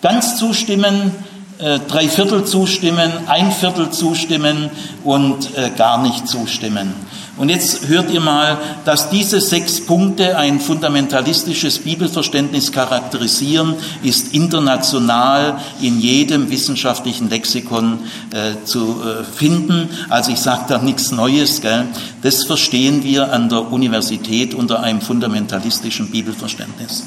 ganz 0.00 0.36
zustimmen, 0.36 1.12
äh, 1.58 1.78
drei 1.86 2.08
Viertel 2.08 2.44
zustimmen, 2.44 3.12
ein 3.28 3.52
Viertel 3.52 3.90
zustimmen 3.90 4.70
und 5.04 5.56
äh, 5.56 5.70
gar 5.76 6.02
nicht 6.02 6.26
zustimmen. 6.26 6.94
Und 7.42 7.48
jetzt 7.48 7.88
hört 7.88 8.08
ihr 8.12 8.20
mal, 8.20 8.56
dass 8.84 9.10
diese 9.10 9.40
sechs 9.40 9.84
Punkte 9.84 10.38
ein 10.38 10.60
fundamentalistisches 10.60 11.80
Bibelverständnis 11.80 12.70
charakterisieren, 12.70 13.74
ist 14.04 14.32
international 14.32 15.58
in 15.80 15.98
jedem 15.98 16.52
wissenschaftlichen 16.52 17.28
Lexikon 17.28 17.98
äh, 18.30 18.64
zu 18.64 19.02
äh, 19.02 19.24
finden. 19.24 19.88
Also 20.08 20.30
ich 20.30 20.38
sage 20.38 20.66
da 20.68 20.78
nichts 20.78 21.10
Neues. 21.10 21.60
Gell? 21.60 21.88
Das 22.22 22.44
verstehen 22.44 23.02
wir 23.02 23.32
an 23.32 23.48
der 23.48 23.72
Universität 23.72 24.54
unter 24.54 24.78
einem 24.78 25.00
fundamentalistischen 25.00 26.12
Bibelverständnis. 26.12 27.06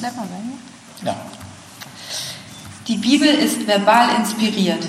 Ja. 1.05 1.15
Die 2.89 2.97
Bibel 2.97 3.29
ist 3.29 3.65
verbal 3.65 4.09
inspiriert. 4.19 4.85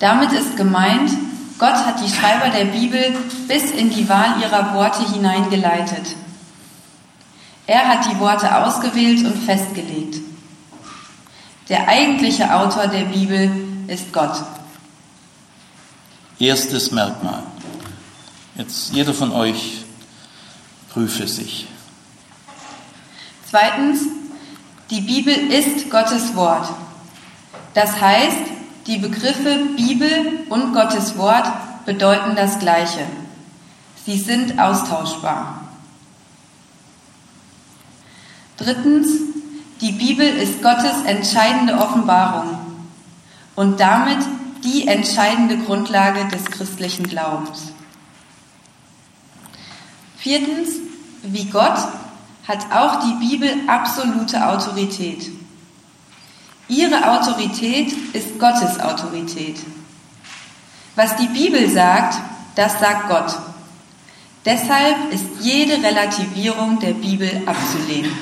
Damit 0.00 0.32
ist 0.32 0.56
gemeint, 0.56 1.12
Gott 1.60 1.74
hat 1.74 2.00
die 2.02 2.08
Schreiber 2.08 2.48
der 2.48 2.64
Bibel 2.64 3.14
bis 3.46 3.70
in 3.70 3.90
die 3.90 4.08
Wahl 4.08 4.40
ihrer 4.40 4.72
Worte 4.74 5.06
hineingeleitet. 5.12 6.16
Er 7.66 7.86
hat 7.86 8.10
die 8.10 8.18
Worte 8.18 8.64
ausgewählt 8.64 9.26
und 9.26 9.36
festgelegt. 9.44 10.16
Der 11.68 11.86
eigentliche 11.86 12.54
Autor 12.54 12.86
der 12.86 13.04
Bibel 13.04 13.50
ist 13.88 14.10
Gott. 14.10 14.42
Erstes 16.38 16.92
Merkmal. 16.92 17.42
Jetzt 18.54 18.94
jeder 18.94 19.12
von 19.12 19.30
euch 19.30 19.84
prüfe 20.88 21.28
sich. 21.28 21.68
Zweitens, 23.50 24.00
die 24.88 25.02
Bibel 25.02 25.34
ist 25.34 25.90
Gottes 25.90 26.34
Wort. 26.34 26.70
Das 27.74 28.00
heißt, 28.00 28.59
die 28.86 28.98
Begriffe 28.98 29.66
Bibel 29.76 30.44
und 30.48 30.72
Gottes 30.72 31.16
Wort 31.18 31.46
bedeuten 31.86 32.36
das 32.36 32.58
Gleiche. 32.58 33.04
Sie 34.04 34.18
sind 34.18 34.58
austauschbar. 34.58 35.60
Drittens, 38.56 39.08
die 39.80 39.92
Bibel 39.92 40.26
ist 40.26 40.62
Gottes 40.62 41.02
entscheidende 41.06 41.74
Offenbarung 41.74 42.58
und 43.56 43.80
damit 43.80 44.18
die 44.64 44.86
entscheidende 44.86 45.56
Grundlage 45.58 46.26
des 46.28 46.44
christlichen 46.46 47.08
Glaubens. 47.08 47.72
Viertens, 50.18 50.70
wie 51.22 51.46
Gott 51.46 51.78
hat 52.46 52.70
auch 52.72 53.00
die 53.00 53.26
Bibel 53.26 53.50
absolute 53.68 54.46
Autorität. 54.46 55.30
Ihre 56.70 57.10
Autorität 57.10 57.92
ist 58.12 58.38
Gottes 58.38 58.78
Autorität. 58.78 59.56
Was 60.94 61.16
die 61.16 61.26
Bibel 61.26 61.68
sagt, 61.68 62.16
das 62.54 62.78
sagt 62.78 63.08
Gott. 63.08 63.36
Deshalb 64.44 65.12
ist 65.12 65.24
jede 65.40 65.82
Relativierung 65.82 66.78
der 66.78 66.92
Bibel 66.92 67.42
abzulehnen. 67.44 68.12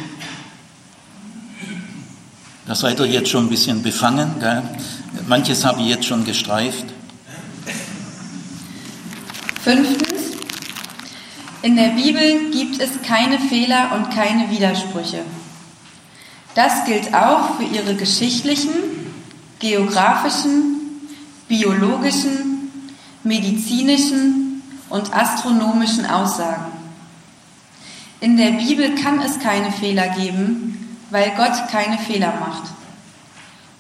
Da 2.67 2.75
seid 2.75 2.99
ihr 3.01 3.07
jetzt 3.07 3.31
schon 3.31 3.47
ein 3.47 3.51
bisschen 3.51 3.83
befangen. 3.83 4.35
Gell? 4.41 4.63
Manches 5.27 5.65
habe 5.65 5.81
ich 5.83 5.89
jetzt 5.89 6.07
schon 6.07 6.25
gestreift. 6.25 6.87
Fünftens, 9.63 10.37
in 11.63 11.77
der 11.77 11.89
Bibel 11.91 12.51
gibt 12.51 12.81
es 12.81 12.91
keine 13.03 13.39
Fehler 13.39 13.93
und 13.95 14.11
keine 14.15 14.51
Widersprüche. 14.51 15.21
Das 16.55 16.85
gilt 16.85 17.15
auch 17.15 17.57
für 17.57 17.65
ihre 17.65 17.95
geschichtlichen, 17.95 18.71
geografischen, 19.59 20.79
biologischen, 21.47 22.71
medizinischen 23.23 24.63
und 24.89 25.15
astronomischen 25.15 26.07
Aussagen. 26.07 26.73
In 28.21 28.37
der 28.37 28.51
Bibel 28.53 28.95
kann 28.97 29.21
es 29.21 29.39
keine 29.39 29.71
Fehler 29.71 30.09
geben, 30.09 30.99
weil 31.11 31.33
Gott 31.37 31.69
keine 31.71 31.99
Fehler 31.99 32.35
macht. 32.41 32.65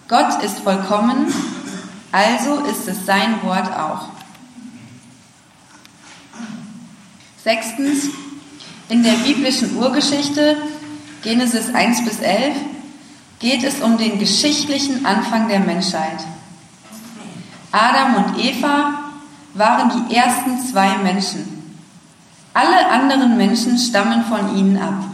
Gott 0.07 0.43
ist 0.43 0.61
vollkommen, 0.61 1.33
also 2.13 2.65
ist 2.65 2.89
es 2.89 3.05
sein 3.05 3.43
Wort 3.43 3.73
auch. 3.77 4.09
Sechstens, 7.43 8.09
in 8.89 9.03
der 9.03 9.13
biblischen 9.13 9.77
Urgeschichte 9.77 10.57
Genesis 11.23 11.75
1 11.75 12.05
bis 12.05 12.21
11, 12.21 12.55
geht 13.39 13.65
es 13.65 13.81
um 13.81 13.99
den 13.99 14.19
geschichtlichen 14.19 15.05
Anfang 15.07 15.49
der 15.49 15.61
Menschheit. 15.61 16.19
Adam 17.73 18.25
und 18.25 18.39
Eva 18.39 19.11
waren 19.55 19.91
die 20.09 20.15
ersten 20.15 20.59
zwei 20.61 20.97
Menschen. 20.99 21.59
Alle 22.55 22.89
anderen 22.89 23.37
Menschen 23.37 23.79
stammen 23.79 24.25
von 24.25 24.57
ihnen 24.57 24.79
ab. 24.79 25.05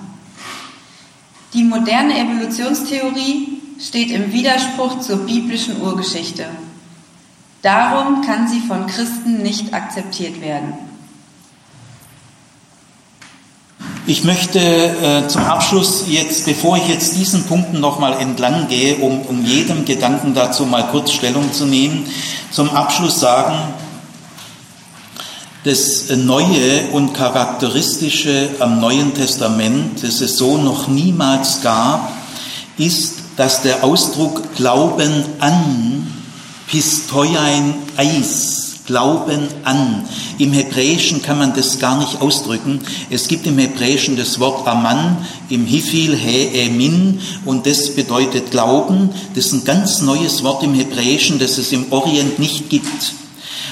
Die 1.53 1.65
moderne 1.65 2.19
Evolutionstheorie 2.19 3.61
steht 3.81 4.11
im 4.11 4.33
Widerspruch 4.33 5.01
zur 5.01 5.19
biblischen 5.27 5.81
Urgeschichte. 5.81 6.47
Darum 7.63 8.23
kann 8.23 8.49
sie 8.49 8.61
von 8.61 8.87
Christen 8.87 9.43
nicht 9.43 9.73
akzeptiert 9.73 10.41
werden. 10.41 10.75
Ich 14.07 14.23
möchte 14.23 14.59
äh, 14.59 15.29
zum 15.29 15.45
Abschluss 15.45 16.05
jetzt, 16.09 16.45
bevor 16.45 16.77
ich 16.77 16.89
jetzt 16.89 17.17
diesen 17.17 17.45
Punkten 17.45 17.81
nochmal 17.81 18.21
entlang 18.21 18.69
gehe, 18.69 18.97
um, 18.97 19.23
um 19.23 19.47
jedem 19.47 19.87
Gedanken 19.87 20.35
dazu 20.35 20.67
mal 20.67 20.89
kurz 20.89 21.11
Stellung 21.11 21.55
zu 21.55 21.65
nehmen, 21.65 22.07
zum 22.51 22.69
Abschluss 22.69 23.19
sagen, 23.19 23.57
das 25.65 26.11
Neue 26.11 26.89
und 26.93 27.15
Charakteristische 27.15 28.51
am 28.59 28.79
Neuen 28.79 29.15
Testament, 29.15 30.03
das 30.03 30.21
es 30.21 30.37
so 30.37 30.59
noch 30.59 30.87
niemals 30.87 31.63
gab, 31.63 32.13
ist, 32.77 33.15
dass 33.39 33.63
der 33.63 33.85
Ausdruck 33.85 34.55
Glauben 34.55 35.25
an, 35.41 36.13
Pistoiain 36.67 37.75
Eis, 37.97 38.64
Glauben 38.87 39.49
an. 39.65 40.05
Im 40.39 40.53
Hebräischen 40.53 41.23
kann 41.23 41.39
man 41.39 41.55
das 41.55 41.79
gar 41.79 41.99
nicht 41.99 42.21
ausdrücken. 42.21 42.81
Es 43.09 43.29
gibt 43.29 43.47
im 43.47 43.59
Hebräischen 43.59 44.17
das 44.17 44.41
Wort 44.41 44.67
Aman, 44.67 45.17
im 45.49 45.65
Hifil 45.65 46.15
He 46.15 46.49
Emin 46.61 47.21
und 47.45 47.67
das 47.67 47.95
bedeutet 47.95 48.51
Glauben. 48.51 49.11
Das 49.35 49.47
ist 49.47 49.53
ein 49.53 49.65
ganz 49.65 50.03
neues 50.03 50.45
Wort 50.45 50.63
im 50.63 50.75
Hebräischen, 50.75 51.39
das 51.39 51.57
es 51.57 51.73
im 51.73 51.93
Orient 51.93 52.39
nicht 52.39 52.69
gibt. 52.69 53.15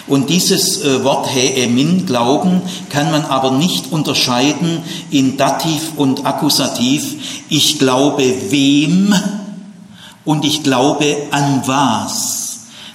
Und 0.07 0.31
dieses 0.31 0.83
äh, 0.83 1.05
Wort 1.05 1.29
He 1.29 1.63
Emin, 1.63 2.07
Glauben, 2.07 2.63
kann 2.89 3.11
man 3.11 3.25
aber 3.25 3.53
nicht 3.53 3.93
unterscheiden 3.93 4.83
in 5.11 5.37
Dativ 5.37 5.93
und 5.97 6.27
Akkusativ. 6.27 7.45
Ich 7.49 7.79
glaube 7.79 8.25
wem 8.51 9.15
und 10.25 10.45
ich 10.45 10.63
glaube 10.63 11.17
an 11.31 11.63
was. 11.67 12.42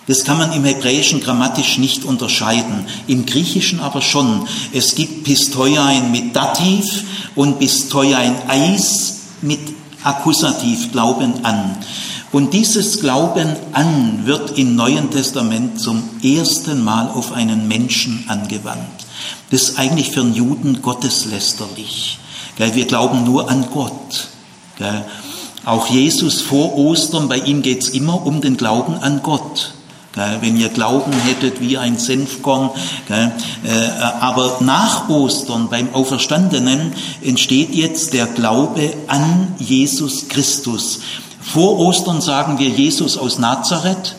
Das 0.07 0.23
kann 0.23 0.37
man 0.37 0.53
im 0.53 0.63
Hebräischen 0.63 1.19
grammatisch 1.19 1.77
nicht 1.77 2.05
unterscheiden, 2.05 2.85
im 3.07 3.25
Griechischen 3.25 3.81
aber 3.81 4.01
schon. 4.01 4.47
Es 4.71 4.95
gibt 4.95 5.25
Pistoiain 5.25 6.11
mit 6.11 6.33
Dativ 6.33 7.03
und 7.35 7.59
Pistoiain 7.59 8.35
Eis 8.47 9.19
mit 9.41 9.59
Akkusativ, 10.03 10.93
Glauben 10.93 11.43
an. 11.43 11.77
Und 12.31 12.53
dieses 12.53 13.01
Glauben 13.01 13.55
an 13.73 14.25
wird 14.25 14.57
im 14.57 14.75
Neuen 14.75 15.11
Testament 15.11 15.79
zum 15.79 16.03
ersten 16.23 16.83
Mal 16.83 17.09
auf 17.09 17.33
einen 17.33 17.67
Menschen 17.67 18.23
angewandt. 18.27 19.05
Das 19.49 19.63
ist 19.63 19.79
eigentlich 19.79 20.11
für 20.11 20.21
einen 20.21 20.33
Juden 20.33 20.81
gotteslästerlich. 20.81 22.19
Wir 22.57 22.85
glauben 22.85 23.25
nur 23.25 23.49
an 23.49 23.67
Gott. 23.73 24.27
Auch 25.65 25.87
Jesus 25.87 26.41
vor 26.41 26.77
Ostern, 26.77 27.27
bei 27.27 27.39
ihm 27.39 27.61
geht 27.61 27.83
es 27.83 27.89
immer 27.89 28.25
um 28.25 28.39
den 28.39 28.55
Glauben 28.55 28.95
an 28.95 29.21
Gott. 29.21 29.73
Wenn 30.41 30.57
ihr 30.57 30.69
Glauben 30.69 31.11
hättet 31.11 31.61
wie 31.61 31.77
ein 31.77 31.97
Senfkorn. 31.97 32.71
Äh, 33.09 33.29
aber 34.19 34.57
nach 34.61 35.09
Ostern, 35.09 35.69
beim 35.69 35.93
Auferstandenen, 35.93 36.93
entsteht 37.21 37.75
jetzt 37.75 38.13
der 38.13 38.25
Glaube 38.25 38.93
an 39.07 39.55
Jesus 39.59 40.27
Christus. 40.27 40.99
Vor 41.39 41.79
Ostern 41.79 42.21
sagen 42.21 42.59
wir 42.59 42.69
Jesus 42.69 43.17
aus 43.17 43.39
Nazareth. 43.39 44.15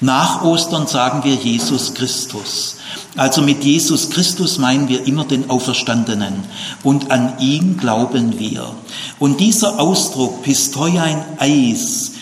Nach 0.00 0.42
Ostern 0.42 0.86
sagen 0.86 1.24
wir 1.24 1.34
Jesus 1.34 1.92
Christus. 1.92 2.76
Also 3.16 3.42
mit 3.42 3.64
Jesus 3.64 4.08
Christus 4.08 4.58
meinen 4.58 4.88
wir 4.88 5.06
immer 5.06 5.24
den 5.24 5.50
Auferstandenen 5.50 6.44
und 6.82 7.10
an 7.10 7.34
ihn 7.38 7.76
glauben 7.76 8.38
wir. 8.38 8.72
Und 9.18 9.40
dieser 9.40 9.78
Ausdruck 9.78 10.42
Pistoiain 10.42 11.22
Eis, 11.38 12.12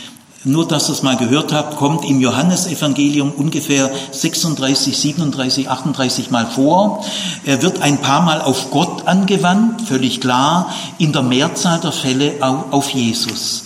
nur 0.45 0.69
dass 0.69 0.89
ihr 0.89 0.93
es 0.93 1.03
mal 1.03 1.17
gehört 1.17 1.53
habt, 1.53 1.77
kommt 1.77 2.05
im 2.05 2.21
Johannesevangelium 2.21 3.33
ungefähr 3.33 3.91
36, 4.13 4.97
37, 4.97 5.69
38 5.69 6.31
Mal 6.31 6.47
vor. 6.47 7.05
Er 7.45 7.61
wird 7.63 7.83
ein 7.83 7.99
paar 7.99 8.23
Mal 8.23 8.41
auf 8.41 8.71
Gott 8.71 9.07
angewandt, 9.09 9.83
völlig 9.83 10.21
klar, 10.21 10.73
in 10.99 11.13
der 11.13 11.23
Mehrzahl 11.23 11.81
der 11.81 11.93
Fälle 11.93 12.35
auf 12.41 12.91
Jesus. 12.91 13.65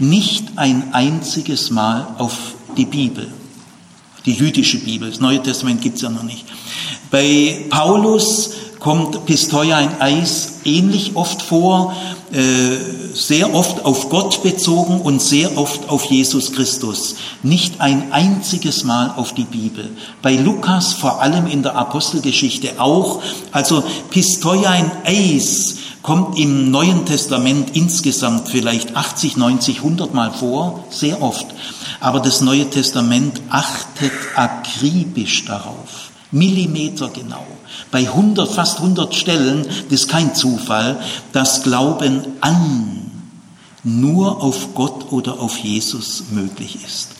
Nicht 0.00 0.46
ein 0.56 0.92
einziges 0.92 1.70
Mal 1.70 2.06
auf 2.18 2.36
die 2.76 2.86
Bibel, 2.86 3.28
die 4.26 4.32
jüdische 4.32 4.78
Bibel. 4.78 5.10
Das 5.10 5.20
Neue 5.20 5.42
Testament 5.42 5.82
gibt 5.82 5.96
es 5.96 6.02
ja 6.02 6.10
noch 6.10 6.24
nicht. 6.24 6.44
Bei 7.10 7.64
Paulus 7.70 8.50
kommt 8.78 9.26
Pistoia 9.26 9.80
in 9.80 10.00
Eis 10.00 10.60
ähnlich 10.64 11.16
oft 11.16 11.42
vor, 11.42 11.94
äh, 12.32 12.76
sehr 13.14 13.54
oft 13.54 13.84
auf 13.84 14.10
Gott 14.10 14.42
bezogen 14.42 15.00
und 15.00 15.20
sehr 15.20 15.56
oft 15.56 15.88
auf 15.88 16.04
Jesus 16.04 16.52
Christus. 16.52 17.16
Nicht 17.42 17.80
ein 17.80 18.12
einziges 18.12 18.84
Mal 18.84 19.12
auf 19.16 19.32
die 19.32 19.44
Bibel. 19.44 19.90
Bei 20.22 20.34
Lukas 20.34 20.92
vor 20.92 21.22
allem 21.22 21.46
in 21.46 21.62
der 21.62 21.74
Apostelgeschichte 21.76 22.80
auch. 22.80 23.22
Also 23.50 23.82
Pistoia 24.10 24.74
in 24.74 24.90
Eis 25.04 25.76
kommt 26.02 26.38
im 26.38 26.70
Neuen 26.70 27.06
Testament 27.06 27.74
insgesamt 27.74 28.48
vielleicht 28.48 28.96
80, 28.96 29.36
90, 29.36 29.78
100 29.78 30.14
Mal 30.14 30.30
vor, 30.30 30.84
sehr 30.90 31.22
oft. 31.22 31.46
Aber 32.00 32.20
das 32.20 32.40
Neue 32.40 32.70
Testament 32.70 33.40
achtet 33.50 34.12
akribisch 34.36 35.44
darauf, 35.46 36.10
Millimeter 36.30 37.08
genau 37.08 37.44
bei 37.90 38.00
100, 38.00 38.50
fast 38.50 38.78
100 38.78 39.14
Stellen, 39.14 39.66
das 39.90 40.00
ist 40.00 40.08
kein 40.08 40.34
Zufall, 40.34 41.00
das 41.32 41.62
Glauben 41.62 42.22
an 42.40 43.08
nur 43.84 44.42
auf 44.42 44.74
Gott 44.74 45.12
oder 45.12 45.40
auf 45.40 45.58
Jesus 45.58 46.24
möglich 46.30 46.78
ist. 46.84 47.10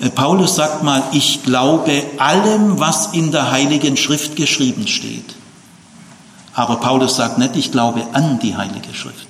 Äh, 0.00 0.10
Paulus 0.10 0.56
sagt 0.56 0.82
mal, 0.82 1.02
ich 1.12 1.42
glaube 1.42 2.02
allem, 2.18 2.78
was 2.78 3.08
in 3.12 3.32
der 3.32 3.50
Heiligen 3.50 3.96
Schrift 3.96 4.36
geschrieben 4.36 4.86
steht. 4.86 5.34
Aber 6.54 6.76
Paulus 6.76 7.16
sagt 7.16 7.38
nicht, 7.38 7.56
ich 7.56 7.72
glaube 7.72 8.02
an 8.12 8.38
die 8.40 8.56
Heilige 8.56 8.94
Schrift. 8.94 9.28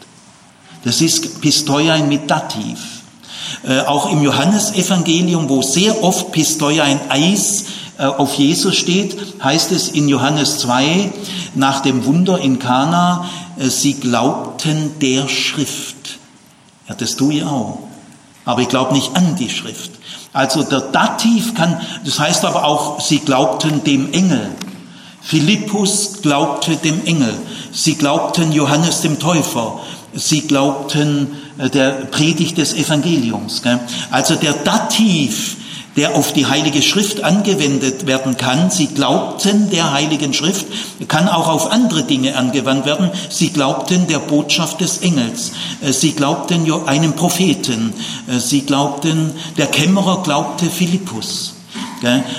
Das 0.84 1.00
ist 1.00 1.40
Pistoiain 1.40 2.09
mit 2.09 2.30
Dativ. 2.30 2.78
Äh, 3.66 3.80
auch 3.80 4.11
im 4.12 4.22
Johannesevangelium, 4.22 5.48
wo 5.48 5.62
sehr 5.62 6.02
oft 6.02 6.32
Pistoiain 6.32 7.00
Eis 7.09 7.64
auf 8.07 8.34
Jesus 8.34 8.76
steht, 8.76 9.16
heißt 9.42 9.72
es 9.72 9.88
in 9.88 10.09
Johannes 10.09 10.59
2 10.59 11.12
nach 11.55 11.80
dem 11.80 12.05
Wunder 12.05 12.38
in 12.38 12.59
Kana, 12.59 13.28
äh, 13.59 13.68
sie 13.68 13.94
glaubten 13.94 14.99
der 15.01 15.28
Schrift. 15.28 16.18
Ja, 16.88 16.94
das 16.94 17.16
tue 17.16 17.34
ich 17.34 17.44
auch. 17.44 17.80
Aber 18.44 18.62
ich 18.62 18.68
glaube 18.68 18.94
nicht 18.94 19.14
an 19.16 19.36
die 19.36 19.51
Schrift. 19.51 19.90
Also 20.32 20.62
der 20.62 20.80
Dativ 20.80 21.55
kann, 21.55 21.80
das 22.05 22.18
heißt 22.18 22.44
aber 22.44 22.64
auch, 22.64 23.01
sie 23.01 23.18
glaubten 23.18 23.84
dem 23.84 24.12
Engel. 24.12 24.53
Philippus 25.20 26.22
glaubte 26.22 26.76
dem 26.76 27.05
Engel. 27.05 27.34
Sie 27.72 27.96
glaubten 27.96 28.53
Johannes 28.53 29.03
dem 29.03 29.18
Täufer. 29.18 29.80
Sie 30.14 30.42
glaubten 30.42 31.36
äh, 31.59 31.68
der 31.68 31.90
Predigt 31.90 32.57
des 32.57 32.74
Evangeliums. 32.74 33.62
Also 34.11 34.36
der 34.36 34.55
Dativ 34.55 35.57
der 35.99 36.14
auf 36.14 36.32
die 36.32 36.46
Heilige 36.46 36.80
Schrift 36.80 37.24
angewendet 37.24 38.07
werden 38.07 38.36
kann. 38.36 38.70
Sie 38.70 38.86
glaubten 38.86 39.68
der 39.70 39.92
Heiligen 39.92 40.32
Schrift, 40.32 40.66
kann 41.09 41.28
auch 41.28 41.49
auf 41.49 41.72
andere 41.72 42.05
Dinge 42.05 42.36
angewandt 42.36 42.86
werden. 42.86 43.11
Sie 43.28 43.51
glaubten 43.51 44.07
der 44.07 44.20
Botschaft 44.20 44.80
des 44.80 44.99
Engels. 44.99 45.51
Äh, 45.80 45.92
sie 45.92 46.12
glaubten 46.12 46.70
einem 46.86 47.14
Propheten. 47.14 47.92
Äh, 48.28 48.38
sie 48.38 48.61
glaubten, 48.61 49.32
der 49.57 49.66
Kämmerer 49.66 50.22
glaubte 50.22 50.66
Philippus. 50.66 51.57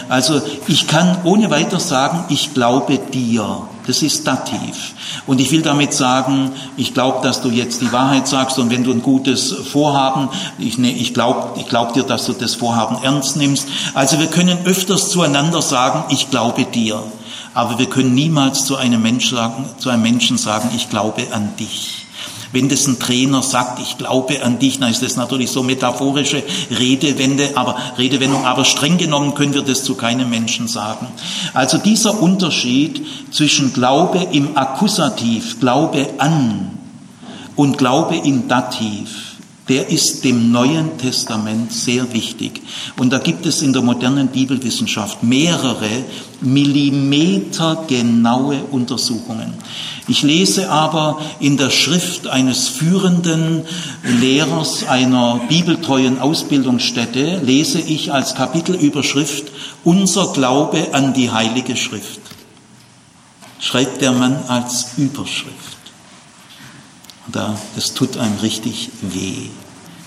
Also 0.07 0.41
ich 0.68 0.88
kann 0.88 1.18
ohne 1.24 1.49
weiter 1.49 1.80
sagen, 1.80 2.26
ich 2.30 2.53
glaube 2.53 2.97
dir. 2.97 3.68
Das 3.88 4.03
ist 4.03 4.28
Dativ. 4.28 4.93
Und 5.26 5.41
ich 5.41 5.51
will 5.51 5.64
damit 5.64 5.93
sagen, 5.93 6.51
ich 6.78 6.93
glaube, 6.93 7.20
dass 7.24 7.41
du 7.41 7.49
jetzt 7.49 7.82
die 7.82 7.91
Wahrheit 7.91 8.28
sagst 8.28 8.60
und 8.60 8.70
wenn 8.70 8.84
du 8.84 8.91
ein 8.91 9.01
gutes 9.01 9.51
Vorhaben, 9.51 10.30
ich, 10.60 10.78
ne, 10.78 10.91
ich 10.91 11.14
glaube 11.14 11.60
ich 11.60 11.68
glaub 11.68 11.93
dir, 11.93 12.03
dass 12.03 12.26
du 12.26 12.34
das 12.34 12.53
Vorhaben 12.53 12.97
ernst 13.03 13.36
nimmst. 13.36 13.68
Also 13.95 14.20
wir 14.20 14.28
können 14.28 14.60
öfters 14.66 15.10
zueinander 15.10 15.62
sagen, 15.62 16.03
ich 16.10 16.30
glaube 16.30 16.66
dir. 16.66 17.01
Aber 17.55 17.80
wir 17.80 17.88
können 17.88 18.14
niemals 18.14 18.66
zu 18.66 18.76
einem, 18.76 19.01
Mensch 19.01 19.32
sagen, 19.32 19.66
zu 19.80 19.89
einem 19.89 20.03
Menschen 20.03 20.38
sagen, 20.38 20.70
ich 20.76 20.89
glaube 20.89 21.26
an 21.32 21.55
dich. 21.57 22.05
Wenn 22.52 22.70
das 22.70 22.88
ein 22.88 23.00
Trainer 23.00 23.43
sagt, 23.43 23.80
ich 23.80 23.97
glaube 23.97 24.43
an 24.43 24.60
dich, 24.60 24.80
dann 24.80 24.89
ist 24.89 25.04
das 25.04 25.16
natürlich 25.16 25.52
so 25.52 25.62
metaphorische 25.62 26.43
Redewende, 26.72 27.52
aber 27.56 27.78
Redewendung, 27.97 28.45
aber 28.45 28.66
streng 28.66 28.97
genommen 28.97 29.36
können 29.36 29.54
wir 29.54 29.62
das 29.62 29.84
zu 29.84 29.95
keinem 29.95 30.30
Menschen 30.30 30.68
sagen. 30.68 31.08
Also 31.54 31.78
dieser 31.78 32.22
Unterschied 32.22 33.06
zwischen 33.32 33.74
Glaube 33.74 34.28
im 34.32 34.58
Akkusativ, 34.58 35.60
Glaube 35.60 36.08
an 36.18 36.72
und 37.56 37.78
Glaube 37.78 38.16
im 38.16 38.47
Dativ, 38.47 39.28
der 39.70 39.89
ist 39.89 40.26
dem 40.26 40.51
Neuen 40.51 40.97
Testament 40.97 41.72
sehr 41.72 42.11
wichtig. 42.11 42.61
Und 42.97 43.13
da 43.13 43.20
gibt 43.20 43.45
es 43.45 43.61
in 43.61 43.72
der 43.72 43.84
modernen 43.84 44.28
Bibelwissenschaft 44.30 45.24
mehrere 45.24 46.03
millimetergenaue 46.41 48.63
Untersuchungen. 48.72 49.53
Ich 50.07 50.24
lese 50.24 50.72
aber 50.72 51.22
in 51.39 51.57
der 51.57 51.70
Schrift 51.70 52.26
eines 52.26 52.67
führenden 52.67 53.61
Lehrers 54.03 54.88
einer 54.88 55.39
bibeltreuen 55.47 56.17
Ausbildungsstätte, 56.20 57.41
lese 57.43 57.80
ich 57.80 58.11
als 58.11 58.34
Kapitelüberschrift 58.34 59.51
Unser 59.84 60.34
Glaube 60.34 60.88
an 60.93 61.13
die 61.13 61.30
Heilige 61.30 61.78
Schrift. 61.78 62.22
Schreibt 63.59 64.01
der 64.01 64.13
Mann 64.13 64.36
als 64.47 64.93
Überschrift. 64.97 65.78
Da, 67.28 67.55
das 67.76 67.93
tut 67.93 68.17
einem 68.17 68.39
richtig 68.39 68.89
weh. 69.01 69.49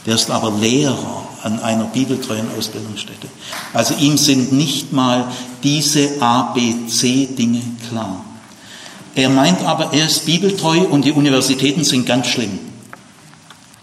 Der 0.06 0.16
ist 0.16 0.30
aber 0.30 0.50
Lehrer 0.50 1.28
an 1.42 1.60
einer 1.60 1.84
bibeltreuen 1.84 2.46
Ausbildungsstätte. 2.58 3.28
Also 3.72 3.94
ihm 3.94 4.16
sind 4.16 4.52
nicht 4.52 4.92
mal 4.92 5.26
diese 5.62 6.20
ABC-Dinge 6.20 7.62
klar. 7.88 8.24
Er 9.14 9.28
meint 9.28 9.62
aber, 9.64 9.92
er 9.92 10.06
ist 10.06 10.24
bibeltreu 10.24 10.78
und 10.78 11.04
die 11.04 11.12
Universitäten 11.12 11.84
sind 11.84 12.06
ganz 12.06 12.28
schlimm. 12.28 12.58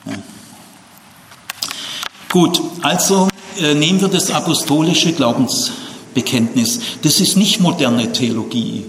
Ja. 0.06 0.14
Gut, 2.30 2.62
also 2.82 3.30
äh, 3.60 3.76
nehmen 3.76 4.02
wir 4.02 4.08
das 4.08 4.32
apostolische 4.32 5.14
Glaubensbekenntnis. 5.14 6.80
Das 7.04 7.20
ist 7.20 7.38
nicht 7.38 7.60
moderne 7.60 8.12
Theologie. 8.12 8.86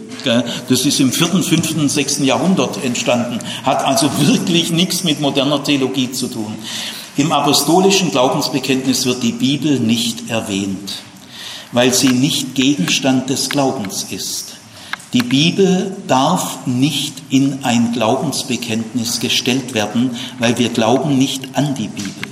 Das 0.69 0.85
ist 0.85 1.01
im 1.01 1.13
vierten, 1.13 1.43
fünften, 1.43 1.89
sechsten 1.89 2.25
Jahrhundert 2.25 2.85
entstanden, 2.85 3.39
hat 3.65 3.83
also 3.85 4.11
wirklich 4.19 4.71
nichts 4.71 5.03
mit 5.03 5.21
moderner 5.21 5.65
Theologie 5.65 6.13
zu 6.13 6.29
tun. 6.29 6.57
Im 7.17 7.33
apostolischen 7.33 8.11
Glaubensbekenntnis 8.11 9.05
wird 9.05 9.23
die 9.23 9.33
Bibel 9.33 9.81
nicht 9.81 10.31
erwähnt, 10.31 11.03
weil 11.73 11.93
sie 11.93 12.11
nicht 12.11 12.55
Gegenstand 12.55 13.29
des 13.31 13.49
Glaubens 13.49 14.07
ist. 14.11 14.57
Die 15.13 15.23
Bibel 15.23 15.97
darf 16.07 16.67
nicht 16.67 17.15
in 17.31 17.65
ein 17.65 17.93
Glaubensbekenntnis 17.93 19.19
gestellt 19.19 19.75
werden, 19.75 20.17
weil 20.39 20.57
wir 20.59 20.69
glauben 20.69 21.19
nicht 21.19 21.57
an 21.57 21.75
die 21.75 21.89
Bibel. 21.89 22.31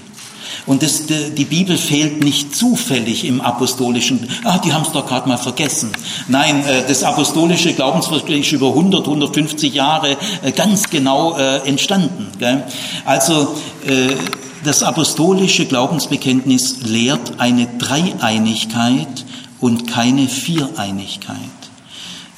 Und 0.64 0.82
das, 0.82 1.06
die 1.06 1.44
Bibel 1.46 1.76
fehlt 1.78 2.22
nicht 2.22 2.54
zufällig 2.54 3.24
im 3.24 3.40
apostolischen, 3.40 4.28
ah, 4.44 4.58
die 4.58 4.72
haben 4.72 4.82
es 4.82 4.92
doch 4.92 5.06
gerade 5.06 5.26
mal 5.28 5.38
vergessen. 5.38 5.90
Nein, 6.28 6.62
äh, 6.66 6.86
das 6.86 7.02
apostolische 7.02 7.72
Glaubensversprechen 7.72 8.42
ist 8.42 8.52
über 8.52 8.68
100, 8.68 9.06
150 9.06 9.72
Jahre 9.72 10.16
äh, 10.42 10.52
ganz 10.52 10.90
genau 10.90 11.36
äh, 11.36 11.66
entstanden. 11.66 12.28
Also 13.06 13.56
das 14.64 14.82
apostolische 14.82 15.66
Glaubensbekenntnis 15.66 16.82
lehrt 16.82 17.38
eine 17.38 17.66
Dreieinigkeit 17.78 19.24
und 19.60 19.86
keine 19.86 20.28
Viereinigkeit. 20.28 21.36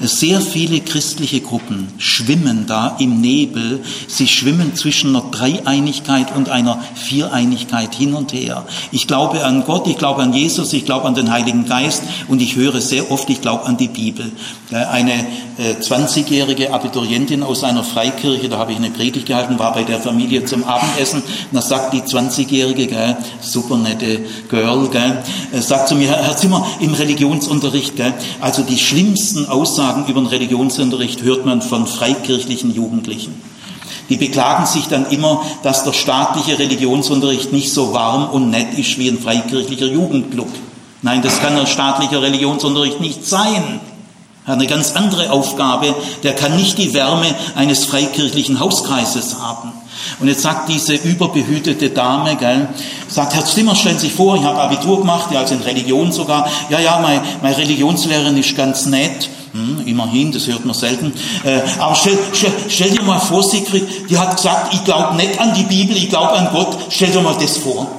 Sehr 0.01 0.41
viele 0.41 0.81
christliche 0.81 1.41
Gruppen 1.41 1.89
schwimmen 1.99 2.67
da 2.67 2.97
im 2.99 3.21
Nebel. 3.21 3.81
Sie 4.09 4.27
schwimmen 4.27 4.75
zwischen 4.75 5.15
einer 5.15 5.31
Dreieinigkeit 5.31 6.35
und 6.35 6.49
einer 6.49 6.83
Viereinigkeit 6.95 7.95
hin 7.95 8.15
und 8.15 8.33
her. 8.33 8.67
Ich 8.93 9.07
glaube 9.07 9.45
an 9.45 9.65
Gott, 9.65 9.87
ich 9.87 9.99
glaube 9.99 10.23
an 10.23 10.33
Jesus, 10.33 10.73
ich 10.73 10.85
glaube 10.85 11.07
an 11.07 11.15
den 11.15 11.31
Heiligen 11.31 11.67
Geist 11.67 12.03
und 12.29 12.41
ich 12.41 12.57
höre 12.57 12.81
sehr 12.81 13.11
oft, 13.11 13.29
ich 13.31 13.41
glaube 13.41 13.67
an 13.67 13.77
die 13.77 13.89
Bibel. 13.89 14.33
Eine 14.71 15.27
20-jährige 15.61 16.67
äh, 16.67 16.69
Abiturientin 16.69 17.43
aus 17.43 17.65
einer 17.65 17.85
Freikirche, 17.85 18.49
da 18.49 18.59
habe 18.59 18.73
ich 18.73 18.79
eine 18.79 18.91
Predigt 18.91 19.27
gehalten, 19.27 19.59
war 19.59 19.75
bei 19.75 19.83
der 19.83 20.01
Familie 20.01 20.45
zum 20.45 20.65
Abendessen. 20.65 21.23
Da 21.53 21.61
sagt 21.61 21.93
die 21.93 22.01
20-jährige, 22.01 23.17
super 23.41 23.77
nette 23.77 24.21
Girl, 24.49 24.89
äh, 25.53 25.61
sagt 25.61 25.89
zu 25.89 25.97
mir, 25.97 26.09
Herr 26.09 26.37
Zimmer, 26.37 26.67
im 26.81 26.95
Religionsunterricht, 26.95 27.95
also 28.41 28.63
die 28.63 28.79
schlimmsten 28.79 29.47
Aussagen, 29.47 29.90
Aussagen 29.91 30.07
über 30.07 30.21
den 30.21 30.29
Religionsunterricht 30.29 31.23
hört 31.23 31.45
man 31.45 31.63
von 31.63 31.85
freikirchlichen 31.85 32.73
Jugendlichen. 32.73 33.35
Die 34.09 34.17
beklagen 34.17 34.65
sich 34.67 34.87
dann 34.87 35.11
immer, 35.11 35.43
dass 35.65 35.83
der 35.83 35.93
staatliche 35.93 36.59
Religionsunterricht 36.59 37.53
nicht 37.53 37.73
so 37.73 37.93
warm 37.93 38.29
und 38.31 38.51
nett 38.51 38.79
ist 38.79 38.99
wie 38.99 39.09
ein 39.09 39.19
freikirchlicher 39.19 39.87
Jugendclub. 39.87 40.49
Nein, 41.03 41.23
das 41.23 41.41
kann 41.41 41.57
ein 41.57 41.67
staatlicher 41.67 42.23
Religionsunterricht 42.23 43.01
nicht 43.01 43.27
sein. 43.27 43.81
Er 44.47 44.53
hat 44.53 44.59
eine 44.59 44.69
ganz 44.69 44.93
andere 44.93 45.33
Aufgabe. 45.33 45.95
Der 46.23 46.35
kann 46.35 46.57
nicht 46.57 46.79
die 46.79 46.95
Wärme 46.95 47.27
eines 47.57 47.85
freikirchlichen 47.85 48.61
Hauskreises 48.61 49.41
haben. 49.41 49.73
Und 50.21 50.29
jetzt 50.29 50.43
sagt 50.43 50.69
diese 50.69 50.95
überbehütete 50.95 51.91
Dame, 51.91 52.37
gell, 52.37 52.69
sagt, 53.09 53.35
Herr 53.35 53.45
Zimmer, 53.45 53.75
stellen 53.75 53.99
Sie 53.99 54.07
sich 54.07 54.15
vor, 54.15 54.37
ich 54.37 54.45
habe 54.45 54.61
Abitur 54.61 55.01
gemacht, 55.01 55.31
ja, 55.33 55.41
also 55.41 55.55
in 55.55 55.63
Religion 55.63 56.13
sogar. 56.13 56.49
Ja, 56.69 56.79
ja, 56.79 57.01
meine, 57.01 57.23
meine 57.43 57.57
Religionslehrerin 57.57 58.37
ist 58.37 58.57
ganz 58.57 58.87
nett. 58.87 59.29
Hm, 59.53 59.83
immerhin, 59.87 60.31
das 60.31 60.47
hört 60.47 60.65
man 60.65 60.75
selten. 60.75 61.13
Äh, 61.43 61.61
aber 61.79 61.95
stell, 61.97 62.17
stell, 62.33 62.53
stell, 62.69 62.91
dir 62.91 63.03
mal 63.03 63.19
vor, 63.19 63.43
Sigrid, 63.43 64.09
die 64.09 64.17
hat 64.17 64.37
gesagt, 64.37 64.73
ich 64.73 64.85
glaube 64.85 65.17
nicht 65.17 65.41
an 65.41 65.55
die 65.55 65.65
Bibel, 65.65 65.97
ich 65.97 66.09
glaube 66.09 66.33
an 66.33 66.49
Gott. 66.53 66.79
Stell 66.91 67.11
dir 67.11 67.21
mal 67.21 67.35
das 67.41 67.57
vor. 67.57 67.91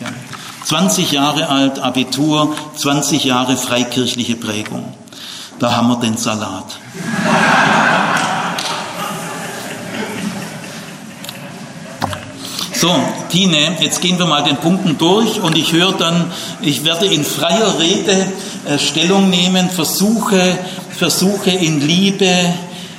Ja. 0.00 0.08
20 0.64 1.12
Jahre 1.12 1.48
alt, 1.48 1.78
Abitur, 1.78 2.54
20 2.76 3.24
Jahre 3.24 3.56
freikirchliche 3.56 4.36
Prägung. 4.36 4.84
Da 5.58 5.76
haben 5.76 5.88
wir 5.88 5.96
den 5.96 6.16
Salat. 6.16 6.78
So, 12.80 12.94
Tine, 13.28 13.76
jetzt 13.80 14.00
gehen 14.00 14.20
wir 14.20 14.26
mal 14.26 14.44
den 14.44 14.56
Punkten 14.56 14.96
durch 14.98 15.40
und 15.40 15.58
ich 15.58 15.72
höre 15.72 15.94
dann, 15.94 16.30
ich 16.60 16.84
werde 16.84 17.06
in 17.06 17.24
freier 17.24 17.76
Rede 17.80 18.32
äh, 18.68 18.78
Stellung 18.78 19.30
nehmen, 19.30 19.68
versuche, 19.68 20.56
versuche 20.96 21.50
in 21.50 21.84
Liebe 21.84 22.30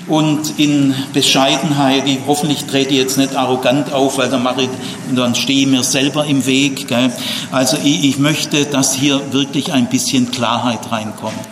und 0.09 0.59
in 0.59 0.93
Bescheidenheit. 1.13 2.05
Ich, 2.07 2.17
hoffentlich 2.27 2.65
trete 2.65 2.89
ich 2.89 2.99
jetzt 2.99 3.17
nicht 3.17 3.37
arrogant 3.37 3.93
auf, 3.93 4.17
weil 4.17 4.29
dann, 4.29 4.43
mache 4.43 4.63
ich, 4.63 4.69
dann 5.15 5.33
stehe 5.33 5.61
ich 5.61 5.67
mir 5.67 5.83
selber 5.83 6.25
im 6.25 6.45
Weg. 6.45 6.89
Gell? 6.89 7.13
Also 7.49 7.77
ich, 7.81 8.03
ich 8.03 8.19
möchte, 8.19 8.65
dass 8.65 8.93
hier 8.93 9.31
wirklich 9.31 9.71
ein 9.71 9.87
bisschen 9.87 10.29
Klarheit 10.29 10.91
reinkommt. 10.91 11.47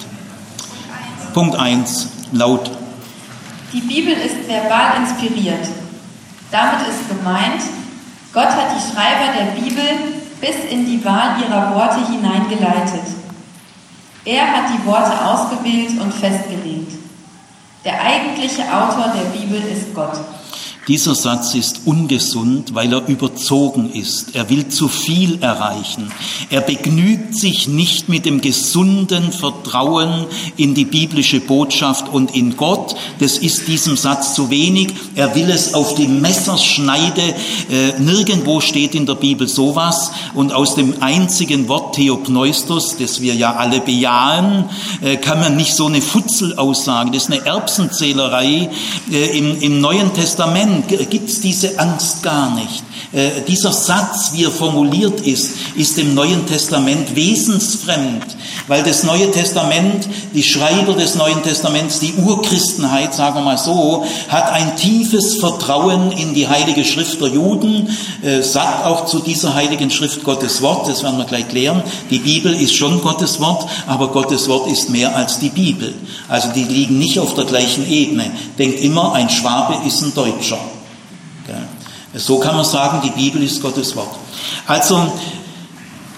Punkt 1.34 1.56
1, 1.56 2.10
laut. 2.34 2.70
Die 3.72 3.80
Bibel 3.80 4.12
ist 4.12 4.50
verbal 4.50 4.98
inspiriert. 4.98 5.66
Damit 6.52 6.90
ist 6.90 7.08
gemeint, 7.08 7.62
Gott 8.34 8.50
hat 8.50 8.72
die 8.76 8.94
Schreiber 8.94 9.34
der 9.34 9.60
Bibel 9.60 9.84
bis 10.40 10.72
in 10.72 10.86
die 10.86 11.04
Wahl 11.04 11.42
ihrer 11.42 11.74
Worte 11.74 12.06
hineingeleitet. 12.12 13.04
Er 14.26 14.46
hat 14.46 14.66
die 14.70 14.86
Worte 14.86 15.14
ausgewählt 15.26 16.00
und 16.00 16.14
festgelegt. 16.14 16.92
Der 17.86 18.02
eigentliche 18.02 18.64
Autor 18.64 19.14
der 19.16 19.30
Bibel 19.38 19.62
ist 19.62 19.94
Gott. 19.96 20.20
Dieser 20.88 21.16
Satz 21.16 21.54
ist 21.54 21.82
ungesund, 21.84 22.74
weil 22.74 22.94
er 22.94 23.06
überzogen 23.10 23.92
ist. 23.92 24.36
Er 24.36 24.50
will 24.50 24.70
zu 24.70 24.88
viel 24.88 25.38
erreichen. 25.42 26.14
Er 26.50 26.62
begnügt 26.62 27.36
sich 27.36 27.68
nicht 27.68 28.08
mit 28.08 28.26
dem 28.26 28.40
gesunden 28.40 29.34
Vertrauen 29.34 30.28
in 30.56 30.76
die 30.76 30.86
biblische 30.86 31.42
Botschaft 31.42 32.08
und 32.08 32.34
in 32.34 32.56
Gott. 32.56 32.96
Das 33.20 33.38
ist 33.38 33.68
diesem 33.68 33.98
Satz 33.98 34.34
zu 34.34 34.50
wenig. 34.50 34.94
Er 35.16 35.36
will 35.36 35.50
es 35.50 35.74
auf 35.74 35.96
die 35.96 36.08
Messerschneide. 36.08 37.36
Äh, 37.70 38.00
nirgendwo 38.00 38.62
steht 38.62 38.96
in 38.96 39.06
der 39.06 39.16
Bibel 39.16 39.50
sowas. 39.50 40.12
Und 40.36 40.54
aus 40.54 40.76
dem 40.76 41.02
einzigen 41.02 41.68
Wort 41.68 41.96
Theopneustos, 41.96 42.96
das 42.96 43.20
wir 43.20 43.36
ja 43.36 43.58
alle 43.58 43.82
bejahen, 43.82 44.70
äh, 45.02 45.18
kann 45.18 45.42
man 45.42 45.58
nicht 45.58 45.74
so 45.74 45.88
eine 45.88 46.02
Futzelaussage. 46.02 47.12
Das 47.12 47.24
ist 47.24 47.32
eine 47.32 47.46
Erbsenzählerei 47.46 48.70
äh, 49.12 49.38
im, 49.38 49.60
im 49.60 49.82
Neuen 49.82 50.14
Testament 50.14 50.77
gibt 50.84 51.30
es 51.30 51.42
diese 51.42 51.80
Angst 51.80 52.24
gar 52.24 52.54
nicht. 52.56 52.84
Äh, 53.14 53.41
dieser 53.47 53.72
Satz, 53.72 54.32
wie 54.34 54.43
er 54.43 54.51
formuliert 54.51 55.22
ist, 55.22 55.51
ist 55.76 55.97
im 55.97 56.14
Neuen 56.14 56.45
Testament 56.45 57.16
wesensfremd, 57.16 58.36
weil 58.68 58.84
das 58.84 59.03
Neue 59.03 59.32
Testament, 59.32 60.10
die 60.34 60.43
Schreiber 60.43 60.93
des 60.93 61.16
Neuen 61.16 61.41
Testaments, 61.41 61.99
die 62.01 62.14
Urchristenheit, 62.16 63.14
sagen 63.14 63.36
wir 63.36 63.43
mal 63.43 63.58
so, 63.58 64.03
hat 64.28 64.51
ein 64.51 64.76
tiefes 64.76 65.36
Vertrauen 65.36 66.12
in 66.12 66.34
die 66.34 66.49
Heilige 66.49 66.84
Schrift 66.84 67.22
der 67.22 67.30
Juden, 67.30 67.88
äh, 68.24 68.41
sagt 68.41 68.86
auch 68.86 69.05
zu 69.05 69.20
dieser 69.20 69.55
Heiligen 69.55 69.89
Schrift 69.89 70.26
Gottes 70.26 70.62
Wort, 70.62 70.89
das 70.89 71.01
werden 71.01 71.18
wir 71.18 71.26
gleich 71.26 71.47
klären. 71.47 71.84
Die 72.10 72.20
Bibel 72.20 72.53
ist 72.53 72.76
schon 72.76 73.01
Gottes 73.01 73.39
Wort, 73.39 73.70
aber 73.88 74.10
Gottes 74.10 74.49
Wort 74.49 74.70
ist 74.70 74.89
mehr 74.89 75.16
als 75.16 75.39
die 75.39 75.49
Bibel. 75.49 75.93
Also 76.28 76.49
die 76.49 76.66
liegen 76.66 76.97
nicht 76.97 77.20
auf 77.20 77.36
der 77.36 77.45
gleichen 77.45 77.89
Ebene. 77.89 78.32
Denkt 78.60 78.82
immer, 78.82 79.14
ein 79.14 79.30
Schwabe 79.30 79.88
ist 79.88 80.01
ein 80.01 80.14
Deutscher. 80.14 80.60
So 82.18 82.39
kann 82.39 82.55
man 82.55 82.65
sagen, 82.65 83.01
die 83.03 83.11
Bibel 83.11 83.43
ist 83.43 83.61
Gottes 83.61 83.95
Wort. 83.95 84.15
Also, 84.65 85.11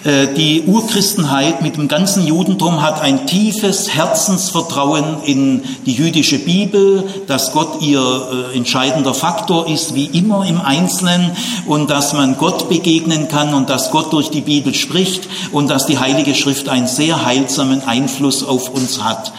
äh, 0.05 0.33
die 0.33 0.63
Urchristenheit 0.65 1.61
mit 1.61 1.75
dem 1.75 1.89
ganzen 1.89 2.25
Judentum 2.25 2.81
hat 2.81 3.01
ein 3.01 3.27
tiefes 3.27 3.89
Herzensvertrauen 3.89 5.23
in 5.25 5.63
die 5.85 5.91
jüdische 5.91 6.39
Bibel, 6.39 7.03
dass 7.27 7.51
Gott 7.51 7.81
ihr 7.81 7.99
äh, 7.99 8.55
entscheidender 8.55 9.13
Faktor 9.13 9.67
ist, 9.67 9.95
wie 9.95 10.05
immer 10.05 10.45
im 10.45 10.61
Einzelnen, 10.61 11.31
und 11.67 11.89
dass 11.89 12.13
man 12.13 12.37
Gott 12.37 12.69
begegnen 12.69 13.27
kann 13.27 13.53
und 13.53 13.69
dass 13.69 13.91
Gott 13.91 14.13
durch 14.13 14.29
die 14.29 14.41
Bibel 14.41 14.73
spricht 14.73 15.27
und 15.51 15.69
dass 15.69 15.85
die 15.85 15.99
Heilige 15.99 16.33
Schrift 16.33 16.69
einen 16.69 16.87
sehr 16.87 17.25
heilsamen 17.25 17.85
Einfluss 17.85 18.43
auf 18.43 18.69
uns 18.69 19.03
hat. 19.03 19.33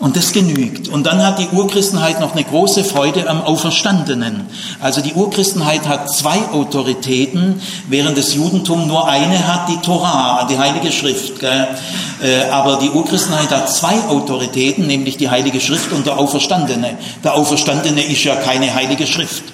Und 0.00 0.16
das 0.16 0.32
genügt. 0.32 0.88
Und 0.88 1.04
dann 1.04 1.22
hat 1.22 1.38
die 1.38 1.48
Urchristenheit 1.48 2.20
noch 2.20 2.32
eine 2.32 2.42
große 2.42 2.84
Freude 2.84 3.28
am 3.28 3.42
Auferstandenen. 3.42 4.46
Also 4.80 5.02
die 5.02 5.12
Urchristenheit 5.12 5.86
hat 5.86 6.10
zwei 6.10 6.38
Autoritäten, 6.52 7.60
während 7.86 8.16
das 8.16 8.34
Judentum 8.34 8.88
nur 8.88 9.06
eine 9.06 9.46
hat, 9.46 9.68
die 9.68 9.76
Torah, 9.76 10.46
die 10.50 10.58
Heilige 10.58 10.90
Schrift. 10.90 11.38
Gell? 11.38 11.68
Äh, 12.22 12.48
aber 12.50 12.78
die 12.78 12.88
Urchristenheit 12.88 13.50
hat 13.50 13.70
zwei 13.70 13.94
Autoritäten, 14.08 14.86
nämlich 14.86 15.18
die 15.18 15.28
Heilige 15.28 15.60
Schrift 15.60 15.92
und 15.92 16.06
der 16.06 16.18
Auferstandene. 16.18 16.96
Der 17.22 17.34
Auferstandene 17.34 18.02
ist 18.02 18.24
ja 18.24 18.36
keine 18.36 18.74
Heilige 18.74 19.06
Schrift. 19.06 19.44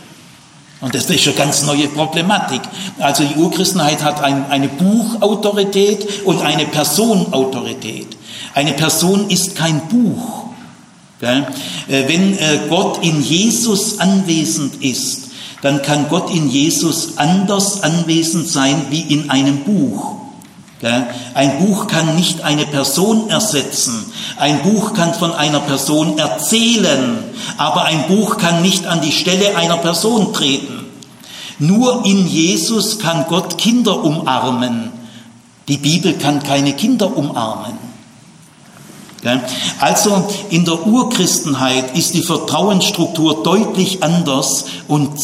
Und 0.86 0.94
das 0.94 1.10
ist 1.10 1.26
eine 1.26 1.34
ganz 1.34 1.64
neue 1.64 1.88
Problematik. 1.88 2.60
Also 3.00 3.24
die 3.24 3.34
Urchristenheit 3.34 4.04
hat 4.04 4.22
ein, 4.22 4.48
eine 4.48 4.68
Buchautorität 4.68 6.24
und 6.24 6.42
eine 6.42 6.64
Personautorität. 6.64 8.16
Eine 8.54 8.72
Person 8.72 9.28
ist 9.28 9.56
kein 9.56 9.80
Buch. 9.88 10.44
Äh, 11.20 11.42
wenn 11.88 12.38
äh, 12.38 12.60
Gott 12.68 13.02
in 13.02 13.20
Jesus 13.20 13.98
anwesend 13.98 14.80
ist, 14.80 15.22
dann 15.60 15.82
kann 15.82 16.08
Gott 16.08 16.32
in 16.32 16.48
Jesus 16.48 17.18
anders 17.18 17.82
anwesend 17.82 18.46
sein 18.46 18.86
wie 18.88 19.00
in 19.00 19.28
einem 19.28 19.64
Buch. 19.64 20.14
Ein 21.34 21.58
Buch 21.58 21.86
kann 21.86 22.14
nicht 22.16 22.42
eine 22.42 22.66
Person 22.66 23.30
ersetzen. 23.30 24.12
Ein 24.38 24.62
Buch 24.62 24.92
kann 24.92 25.14
von 25.14 25.32
einer 25.32 25.60
Person 25.60 26.18
erzählen, 26.18 27.24
aber 27.56 27.86
ein 27.86 28.06
Buch 28.08 28.36
kann 28.36 28.60
nicht 28.60 28.86
an 28.86 29.00
die 29.00 29.10
Stelle 29.10 29.56
einer 29.56 29.78
Person 29.78 30.34
treten. 30.34 30.75
Nur 31.58 32.04
in 32.04 32.26
Jesus 32.26 32.98
kann 32.98 33.26
Gott 33.28 33.58
Kinder 33.58 34.04
umarmen. 34.04 34.92
Die 35.68 35.78
Bibel 35.78 36.14
kann 36.14 36.42
keine 36.42 36.74
Kinder 36.74 37.16
umarmen. 37.16 37.86
Also 39.80 40.28
in 40.50 40.64
der 40.64 40.86
Urchristenheit 40.86 41.96
ist 41.96 42.14
die 42.14 42.22
Vertrauensstruktur 42.22 43.42
deutlich 43.42 44.02
anders 44.02 44.66
und 44.86 45.18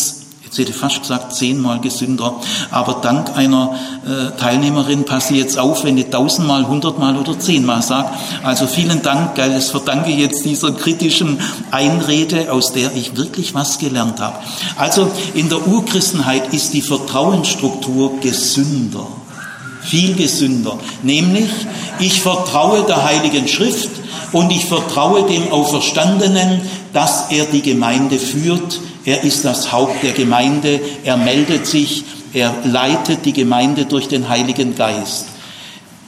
jetzt 0.52 0.68
hätte 0.68 0.78
fast 0.78 1.00
gesagt 1.00 1.34
zehnmal 1.34 1.80
gesünder, 1.80 2.34
aber 2.70 2.98
dank 3.00 3.34
einer 3.38 3.74
äh, 4.04 4.38
Teilnehmerin 4.38 5.04
passe 5.04 5.32
ich 5.32 5.40
jetzt 5.40 5.58
auf, 5.58 5.84
wenn 5.84 5.96
ich 5.96 6.10
tausendmal, 6.10 6.68
hundertmal 6.68 7.16
oder 7.16 7.38
zehnmal 7.38 7.80
sage. 7.80 8.10
Also 8.42 8.66
vielen 8.66 9.00
Dank, 9.00 9.34
gell, 9.34 9.50
das 9.50 9.70
verdanke 9.70 10.10
ich 10.10 10.18
jetzt 10.18 10.44
dieser 10.44 10.72
kritischen 10.72 11.38
Einrede, 11.70 12.52
aus 12.52 12.74
der 12.74 12.94
ich 12.94 13.16
wirklich 13.16 13.54
was 13.54 13.78
gelernt 13.78 14.20
habe. 14.20 14.36
Also 14.76 15.10
in 15.32 15.48
der 15.48 15.66
Urchristenheit 15.66 16.52
ist 16.52 16.74
die 16.74 16.82
Vertrauensstruktur 16.82 18.20
gesünder 18.20 19.06
viel 19.84 20.14
gesünder. 20.14 20.78
Nämlich, 21.02 21.50
ich 21.98 22.22
vertraue 22.22 22.84
der 22.84 23.02
Heiligen 23.02 23.48
Schrift 23.48 23.90
und 24.30 24.52
ich 24.52 24.64
vertraue 24.66 25.26
dem 25.26 25.50
Auferstandenen, 25.50 26.60
dass 26.92 27.32
er 27.32 27.46
die 27.46 27.62
Gemeinde 27.62 28.16
führt. 28.20 28.80
Er 29.04 29.24
ist 29.24 29.44
das 29.44 29.72
Haupt 29.72 30.02
der 30.02 30.12
Gemeinde, 30.12 30.80
er 31.04 31.16
meldet 31.16 31.66
sich, 31.66 32.04
er 32.32 32.54
leitet 32.64 33.24
die 33.24 33.32
Gemeinde 33.32 33.84
durch 33.84 34.08
den 34.08 34.28
Heiligen 34.28 34.76
Geist. 34.76 35.26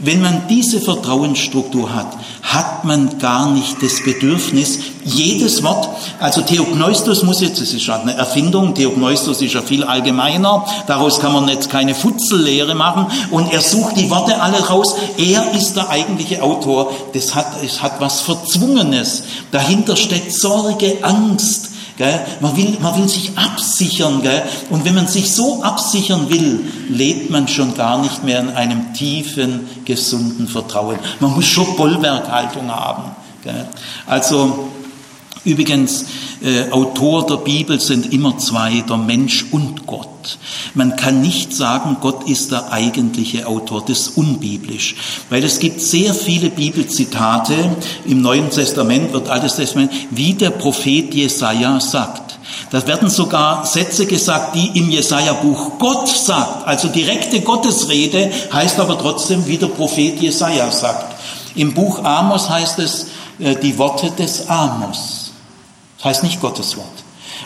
Wenn 0.00 0.20
man 0.20 0.48
diese 0.48 0.80
Vertrauensstruktur 0.80 1.94
hat, 1.94 2.16
hat 2.42 2.84
man 2.84 3.18
gar 3.20 3.50
nicht 3.50 3.80
das 3.80 4.02
Bedürfnis, 4.02 4.80
jedes 5.04 5.62
Wort, 5.62 5.88
also 6.18 6.40
Theopneustos 6.40 7.22
muss 7.22 7.40
jetzt, 7.40 7.60
das 7.60 7.72
ist 7.72 7.88
eine 7.88 8.14
Erfindung, 8.14 8.74
Theopneustos 8.74 9.40
ist 9.40 9.54
ja 9.54 9.62
viel 9.62 9.84
allgemeiner, 9.84 10.66
daraus 10.88 11.20
kann 11.20 11.32
man 11.32 11.48
jetzt 11.48 11.70
keine 11.70 11.94
Futzellehre 11.94 12.74
machen 12.74 13.06
und 13.30 13.52
er 13.52 13.60
sucht 13.60 13.96
die 13.96 14.10
Worte 14.10 14.40
alle 14.40 14.66
raus, 14.66 14.96
er 15.16 15.52
ist 15.52 15.74
der 15.74 15.88
eigentliche 15.90 16.42
Autor, 16.42 16.92
das 17.12 17.36
hat, 17.36 17.62
es 17.64 17.80
hat 17.80 18.00
was 18.00 18.20
Verzwungenes, 18.20 19.22
dahinter 19.52 19.94
steckt 19.94 20.32
Sorge, 20.32 20.98
Angst, 21.02 21.70
Gell? 21.96 22.26
Man, 22.40 22.56
will, 22.56 22.76
man 22.80 22.96
will 22.96 23.08
sich 23.08 23.36
absichern. 23.36 24.22
Gell? 24.22 24.42
Und 24.70 24.84
wenn 24.84 24.94
man 24.94 25.06
sich 25.06 25.32
so 25.32 25.62
absichern 25.62 26.28
will, 26.28 26.60
lebt 26.88 27.30
man 27.30 27.46
schon 27.46 27.74
gar 27.74 28.02
nicht 28.02 28.24
mehr 28.24 28.40
in 28.40 28.50
einem 28.50 28.94
tiefen, 28.94 29.68
gesunden 29.84 30.48
Vertrauen. 30.48 30.98
Man 31.20 31.32
muss 31.34 31.46
schon 31.46 31.76
Bollwerkhaltung 31.76 32.70
haben. 32.70 33.12
Gell? 33.42 33.68
Also 34.06 34.70
Übrigens, 35.44 36.06
äh, 36.42 36.70
Autor 36.70 37.26
der 37.26 37.36
Bibel 37.36 37.78
sind 37.78 38.12
immer 38.12 38.38
zwei, 38.38 38.82
der 38.88 38.96
Mensch 38.96 39.44
und 39.50 39.86
Gott. 39.86 40.38
Man 40.72 40.96
kann 40.96 41.20
nicht 41.20 41.52
sagen, 41.52 41.98
Gott 42.00 42.28
ist 42.28 42.50
der 42.50 42.72
eigentliche 42.72 43.46
Autor, 43.46 43.84
das 43.86 44.00
ist 44.00 44.16
unbiblisch. 44.16 44.96
Weil 45.28 45.44
es 45.44 45.58
gibt 45.58 45.82
sehr 45.82 46.14
viele 46.14 46.48
Bibelzitate, 46.48 47.54
im 48.06 48.22
Neuen 48.22 48.48
Testament 48.50 49.12
wird 49.12 49.28
Altes 49.28 49.56
Testament, 49.56 49.92
wie 50.10 50.32
der 50.32 50.50
Prophet 50.50 51.12
Jesaja 51.12 51.78
sagt. 51.78 52.38
Da 52.70 52.86
werden 52.86 53.10
sogar 53.10 53.66
Sätze 53.66 54.06
gesagt, 54.06 54.54
die 54.54 54.78
im 54.78 54.90
Jesaja-Buch 54.90 55.78
Gott 55.78 56.08
sagt. 56.08 56.66
Also 56.66 56.88
direkte 56.88 57.40
Gottesrede 57.40 58.30
heißt 58.52 58.80
aber 58.80 58.98
trotzdem, 58.98 59.46
wie 59.46 59.58
der 59.58 59.66
Prophet 59.66 60.20
Jesaja 60.20 60.70
sagt. 60.70 61.16
Im 61.54 61.74
Buch 61.74 62.02
Amos 62.02 62.48
heißt 62.48 62.78
es, 62.78 63.06
äh, 63.38 63.56
die 63.56 63.76
Worte 63.78 64.10
des 64.10 64.48
Amos. 64.48 65.23
Heißt 66.04 66.22
nicht 66.22 66.40
Gottes 66.40 66.76
Wort. 66.76 66.86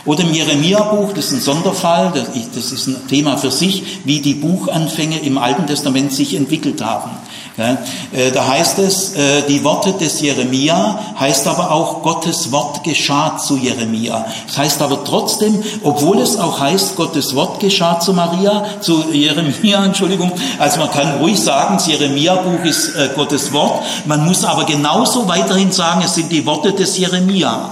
Oder 0.05 0.21
im 0.23 0.33
Jeremia-Buch, 0.33 1.13
das 1.13 1.25
ist 1.25 1.33
ein 1.33 1.41
Sonderfall, 1.41 2.13
das 2.55 2.71
ist 2.71 2.87
ein 2.87 3.07
Thema 3.07 3.37
für 3.37 3.51
sich, 3.51 3.83
wie 4.05 4.19
die 4.19 4.35
Buchanfänge 4.35 5.19
im 5.19 5.37
Alten 5.37 5.67
Testament 5.67 6.13
sich 6.13 6.35
entwickelt 6.35 6.81
haben. 6.81 7.11
Äh, 7.57 8.31
da 8.31 8.47
heißt 8.47 8.79
es, 8.79 9.15
äh, 9.15 9.41
die 9.49 9.65
Worte 9.65 9.91
des 9.91 10.21
Jeremia 10.21 10.97
heißt 11.19 11.45
aber 11.45 11.71
auch 11.71 12.03
Gottes 12.03 12.53
Wort 12.53 12.85
geschah 12.85 13.37
zu 13.37 13.57
Jeremia. 13.57 14.25
Das 14.47 14.57
heißt 14.57 14.81
aber 14.81 15.03
trotzdem, 15.03 15.61
obwohl 15.83 16.19
es 16.19 16.37
auch 16.37 16.61
heißt, 16.61 16.95
Gottes 16.95 17.35
Wort 17.35 17.59
geschah 17.59 17.99
zu 17.99 18.13
Maria, 18.13 18.63
zu 18.79 19.03
Jeremia, 19.11 19.83
Entschuldigung, 19.85 20.31
also 20.57 20.79
man 20.79 20.89
kann 20.91 21.17
ruhig 21.17 21.37
sagen, 21.37 21.75
das 21.75 21.87
Jeremia-Buch 21.87 22.63
ist 22.63 22.95
äh, 22.95 23.09
Gottes 23.13 23.51
Wort, 23.51 23.83
man 24.05 24.25
muss 24.25 24.45
aber 24.45 24.63
genauso 24.63 25.27
weiterhin 25.27 25.73
sagen, 25.73 26.01
es 26.05 26.15
sind 26.15 26.31
die 26.31 26.45
Worte 26.45 26.71
des 26.71 26.97
Jeremia. 26.97 27.71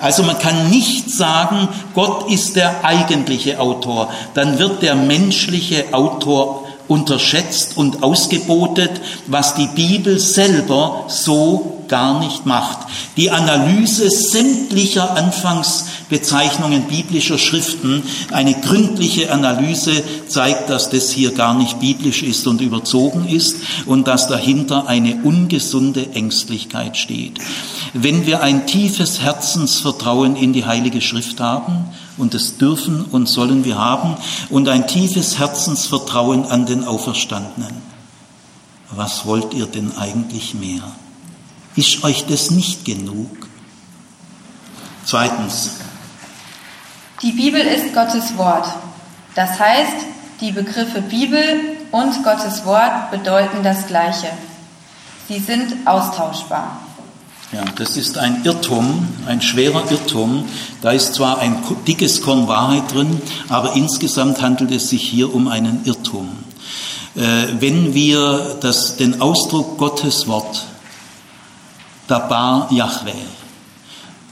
Also 0.00 0.22
man 0.22 0.38
kann 0.38 0.70
nicht 0.70 1.10
sagen, 1.10 1.68
Gott 1.94 2.30
ist 2.30 2.56
der 2.56 2.84
eigentliche 2.84 3.60
Autor. 3.60 4.10
Dann 4.34 4.58
wird 4.58 4.82
der 4.82 4.94
menschliche 4.94 5.92
Autor 5.92 6.63
unterschätzt 6.88 7.76
und 7.76 8.02
ausgebotet, 8.02 8.90
was 9.26 9.54
die 9.54 9.68
Bibel 9.74 10.18
selber 10.18 11.04
so 11.08 11.74
gar 11.88 12.20
nicht 12.20 12.46
macht. 12.46 12.78
Die 13.16 13.30
Analyse 13.30 14.08
sämtlicher 14.10 15.16
Anfangsbezeichnungen 15.16 16.84
biblischer 16.84 17.38
Schriften, 17.38 18.02
eine 18.30 18.54
gründliche 18.54 19.30
Analyse 19.32 20.02
zeigt, 20.26 20.70
dass 20.70 20.90
das 20.90 21.10
hier 21.10 21.32
gar 21.32 21.54
nicht 21.54 21.80
biblisch 21.80 22.22
ist 22.22 22.46
und 22.46 22.60
überzogen 22.60 23.28
ist 23.28 23.56
und 23.86 24.08
dass 24.08 24.28
dahinter 24.28 24.86
eine 24.88 25.16
ungesunde 25.22 26.10
Ängstlichkeit 26.14 26.96
steht. 26.96 27.38
Wenn 27.92 28.26
wir 28.26 28.42
ein 28.42 28.66
tiefes 28.66 29.20
Herzensvertrauen 29.20 30.36
in 30.36 30.52
die 30.52 30.64
Heilige 30.64 31.00
Schrift 31.00 31.40
haben, 31.40 31.90
und 32.16 32.34
das 32.34 32.58
dürfen 32.58 33.04
und 33.04 33.26
sollen 33.28 33.64
wir 33.64 33.78
haben, 33.78 34.16
und 34.50 34.68
ein 34.68 34.86
tiefes 34.86 35.38
Herzensvertrauen 35.38 36.46
an 36.46 36.66
den 36.66 36.84
Auferstandenen, 36.84 37.82
was 38.90 39.26
wollt 39.26 39.54
ihr 39.54 39.66
denn 39.66 39.96
eigentlich 39.96 40.54
mehr? 40.54 40.82
Ist 41.76 42.04
euch 42.04 42.26
das 42.26 42.50
nicht 42.50 42.84
genug? 42.84 43.48
Zweitens. 45.04 45.70
Die 47.22 47.32
Bibel 47.32 47.60
ist 47.60 47.92
Gottes 47.94 48.36
Wort. 48.36 48.68
Das 49.34 49.58
heißt, 49.58 50.06
die 50.40 50.52
Begriffe 50.52 51.02
Bibel 51.02 51.76
und 51.90 52.22
Gottes 52.22 52.64
Wort 52.64 53.10
bedeuten 53.10 53.62
das 53.62 53.86
Gleiche. 53.86 54.28
Sie 55.28 55.38
sind 55.38 55.86
austauschbar. 55.86 56.80
Ja, 57.52 57.64
das 57.76 57.96
ist 57.96 58.18
ein 58.18 58.44
Irrtum, 58.44 59.06
ein 59.26 59.40
schwerer 59.40 59.84
Irrtum. 59.90 60.44
Da 60.80 60.90
ist 60.90 61.14
zwar 61.14 61.38
ein 61.38 61.56
dickes 61.86 62.22
Korn 62.22 62.48
Wahrheit 62.48 62.92
drin, 62.92 63.20
aber 63.48 63.74
insgesamt 63.76 64.42
handelt 64.42 64.70
es 64.72 64.88
sich 64.88 65.02
hier 65.02 65.32
um 65.32 65.46
einen 65.46 65.84
Irrtum. 65.84 66.30
Äh, 67.14 67.20
wenn 67.60 67.94
wir 67.94 68.56
das, 68.60 68.96
den 68.96 69.20
Ausdruck 69.20 69.78
Gottes 69.78 70.26
Wort, 70.26 70.64
Dabar 72.06 72.70
Yahweh, 72.70 73.12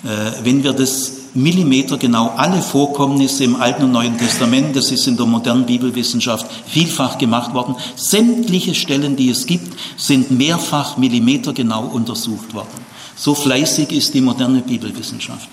äh, 0.05 0.45
wenn 0.45 0.63
wir 0.63 0.73
das 0.73 1.13
millimetergenau 1.35 2.35
alle 2.37 2.61
Vorkommnisse 2.61 3.45
im 3.45 3.57
Alten 3.57 3.85
und 3.85 3.93
Neuen 3.93 4.19
Testament, 4.19 4.77
das 4.77 4.91
ist 4.91 5.07
in 5.07 5.17
der 5.17 5.27
modernen 5.27 5.65
Bibelwissenschaft 5.65 6.47
vielfach 6.67 7.17
gemacht 7.17 7.55
worden, 7.55 7.77
sämtliche 7.97 8.75
Stellen, 8.75 9.17
die 9.17 9.31
es 9.31 9.47
gibt, 9.47 9.75
sind 9.97 10.31
mehrfach 10.31 10.97
millimetergenau 10.99 11.85
untersucht 11.85 12.53
worden. 12.53 12.92
So 13.23 13.37
fleißig 13.37 13.93
ist 13.93 14.15
die 14.15 14.21
moderne 14.21 14.63
Bibelwissenschaft. 14.63 15.51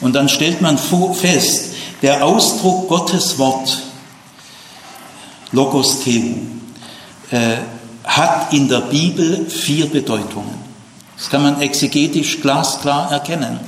Und 0.00 0.14
dann 0.14 0.28
stellt 0.28 0.60
man 0.60 0.78
fest, 0.78 1.72
der 2.02 2.24
Ausdruck 2.24 2.88
Gottes 2.88 3.36
Wort, 3.36 3.82
Logos 5.50 6.04
Theu, 6.04 6.20
äh, 7.32 7.56
hat 8.04 8.52
in 8.52 8.68
der 8.68 8.82
Bibel 8.82 9.44
vier 9.50 9.86
Bedeutungen. 9.86 10.54
Das 11.16 11.28
kann 11.28 11.42
man 11.42 11.60
exegetisch 11.60 12.40
glasklar 12.40 13.10
erkennen 13.10 13.58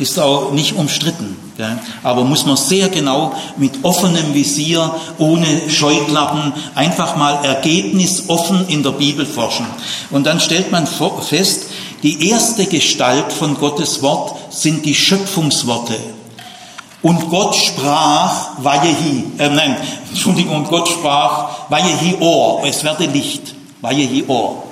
ist 0.00 0.18
auch 0.18 0.52
nicht 0.52 0.74
umstritten. 0.76 1.36
Gell? 1.56 1.78
Aber 2.02 2.24
muss 2.24 2.46
man 2.46 2.56
sehr 2.56 2.88
genau 2.88 3.34
mit 3.56 3.72
offenem 3.82 4.34
Visier, 4.34 4.94
ohne 5.18 5.68
Scheuklappen, 5.68 6.52
einfach 6.74 7.16
mal 7.16 7.44
ergebnisoffen 7.44 8.66
in 8.68 8.82
der 8.82 8.92
Bibel 8.92 9.26
forschen. 9.26 9.66
Und 10.10 10.26
dann 10.26 10.40
stellt 10.40 10.72
man 10.72 10.86
fest, 10.86 11.66
die 12.02 12.30
erste 12.30 12.66
Gestalt 12.66 13.32
von 13.32 13.56
Gottes 13.58 14.02
Wort 14.02 14.34
sind 14.52 14.86
die 14.86 14.94
Schöpfungsworte. 14.94 15.96
Und 17.02 17.30
Gott 17.30 17.54
sprach, 17.56 18.50
Vajehi, 18.58 19.24
äh, 19.38 19.48
nein, 19.48 19.76
Entschuldigung, 20.10 20.56
und 20.56 20.68
Gott 20.68 20.88
sprach, 20.88 21.70
Vajehi 21.70 22.16
Or, 22.20 22.62
es 22.64 22.84
werde 22.84 23.06
Licht, 23.06 23.54
Vajehi 23.80 24.24
Or. 24.28 24.64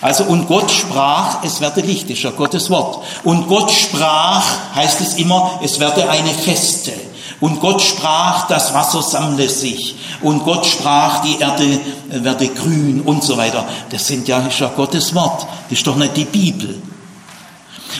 Also, 0.00 0.24
und 0.24 0.46
Gott 0.46 0.70
sprach, 0.70 1.42
es 1.42 1.60
werde 1.60 1.80
Licht, 1.80 2.10
ist 2.10 2.22
ja 2.22 2.30
Gottes 2.30 2.70
Wort. 2.70 3.02
Und 3.24 3.48
Gott 3.48 3.70
sprach, 3.70 4.44
heißt 4.74 5.00
es 5.00 5.14
immer, 5.14 5.60
es 5.62 5.80
werde 5.80 6.08
eine 6.08 6.30
Feste. 6.30 6.92
Und 7.40 7.60
Gott 7.60 7.82
sprach, 7.82 8.46
das 8.48 8.72
Wasser 8.72 9.02
sammle 9.02 9.48
sich. 9.48 9.96
Und 10.22 10.44
Gott 10.44 10.64
sprach, 10.66 11.22
die 11.22 11.38
Erde 11.38 11.80
werde 12.08 12.48
grün 12.48 13.02
und 13.02 13.22
so 13.22 13.36
weiter. 13.36 13.66
Das 13.90 14.06
sind 14.06 14.26
ja, 14.28 14.38
ist 14.46 14.58
ja 14.58 14.68
Gottes 14.74 15.14
Wort. 15.14 15.46
Das 15.68 15.78
ist 15.78 15.86
doch 15.86 15.96
nicht 15.96 16.16
die 16.16 16.24
Bibel. 16.24 16.80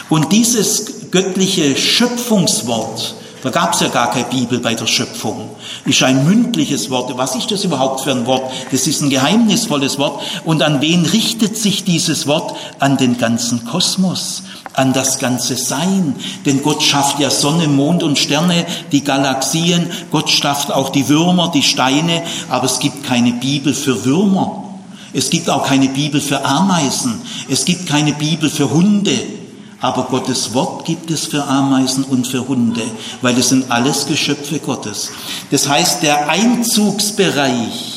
Und 0.09 0.31
dieses 0.31 1.11
göttliche 1.11 1.77
Schöpfungswort, 1.77 3.15
da 3.43 3.49
gab 3.51 3.73
es 3.73 3.81
ja 3.81 3.87
gar 3.89 4.09
keine 4.09 4.25
Bibel 4.25 4.59
bei 4.59 4.73
der 4.73 4.87
Schöpfung. 4.87 5.51
Ist 5.85 6.01
ein 6.01 6.25
mündliches 6.25 6.89
Wort. 6.89 7.15
Was 7.17 7.35
ist 7.35 7.51
das 7.51 7.63
überhaupt 7.63 8.01
für 8.01 8.11
ein 8.11 8.25
Wort? 8.25 8.51
Das 8.71 8.87
ist 8.87 9.01
ein 9.01 9.09
geheimnisvolles 9.09 9.99
Wort. 9.99 10.21
Und 10.43 10.63
an 10.63 10.81
wen 10.81 11.05
richtet 11.05 11.55
sich 11.55 11.83
dieses 11.83 12.25
Wort? 12.25 12.55
An 12.79 12.97
den 12.97 13.17
ganzen 13.17 13.63
Kosmos, 13.65 14.43
an 14.77 14.93
das 14.93 15.19
ganze 15.19 15.57
Sein. 15.57 16.15
Denn 16.45 16.63
Gott 16.63 16.83
schafft 16.83 17.19
ja 17.19 17.29
Sonne, 17.29 17.67
Mond 17.67 18.03
und 18.03 18.17
Sterne, 18.17 18.65
die 18.91 19.03
Galaxien. 19.03 19.89
Gott 20.11 20.29
schafft 20.29 20.71
auch 20.71 20.89
die 20.89 21.09
Würmer, 21.09 21.51
die 21.53 21.63
Steine. 21.63 22.21
Aber 22.49 22.65
es 22.65 22.79
gibt 22.79 23.03
keine 23.03 23.33
Bibel 23.33 23.73
für 23.73 24.05
Würmer. 24.05 24.63
Es 25.13 25.29
gibt 25.29 25.49
auch 25.49 25.65
keine 25.65 25.89
Bibel 25.89 26.21
für 26.21 26.45
Ameisen. 26.45 27.21
Es 27.49 27.65
gibt 27.65 27.87
keine 27.87 28.13
Bibel 28.13 28.49
für 28.49 28.69
Hunde. 28.69 29.17
Aber 29.79 30.03
Gottes 30.03 30.53
Wort 30.53 30.85
gibt 30.85 31.11
es 31.11 31.25
für 31.25 31.43
Ameisen 31.43 32.03
und 32.03 32.27
für 32.27 32.47
Hunde, 32.47 32.81
weil 33.21 33.37
es 33.37 33.49
sind 33.49 33.69
alles 33.71 34.07
Geschöpfe 34.07 34.59
Gottes. 34.59 35.11
Das 35.51 35.69
heißt, 35.69 36.01
der 36.01 36.29
Einzugsbereich, 36.29 37.96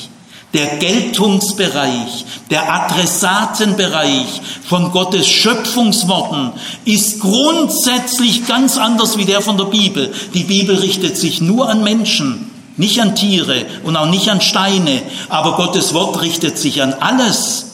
der 0.52 0.78
Geltungsbereich, 0.78 2.24
der 2.50 2.72
Adressatenbereich 2.72 4.40
von 4.64 4.90
Gottes 4.90 5.28
Schöpfungsworten 5.28 6.52
ist 6.84 7.20
grundsätzlich 7.20 8.46
ganz 8.46 8.76
anders 8.76 9.16
wie 9.16 9.24
der 9.24 9.42
von 9.42 9.56
der 9.56 9.64
Bibel. 9.66 10.12
Die 10.34 10.44
Bibel 10.44 10.76
richtet 10.76 11.16
sich 11.16 11.40
nur 11.40 11.68
an 11.68 11.84
Menschen, 11.84 12.50
nicht 12.76 13.00
an 13.00 13.14
Tiere 13.14 13.66
und 13.84 13.96
auch 13.96 14.10
nicht 14.10 14.28
an 14.28 14.40
Steine, 14.40 15.02
aber 15.28 15.56
Gottes 15.56 15.94
Wort 15.94 16.20
richtet 16.20 16.58
sich 16.58 16.82
an 16.82 16.94
alles. 16.94 17.66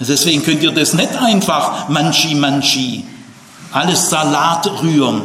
Deswegen 0.00 0.42
könnt 0.42 0.62
ihr 0.62 0.72
das 0.72 0.94
nicht 0.94 1.16
einfach 1.16 1.88
manchi 1.88 2.34
manchi, 2.34 3.04
alles 3.72 4.10
Salat 4.10 4.82
rühren. 4.82 5.22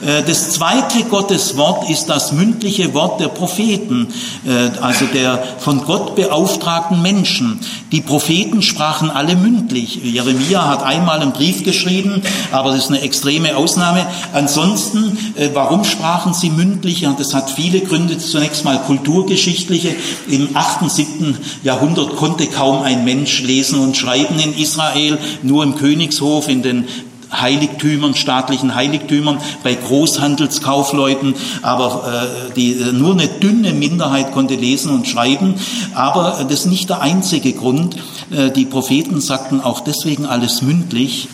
Äh, 0.00 0.22
das 0.22 0.50
zweite 0.50 1.04
Gotteswort 1.04 1.88
ist 1.88 2.06
das 2.06 2.32
mündliche 2.32 2.94
Wort 2.94 3.20
der 3.20 3.28
Propheten, 3.28 4.08
äh, 4.46 4.78
also 4.80 5.06
der 5.06 5.42
von 5.58 5.84
Gott 5.84 6.14
beauftragten 6.14 7.00
Menschen. 7.02 7.60
Die 7.92 8.00
Propheten 8.00 8.62
sprachen 8.62 9.10
alle 9.10 9.36
mündlich. 9.36 10.00
Jeremia 10.02 10.68
hat 10.68 10.82
einmal 10.82 11.20
einen 11.20 11.32
Brief 11.32 11.64
geschrieben, 11.64 12.22
aber 12.52 12.70
das 12.70 12.84
ist 12.84 12.88
eine 12.88 13.00
extreme 13.00 13.56
Ausnahme. 13.56 14.06
Ansonsten, 14.32 15.16
äh, 15.36 15.50
warum 15.54 15.84
sprachen 15.84 16.34
sie 16.34 16.50
mündlich? 16.50 17.06
Das 17.18 17.34
hat 17.34 17.50
viele 17.50 17.80
Gründe. 17.80 18.18
Zunächst 18.18 18.64
mal 18.64 18.78
kulturgeschichtliche. 18.78 19.94
Im 20.28 20.54
8., 20.54 20.90
7. 20.90 21.38
Jahrhundert 21.62 22.16
konnte 22.16 22.46
kaum 22.46 22.82
ein 22.82 23.04
Mensch 23.04 23.40
lesen 23.40 23.78
und 23.78 23.96
schreiben 23.96 24.38
in 24.38 24.56
Israel, 24.56 25.18
nur 25.42 25.62
im 25.62 25.76
Königshof, 25.76 26.48
in 26.48 26.62
den 26.62 26.86
Heiligtümern, 27.32 28.14
staatlichen 28.14 28.74
Heiligtümern, 28.74 29.40
bei 29.62 29.74
Großhandelskaufleuten, 29.74 31.34
aber 31.62 32.48
äh, 32.50 32.54
die, 32.54 32.72
äh, 32.74 32.92
nur 32.92 33.12
eine 33.12 33.28
dünne 33.28 33.72
Minderheit 33.72 34.32
konnte 34.32 34.54
lesen 34.54 34.90
und 34.90 35.08
schreiben. 35.08 35.54
Aber 35.94 36.46
das 36.48 36.60
ist 36.60 36.66
nicht 36.66 36.88
der 36.88 37.00
einzige 37.00 37.52
Grund. 37.52 37.96
Äh, 38.30 38.50
die 38.50 38.64
Propheten 38.64 39.20
sagten 39.20 39.60
auch 39.60 39.80
deswegen 39.80 40.26
alles 40.26 40.62
mündlich, 40.62 41.28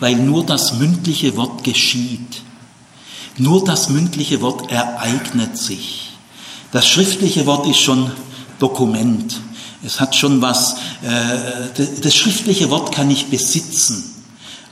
weil 0.00 0.16
nur 0.16 0.44
das 0.44 0.74
mündliche 0.74 1.36
Wort 1.36 1.64
geschieht. 1.64 2.42
Nur 3.38 3.64
das 3.64 3.88
mündliche 3.88 4.40
Wort 4.40 4.70
ereignet 4.70 5.56
sich. 5.56 6.10
Das 6.70 6.86
schriftliche 6.86 7.46
Wort 7.46 7.66
ist 7.66 7.80
schon 7.80 8.10
Dokument. 8.58 9.40
Es 9.84 10.00
hat 10.00 10.14
schon 10.14 10.40
was, 10.40 10.76
äh, 11.02 11.82
das 12.02 12.14
schriftliche 12.14 12.70
Wort 12.70 12.92
kann 12.92 13.10
ich 13.10 13.26
besitzen. 13.26 14.04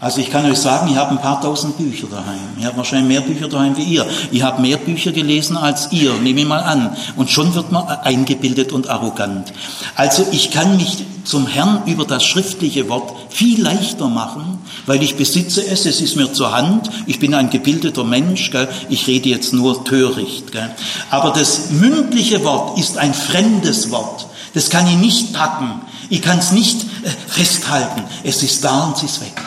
Also 0.01 0.23
ich 0.23 0.31
kann 0.31 0.51
euch 0.51 0.57
sagen, 0.57 0.89
ich 0.91 0.97
habe 0.97 1.11
ein 1.11 1.21
paar 1.21 1.43
tausend 1.43 1.77
Bücher 1.77 2.07
daheim. 2.11 2.41
Ich 2.59 2.65
habe 2.65 2.79
wahrscheinlich 2.79 3.09
mehr 3.09 3.21
Bücher 3.21 3.49
daheim 3.49 3.77
wie 3.77 3.83
ihr. 3.83 4.07
Ich 4.31 4.43
habe 4.43 4.63
mehr 4.63 4.79
Bücher 4.79 5.13
gelesen 5.13 5.59
als 5.59 5.93
ihr, 5.93 6.15
nehme 6.15 6.41
ich 6.41 6.47
mal 6.47 6.61
an. 6.61 6.97
Und 7.17 7.31
schon 7.31 7.55
wird 7.55 7.71
man 7.71 7.87
eingebildet 7.87 8.73
und 8.73 8.89
arrogant. 8.89 9.53
Also 9.97 10.27
ich 10.33 10.51
kann 10.51 10.79
mich 10.79 11.05
zum 11.25 11.47
Herrn 11.47 11.83
über 11.85 12.07
das 12.07 12.25
schriftliche 12.25 12.89
Wort 12.89 13.13
viel 13.29 13.63
leichter 13.63 14.09
machen, 14.09 14.59
weil 14.87 15.03
ich 15.03 15.17
besitze 15.17 15.63
es, 15.63 15.85
es 15.85 16.01
ist 16.01 16.17
mir 16.17 16.33
zur 16.33 16.57
Hand, 16.57 16.91
ich 17.07 17.19
bin 17.19 17.35
ein 17.35 17.51
gebildeter 17.51 18.05
Mensch, 18.05 18.51
gell? 18.51 18.69
ich 18.89 19.07
rede 19.07 19.29
jetzt 19.29 19.53
nur 19.53 19.85
töricht. 19.85 20.51
Gell? 20.51 20.71
Aber 21.11 21.31
das 21.31 21.73
mündliche 21.73 22.43
Wort 22.43 22.79
ist 22.79 22.97
ein 22.97 23.13
fremdes 23.13 23.91
Wort. 23.91 24.29
Das 24.55 24.71
kann 24.71 24.87
ich 24.87 24.97
nicht 24.97 25.35
packen. 25.35 25.83
Ich 26.09 26.23
kann 26.23 26.39
es 26.39 26.53
nicht 26.53 26.83
äh, 27.05 27.11
festhalten. 27.29 28.03
Es 28.25 28.43
ist 28.43 28.65
da 28.65 28.87
und 28.87 28.97
es 28.97 29.05
ist 29.05 29.21
weg. 29.21 29.41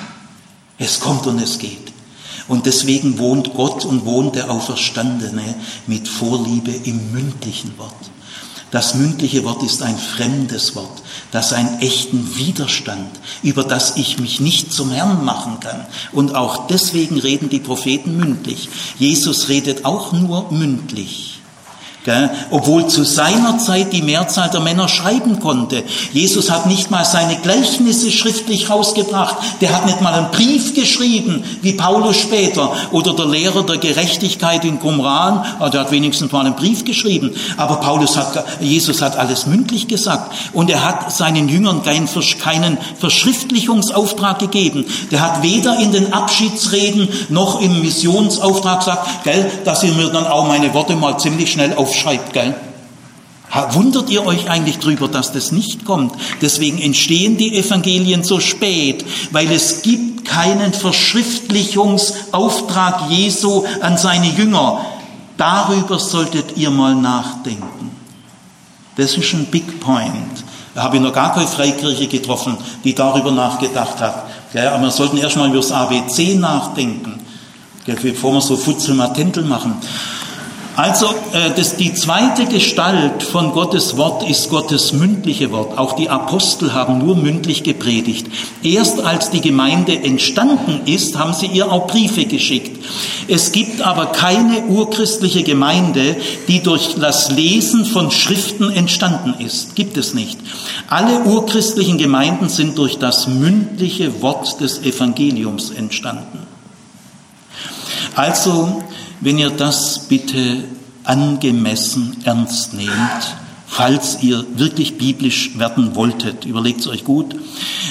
Es 0.78 1.00
kommt 1.00 1.28
und 1.28 1.40
es 1.40 1.60
geht. 1.60 1.94
Und 2.48 2.66
deswegen 2.66 3.20
wohnt 3.20 3.54
Gott 3.54 3.86
und 3.86 4.06
wohnt 4.06 4.36
der 4.36 4.52
Auferstandene 4.52 5.56
mit 5.88 6.08
Vorliebe 6.08 6.72
im 6.72 7.12
mündlichen 7.12 7.78
Wort. 7.78 7.94
Das 8.74 8.96
mündliche 8.96 9.44
Wort 9.44 9.62
ist 9.62 9.84
ein 9.84 9.98
fremdes 9.98 10.76
Wort, 10.76 11.04
das 11.32 11.54
einen 11.54 11.80
echten 11.80 12.36
Widerstand, 12.36 13.20
über 13.44 13.64
das 13.64 13.98
ich 13.98 14.18
mich 14.18 14.40
nicht 14.40 14.74
zum 14.74 14.90
Herrn 14.90 15.24
machen 15.24 15.60
kann. 15.60 15.86
Und 16.12 16.34
auch 16.34 16.66
deswegen 16.66 17.20
reden 17.20 17.50
die 17.50 17.60
Propheten 17.60 18.18
mündlich. 18.18 18.70
Jesus 18.98 19.48
redet 19.48 19.86
auch 19.86 20.12
nur 20.12 20.52
mündlich. 20.52 21.33
Obwohl 22.50 22.88
zu 22.88 23.04
seiner 23.04 23.58
Zeit 23.60 23.94
die 23.94 24.02
Mehrzahl 24.02 24.50
der 24.50 24.60
Männer 24.60 24.88
schreiben 24.88 25.40
konnte. 25.40 25.84
Jesus 26.12 26.52
hat 26.52 26.66
nicht 26.66 26.92
mal 26.92 27.06
seine 27.06 27.38
Gleichnisse 27.38 28.12
schriftlich 28.12 28.70
rausgebracht. 28.70 29.36
Der 29.62 29.74
hat 29.74 29.86
nicht 29.86 30.02
mal 30.02 30.14
einen 30.14 30.32
Brief 30.32 30.74
geschrieben, 30.74 31.44
wie 31.62 31.74
Paulus 31.74 32.18
später. 32.18 32.74
Oder 32.92 33.14
der 33.14 33.28
Lehrer 33.28 33.64
der 33.64 33.78
Gerechtigkeit 33.78 34.66
in 34.66 34.80
Qumran, 34.80 35.46
ah, 35.60 35.70
der 35.70 35.82
hat 35.82 35.92
wenigstens 35.92 36.32
mal 36.32 36.46
einen 36.46 36.56
Brief 36.56 36.84
geschrieben. 36.84 37.32
Aber 37.58 37.78
Paulus 37.78 38.18
hat, 38.18 38.44
Jesus 38.60 39.02
hat 39.02 39.18
alles 39.18 39.46
mündlich 39.46 39.88
gesagt. 39.88 40.34
Und 40.54 40.70
er 40.70 40.84
hat 40.84 41.12
seinen 41.12 41.48
Jüngern 41.48 41.84
keinen, 41.84 42.10
keinen 42.42 42.78
Verschriftlichungsauftrag 43.00 44.40
gegeben. 44.40 44.86
Der 45.12 45.22
hat 45.22 45.44
weder 45.44 45.80
in 45.80 45.92
den 45.92 46.12
Abschiedsreden 46.14 47.08
noch 47.30 47.62
im 47.62 47.82
Missionsauftrag 47.82 48.80
gesagt, 48.80 49.24
gell, 49.24 49.50
dass 49.66 49.84
ihr 49.84 49.94
mir 49.94 50.10
dann 50.10 50.26
auch 50.26 50.48
meine 50.48 50.74
Worte 50.74 50.96
mal 50.96 51.18
ziemlich 51.18 51.52
schnell 51.52 51.74
auf 51.76 51.93
aufschreibt, 51.94 52.34
gell? 52.34 52.56
Wundert 53.74 54.10
ihr 54.10 54.26
euch 54.26 54.50
eigentlich 54.50 54.80
drüber, 54.80 55.08
dass 55.08 55.32
das 55.32 55.52
nicht 55.52 55.86
kommt? 55.86 56.16
Deswegen 56.42 56.80
entstehen 56.80 57.38
die 57.38 57.56
Evangelien 57.56 58.24
so 58.24 58.40
spät, 58.40 59.06
weil 59.30 59.52
es 59.52 59.84
gibt 59.84 60.26
keinen 60.26 60.74
Verschriftlichungsauftrag 60.74 63.12
Jesu 63.12 63.64
an 63.80 63.96
seine 63.98 64.32
Jünger. 64.32 64.84
Darüber 65.38 66.00
solltet 66.00 66.58
ihr 66.58 66.72
mal 66.72 66.96
nachdenken. 66.96 67.92
Das 68.96 69.16
ist 69.18 69.34
ein 69.34 69.46
Big 69.46 69.80
Point. 69.80 70.44
Da 70.74 70.82
habe 70.84 70.96
ich 70.96 71.04
noch 71.04 71.14
gar 71.14 71.36
keine 71.36 71.46
Freikirche 71.46 72.08
getroffen, 72.08 72.58
die 72.84 72.96
darüber 72.96 73.30
nachgedacht 73.30 74.00
hat. 74.00 74.24
Aber 74.56 74.82
wir 74.82 74.90
sollten 74.90 75.18
erstmal 75.18 75.50
über 75.50 75.58
das 75.58 75.72
ABC 75.72 76.34
nachdenken. 76.36 77.20
bevor 77.86 78.34
wir 78.34 78.42
so 78.42 78.58
Futzelmatentel 78.58 79.44
machen. 79.44 79.76
Also 80.76 81.06
äh, 81.34 81.52
das, 81.56 81.76
die 81.76 81.94
zweite 81.94 82.46
Gestalt 82.46 83.22
von 83.22 83.52
Gottes 83.52 83.96
Wort 83.96 84.28
ist 84.28 84.50
Gottes 84.50 84.92
mündliche 84.92 85.52
Wort. 85.52 85.78
Auch 85.78 85.94
die 85.94 86.10
Apostel 86.10 86.74
haben 86.74 86.98
nur 86.98 87.16
mündlich 87.16 87.62
gepredigt. 87.62 88.26
Erst 88.64 89.00
als 89.00 89.30
die 89.30 89.42
Gemeinde 89.42 89.96
entstanden 90.04 90.82
ist, 90.86 91.20
haben 91.20 91.34
sie 91.34 91.46
ihr 91.46 91.72
auch 91.72 91.86
Briefe 91.86 92.26
geschickt. 92.26 92.84
Es 93.28 93.52
gibt 93.52 93.82
aber 93.82 94.08
keine 94.08 94.66
urchristliche 94.66 95.44
Gemeinde, 95.44 96.16
die 96.48 96.62
durch 96.64 96.96
das 97.00 97.30
Lesen 97.30 97.86
von 97.86 98.10
Schriften 98.10 98.72
entstanden 98.72 99.36
ist. 99.38 99.76
Gibt 99.76 99.96
es 99.98 100.16
nicht. 100.16 100.40
Alle 100.88 101.20
urchristlichen 101.20 102.00
Gemeinden 102.00 102.50
sind 102.50 102.80
durch 102.80 102.98
das 102.98 103.28
mündliche 103.28 104.24
Wort 104.24 104.60
des 104.60 104.82
Evangeliums 104.82 105.70
entstanden. 105.70 106.40
Also 108.16 108.84
wenn 109.24 109.38
ihr 109.38 109.50
das 109.50 110.08
bitte 110.08 110.64
angemessen 111.04 112.18
ernst 112.24 112.74
nehmt, 112.74 112.92
falls 113.68 114.22
ihr 114.22 114.46
wirklich 114.56 114.98
biblisch 114.98 115.58
werden 115.58 115.96
wolltet. 115.96 116.46
Überlegt 116.46 116.82
es 116.82 116.88
euch 116.88 117.04
gut. 117.04 117.36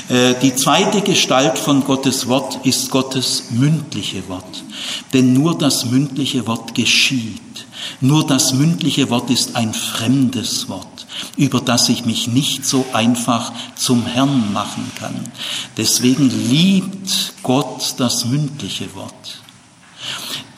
Äh, 0.09 0.35
die 0.41 0.55
zweite 0.55 1.01
Gestalt 1.01 1.59
von 1.59 1.85
Gottes 1.85 2.28
Wort 2.28 2.64
ist 2.64 2.91
Gottes 2.91 3.45
mündliche 3.51 4.28
Wort. 4.28 4.62
Denn 5.12 5.33
nur 5.33 5.59
das 5.59 5.87
mündliche 5.87 6.47
Wort 6.47 6.74
geschieht. 6.74 7.41
Nur 8.01 8.26
das 8.26 8.53
mündliche 8.53 9.11
Wort 9.11 9.30
ist 9.30 9.57
ein 9.57 9.74
fremdes 9.74 10.68
Wort, 10.68 11.07
über 11.37 11.61
das 11.61 11.89
ich 11.89 12.05
mich 12.05 12.28
nicht 12.28 12.64
so 12.64 12.87
einfach 12.93 13.53
zum 13.74 14.07
Herrn 14.07 14.53
machen 14.53 14.91
kann. 14.99 15.14
Deswegen 15.76 16.30
liebt 16.49 17.35
Gott 17.43 17.95
das 17.97 18.24
mündliche 18.24 18.95
Wort. 18.95 19.41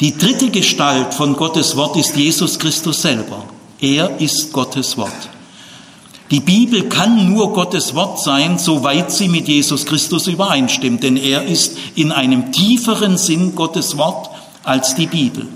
Die 0.00 0.16
dritte 0.18 0.50
Gestalt 0.50 1.14
von 1.14 1.36
Gottes 1.36 1.76
Wort 1.76 1.96
ist 1.96 2.16
Jesus 2.16 2.58
Christus 2.58 3.02
selber. 3.02 3.44
Er 3.80 4.20
ist 4.20 4.52
Gottes 4.52 4.96
Wort. 4.96 5.12
Die 6.32 6.40
Bibel 6.40 6.88
kann 6.88 7.32
nur 7.32 7.52
Gottes 7.52 7.94
Wort 7.94 8.20
sein, 8.20 8.58
soweit 8.58 9.12
sie 9.12 9.28
mit 9.28 9.46
Jesus 9.46 9.86
Christus 9.86 10.26
übereinstimmt, 10.26 11.04
denn 11.04 11.16
er 11.16 11.44
ist 11.44 11.76
in 11.94 12.10
einem 12.10 12.50
tieferen 12.50 13.18
Sinn 13.18 13.54
Gottes 13.54 13.96
Wort 13.96 14.30
als 14.64 14.96
die 14.96 15.06
Bibel. 15.06 15.46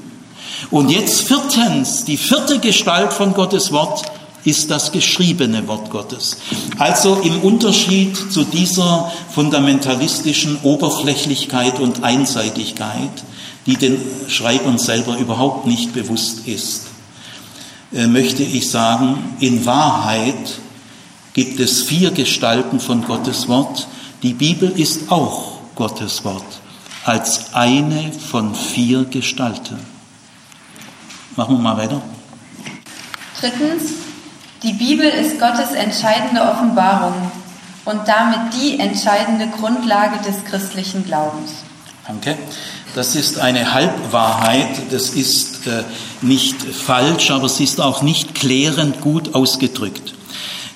Und 0.70 0.90
jetzt 0.90 1.22
viertens, 1.22 2.04
die 2.04 2.16
vierte 2.16 2.60
Gestalt 2.60 3.12
von 3.12 3.34
Gottes 3.34 3.72
Wort 3.72 4.02
ist 4.44 4.70
das 4.70 4.92
geschriebene 4.92 5.66
Wort 5.66 5.90
Gottes. 5.90 6.36
Also 6.78 7.16
im 7.24 7.40
Unterschied 7.40 8.16
zu 8.30 8.44
dieser 8.44 9.10
fundamentalistischen 9.34 10.58
Oberflächlichkeit 10.62 11.80
und 11.80 12.04
Einseitigkeit 12.04 13.10
die 13.68 13.76
den 13.76 14.00
Schreibern 14.28 14.78
selber 14.78 15.18
überhaupt 15.18 15.66
nicht 15.66 15.92
bewusst 15.92 16.48
ist, 16.48 16.86
äh, 17.92 18.06
möchte 18.06 18.42
ich 18.42 18.70
sagen, 18.70 19.36
in 19.40 19.66
Wahrheit 19.66 20.58
gibt 21.34 21.60
es 21.60 21.82
vier 21.82 22.10
Gestalten 22.10 22.80
von 22.80 23.04
Gottes 23.04 23.46
Wort. 23.46 23.86
Die 24.22 24.32
Bibel 24.32 24.70
ist 24.70 25.12
auch 25.12 25.58
Gottes 25.74 26.24
Wort 26.24 26.60
als 27.04 27.54
eine 27.54 28.10
von 28.12 28.54
vier 28.54 29.04
Gestalten. 29.04 29.78
Machen 31.36 31.56
wir 31.56 31.62
mal 31.62 31.76
weiter. 31.76 32.00
Drittens, 33.38 33.92
die 34.62 34.72
Bibel 34.72 35.06
ist 35.06 35.38
Gottes 35.38 35.72
entscheidende 35.72 36.40
Offenbarung 36.40 37.30
und 37.84 38.08
damit 38.08 38.54
die 38.54 38.80
entscheidende 38.80 39.46
Grundlage 39.48 40.18
des 40.26 40.42
christlichen 40.46 41.04
Glaubens. 41.04 41.50
Danke. 42.06 42.38
Das 42.94 43.14
ist 43.14 43.38
eine 43.38 43.74
Halbwahrheit, 43.74 44.90
das 44.90 45.10
ist 45.10 45.66
äh, 45.66 45.84
nicht 46.20 46.56
falsch, 46.62 47.30
aber 47.30 47.46
es 47.46 47.60
ist 47.60 47.80
auch 47.80 48.02
nicht 48.02 48.34
klärend 48.34 49.00
gut 49.00 49.34
ausgedrückt. 49.34 50.14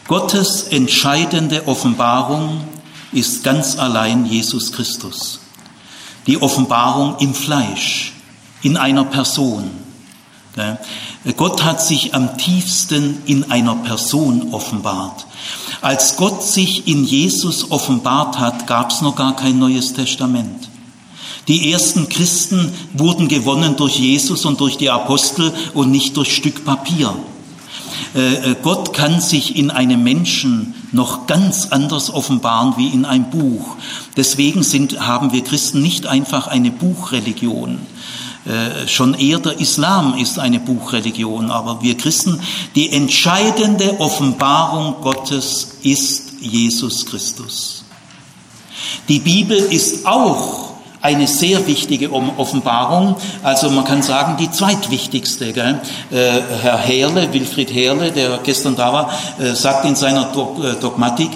Gottes 0.07 0.65
entscheidende 0.65 1.67
Offenbarung 1.67 2.65
ist 3.13 3.45
ganz 3.45 3.79
allein 3.79 4.27
Jesus 4.27 4.73
Christus. 4.73 5.41
Die 6.27 6.41
Offenbarung 6.41 7.17
im 7.19 7.35
Fleisch, 7.35 8.13
in 8.63 8.77
einer 8.77 9.05
Person. 9.05 9.71
Gott 11.37 11.65
hat 11.65 11.83
sich 11.83 12.15
am 12.15 12.37
tiefsten 12.37 13.23
in 13.25 13.51
einer 13.51 13.75
Person 13.77 14.53
offenbart. 14.53 15.27
Als 15.81 16.17
Gott 16.17 16.45
sich 16.45 16.87
in 16.87 17.05
Jesus 17.05 17.71
offenbart 17.71 18.39
hat, 18.39 18.67
gab 18.67 18.91
es 18.91 19.01
noch 19.01 19.17
gar 19.17 19.35
kein 19.35 19.59
neues 19.59 19.95
Testament. 19.95 20.69
Die 21.49 21.73
ersten 21.73 22.09
Christen 22.09 22.73
wurden 22.93 23.29
gewonnen 23.29 23.77
durch 23.77 23.99
Jesus 23.99 24.45
und 24.45 24.61
durch 24.61 24.77
die 24.77 24.91
Apostel 24.91 25.53
und 25.75 25.91
nicht 25.91 26.17
durch 26.17 26.35
Stück 26.35 26.65
Papier. 26.65 27.15
Äh, 28.15 28.51
äh, 28.51 28.57
Gott 28.63 28.93
kann 28.93 29.21
sich 29.21 29.57
in 29.57 29.71
einem 29.71 30.03
Menschen 30.03 30.75
noch 30.93 31.27
ganz 31.27 31.69
anders 31.71 32.13
offenbaren 32.13 32.75
wie 32.77 32.89
in 32.89 33.05
einem 33.05 33.31
Buch. 33.31 33.77
Deswegen 34.17 34.63
sind, 34.63 35.01
haben 35.01 35.33
wir 35.33 35.43
Christen 35.43 35.83
nicht 35.83 36.07
einfach 36.07 36.47
eine 36.47 36.71
Buchreligion. 36.71 37.79
Äh, 38.45 38.89
schon 38.89 39.15
eher 39.15 39.39
der 39.39 39.61
Islam 39.61 40.15
ist 40.19 40.39
eine 40.39 40.61
Buchreligion, 40.61 41.51
aber 41.51 41.83
wir 41.83 41.97
Christen, 41.97 42.41
die 42.75 42.91
entscheidende 42.91 44.01
Offenbarung 44.01 44.97
Gottes 45.01 45.79
ist 45.83 46.35
Jesus 46.41 47.07
Christus. 47.07 47.85
Die 49.09 49.21
Bibel 49.21 49.57
ist 49.57 50.07
auch 50.07 50.72
eine 51.03 51.27
sehr 51.27 51.67
wichtige 51.67 52.13
Offenbarung, 52.13 53.17
also 53.43 53.69
man 53.71 53.85
kann 53.85 54.03
sagen 54.03 54.37
die 54.39 54.51
zweitwichtigste. 54.51 55.53
Gell? 55.53 55.81
Äh, 56.13 56.41
Herr 56.63 56.79
Herle, 56.79 57.33
Wilfried 57.33 57.75
Herle, 57.75 58.13
der 58.13 58.39
gestern 58.45 58.77
da 58.77 58.93
war, 58.93 59.13
äh, 59.41 59.53
sagt 59.55 59.85
in 59.85 59.97
seiner 59.97 60.31
äh, 60.33 60.81
Dogmatik, 60.81 61.31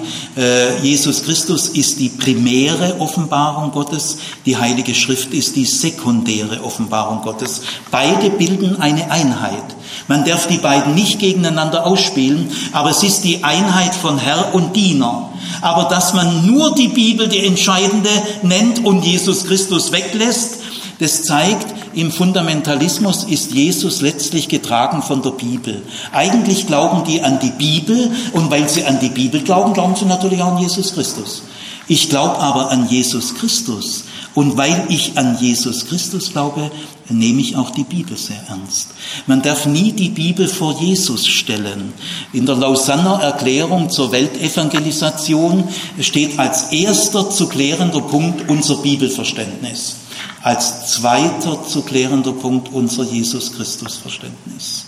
Jesus 0.83 1.23
Christus 1.23 1.69
ist 1.69 1.99
die 1.99 2.09
primäre 2.09 2.99
Offenbarung 2.99 3.71
Gottes, 3.71 4.19
die 4.45 4.55
Heilige 4.55 4.93
Schrift 4.93 5.33
ist 5.33 5.55
die 5.55 5.65
sekundäre 5.65 6.63
Offenbarung 6.63 7.23
Gottes. 7.23 7.63
Beide 7.89 8.29
bilden 8.29 8.79
eine 8.79 9.09
Einheit. 9.09 9.63
Man 10.07 10.25
darf 10.25 10.47
die 10.47 10.59
beiden 10.59 10.93
nicht 10.93 11.17
gegeneinander 11.17 11.87
ausspielen, 11.87 12.51
aber 12.71 12.91
es 12.91 13.01
ist 13.01 13.23
die 13.23 13.43
Einheit 13.43 13.95
von 13.95 14.19
Herr 14.19 14.53
und 14.53 14.75
Diener. 14.75 15.26
Aber 15.61 15.85
dass 15.85 16.13
man 16.13 16.45
nur 16.45 16.75
die 16.75 16.89
Bibel 16.89 17.27
die 17.27 17.45
entscheidende 17.45 18.09
nennt 18.41 18.83
und 18.85 19.03
Jesus 19.03 19.45
Christus 19.45 19.91
weglässt, 19.91 20.57
das 20.99 21.23
zeigt, 21.23 21.67
im 21.93 22.11
Fundamentalismus 22.11 23.23
ist 23.23 23.53
Jesus 23.53 24.01
letztlich 24.01 24.47
getragen 24.47 25.01
von 25.01 25.21
der 25.21 25.31
Bibel. 25.31 25.81
Eigentlich 26.11 26.67
glauben 26.67 27.03
die 27.05 27.21
an 27.21 27.39
die 27.39 27.51
Bibel 27.51 28.11
und 28.33 28.51
weil 28.51 28.67
sie 28.69 28.83
an 28.85 28.99
die 28.99 29.09
Bibel 29.09 29.41
glauben, 29.41 29.73
glauben 29.73 29.95
sie 29.95 30.05
natürlich 30.05 30.41
auch 30.41 30.55
an 30.55 30.59
Jesus 30.59 30.93
Christus. 30.93 31.43
Ich 31.87 32.09
glaube 32.09 32.37
aber 32.39 32.69
an 32.71 32.89
Jesus 32.89 33.35
Christus. 33.35 34.03
Und 34.33 34.57
weil 34.57 34.85
ich 34.89 35.17
an 35.17 35.37
Jesus 35.39 35.87
Christus 35.87 36.31
glaube, 36.31 36.69
nehme 37.09 37.41
ich 37.41 37.55
auch 37.55 37.69
die 37.69 37.83
Bibel 37.83 38.17
sehr 38.17 38.41
ernst. 38.47 38.89
Man 39.25 39.41
darf 39.41 39.65
nie 39.65 39.91
die 39.91 40.09
Bibel 40.09 40.47
vor 40.47 40.79
Jesus 40.79 41.27
stellen. 41.27 41.93
In 42.33 42.45
der 42.45 42.55
Lausanner 42.55 43.21
Erklärung 43.21 43.89
zur 43.89 44.11
Weltevangelisation 44.11 45.63
steht 45.99 46.37
als 46.39 46.71
erster 46.71 47.29
zu 47.29 47.47
klärender 47.47 48.01
Punkt 48.01 48.49
unser 48.49 48.77
Bibelverständnis. 48.77 49.97
Als 50.41 50.91
zweiter 50.91 51.65
zu 51.67 51.81
klärender 51.81 52.33
Punkt 52.33 52.73
unser 52.73 53.03
Jesus 53.03 53.53
Christus 53.53 53.95
Verständnis. 53.95 54.85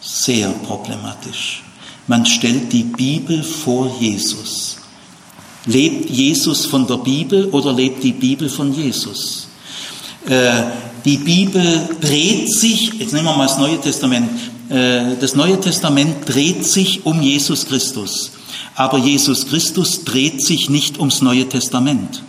Sehr 0.00 0.48
problematisch. 0.50 1.62
Man 2.06 2.24
stellt 2.24 2.72
die 2.72 2.84
Bibel 2.84 3.42
vor 3.42 3.90
Jesus. 3.98 4.76
Lebt 5.66 6.08
Jesus 6.10 6.64
von 6.66 6.86
der 6.86 6.98
Bibel 6.98 7.46
oder 7.46 7.72
lebt 7.72 8.04
die 8.04 8.12
Bibel 8.12 8.48
von 8.48 8.72
Jesus? 8.72 9.48
Die 11.06 11.18
Bibel 11.18 11.88
dreht 12.00 12.52
sich, 12.52 12.94
jetzt 12.98 13.12
nehmen 13.12 13.26
wir 13.26 13.36
mal 13.36 13.46
das 13.46 13.58
Neue 13.58 13.80
Testament, 13.80 14.28
äh, 14.68 15.14
das 15.20 15.36
Neue 15.36 15.60
Testament 15.60 16.28
dreht 16.28 16.66
sich 16.66 17.06
um 17.06 17.22
Jesus 17.22 17.66
Christus. 17.66 18.32
Aber 18.74 18.98
Jesus 18.98 19.46
Christus 19.46 20.02
dreht 20.02 20.44
sich 20.44 20.68
nicht 20.68 20.98
ums 20.98 21.22
Neue 21.22 21.48
Testament. 21.48 22.22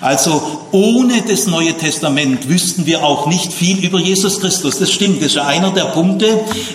Also 0.00 0.42
ohne 0.70 1.22
das 1.22 1.46
Neue 1.46 1.76
Testament 1.76 2.48
wüssten 2.48 2.86
wir 2.86 3.04
auch 3.04 3.26
nicht 3.26 3.52
viel 3.52 3.84
über 3.84 3.98
Jesus 3.98 4.40
Christus. 4.40 4.78
Das 4.78 4.92
stimmt, 4.92 5.20
das 5.20 5.32
ist 5.32 5.38
einer 5.38 5.72
der 5.72 5.86
Punkte. 5.86 6.26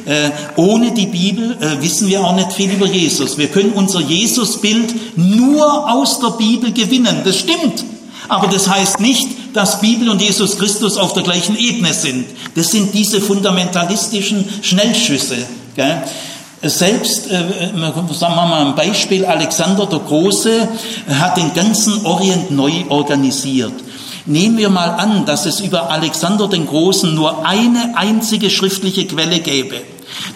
Äh, 0.06 0.30
ohne 0.58 0.94
die 0.94 1.08
Bibel 1.08 1.58
äh, 1.62 1.82
wissen 1.82 2.08
wir 2.10 2.22
auch 2.24 2.36
nicht 2.36 2.52
viel 2.54 2.72
über 2.72 2.86
Jesus. 2.86 3.38
Wir 3.38 3.48
können 3.48 3.72
unser 3.74 4.02
Jesusbild 4.02 5.18
nur 5.18 5.92
aus 5.92 6.20
der 6.20 6.32
Bibel 6.32 6.72
gewinnen. 6.74 7.22
Das 7.24 7.40
stimmt. 7.40 7.84
Aber 8.30 8.48
das 8.48 8.70
heißt 8.70 9.00
nicht, 9.00 9.28
dass 9.54 9.82
Bibel 9.82 10.10
und 10.10 10.22
Jesus 10.22 10.58
Christus 10.58 10.98
auf 10.98 11.14
der 11.14 11.24
gleichen 11.24 11.58
Ebene 11.58 11.94
sind. 11.94 12.26
Das 12.56 12.72
sind 12.72 12.94
diese 12.94 13.22
fundamentalistischen 13.22 14.46
Schnellschüsse. 14.62 15.38
Selbst, 16.62 17.30
äh, 17.30 17.44
sagen 18.14 18.36
wir 18.36 18.46
mal 18.46 18.68
ein 18.68 18.76
Beispiel, 18.76 19.26
Alexander 19.26 19.86
der 19.86 20.00
Große 20.00 20.68
hat 21.10 21.38
den 21.38 21.54
ganzen 21.54 22.06
Orient 22.06 22.52
neu 22.52 22.72
organisiert. 22.90 23.74
Nehmen 24.26 24.58
wir 24.58 24.70
mal 24.70 24.92
an, 24.92 25.26
dass 25.26 25.46
es 25.46 25.60
über 25.60 25.92
Alexander 25.92 26.48
den 26.48 26.66
Großen 26.66 27.14
nur 27.14 27.46
eine 27.46 27.98
einzige 27.98 28.50
schriftliche 28.50 29.06
Quelle 29.06 29.40
gäbe. 29.40 29.82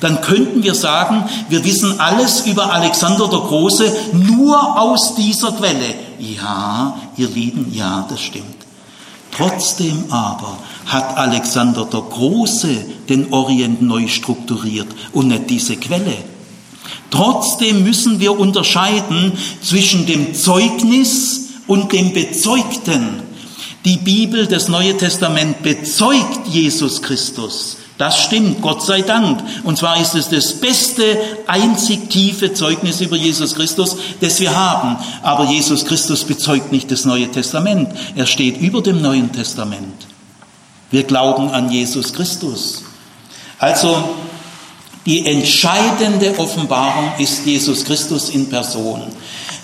Dann 0.02 0.20
könnten 0.20 0.64
wir 0.64 0.76
sagen, 0.76 1.24
wir 1.48 1.64
wissen 1.64 2.00
alles 2.00 2.42
über 2.42 2.74
Alexander 2.74 3.28
der 3.30 3.40
Große 3.40 3.90
nur 4.12 4.80
aus 4.80 5.16
dieser 5.16 5.54
Quelle. 5.54 6.07
Ja, 6.19 6.99
ihr 7.18 7.27
Lieben, 7.27 7.73
ja, 7.73 8.06
das 8.10 8.22
stimmt. 8.22 8.56
Trotzdem 9.31 10.06
aber 10.10 10.57
hat 10.85 11.18
Alexander 11.18 11.85
der 11.85 12.02
Große 12.02 12.85
den 13.07 13.31
Orient 13.34 13.81
neu 13.81 14.07
strukturiert 14.07 14.88
und 15.11 15.27
nicht 15.27 15.49
diese 15.49 15.76
Quelle. 15.76 16.18
Trotzdem 17.11 17.84
müssen 17.84 18.19
wir 18.19 18.38
unterscheiden 18.39 19.34
zwischen 19.61 20.06
dem 20.06 20.34
Zeugnis 20.34 21.49
und 21.68 21.91
dem 21.91 22.14
Bezeugten. 22.14 23.22
Die 23.85 23.98
Bibel, 23.98 24.48
das 24.48 24.68
Neue 24.68 24.98
Testament 24.98 25.61
bezeugt 25.61 26.48
Jesus 26.48 27.02
Christus. 27.02 27.77
Das 27.98 28.19
stimmt, 28.19 28.61
Gott 28.61 28.84
sei 28.84 29.02
Dank. 29.02 29.44
Und 29.64 29.78
zwar 29.78 29.99
ist 29.99 30.14
es 30.14 30.30
das 30.30 30.53
beste, 30.53 31.18
einzig 31.48 32.10
tiefe 32.10 32.53
Zeugnis 32.53 33.02
über 33.02 33.15
Jesus 33.15 33.56
Christus, 33.56 33.98
das 34.22 34.40
wir 34.40 34.56
haben. 34.56 34.98
Aber 35.24 35.45
Jesus 35.45 35.84
Christus 35.84 36.24
bezeugt 36.24 36.72
nicht 36.72 36.91
das 36.91 37.06
Neue 37.06 37.30
Testament. 37.32 37.90
Er 38.15 38.28
steht 38.28 38.61
über 38.61 38.82
dem 38.82 39.02
Neuen 39.02 39.32
Testament. 39.32 40.06
Wir 40.91 41.03
glauben 41.03 41.49
an 41.49 41.72
Jesus 41.72 42.14
Christus. 42.14 42.84
Also 43.57 43.98
die 45.07 45.26
entscheidende 45.26 46.38
Offenbarung 46.38 47.14
ist 47.18 47.45
Jesus 47.45 47.84
Christus 47.84 48.30
in 48.30 48.48
Person. 48.48 49.02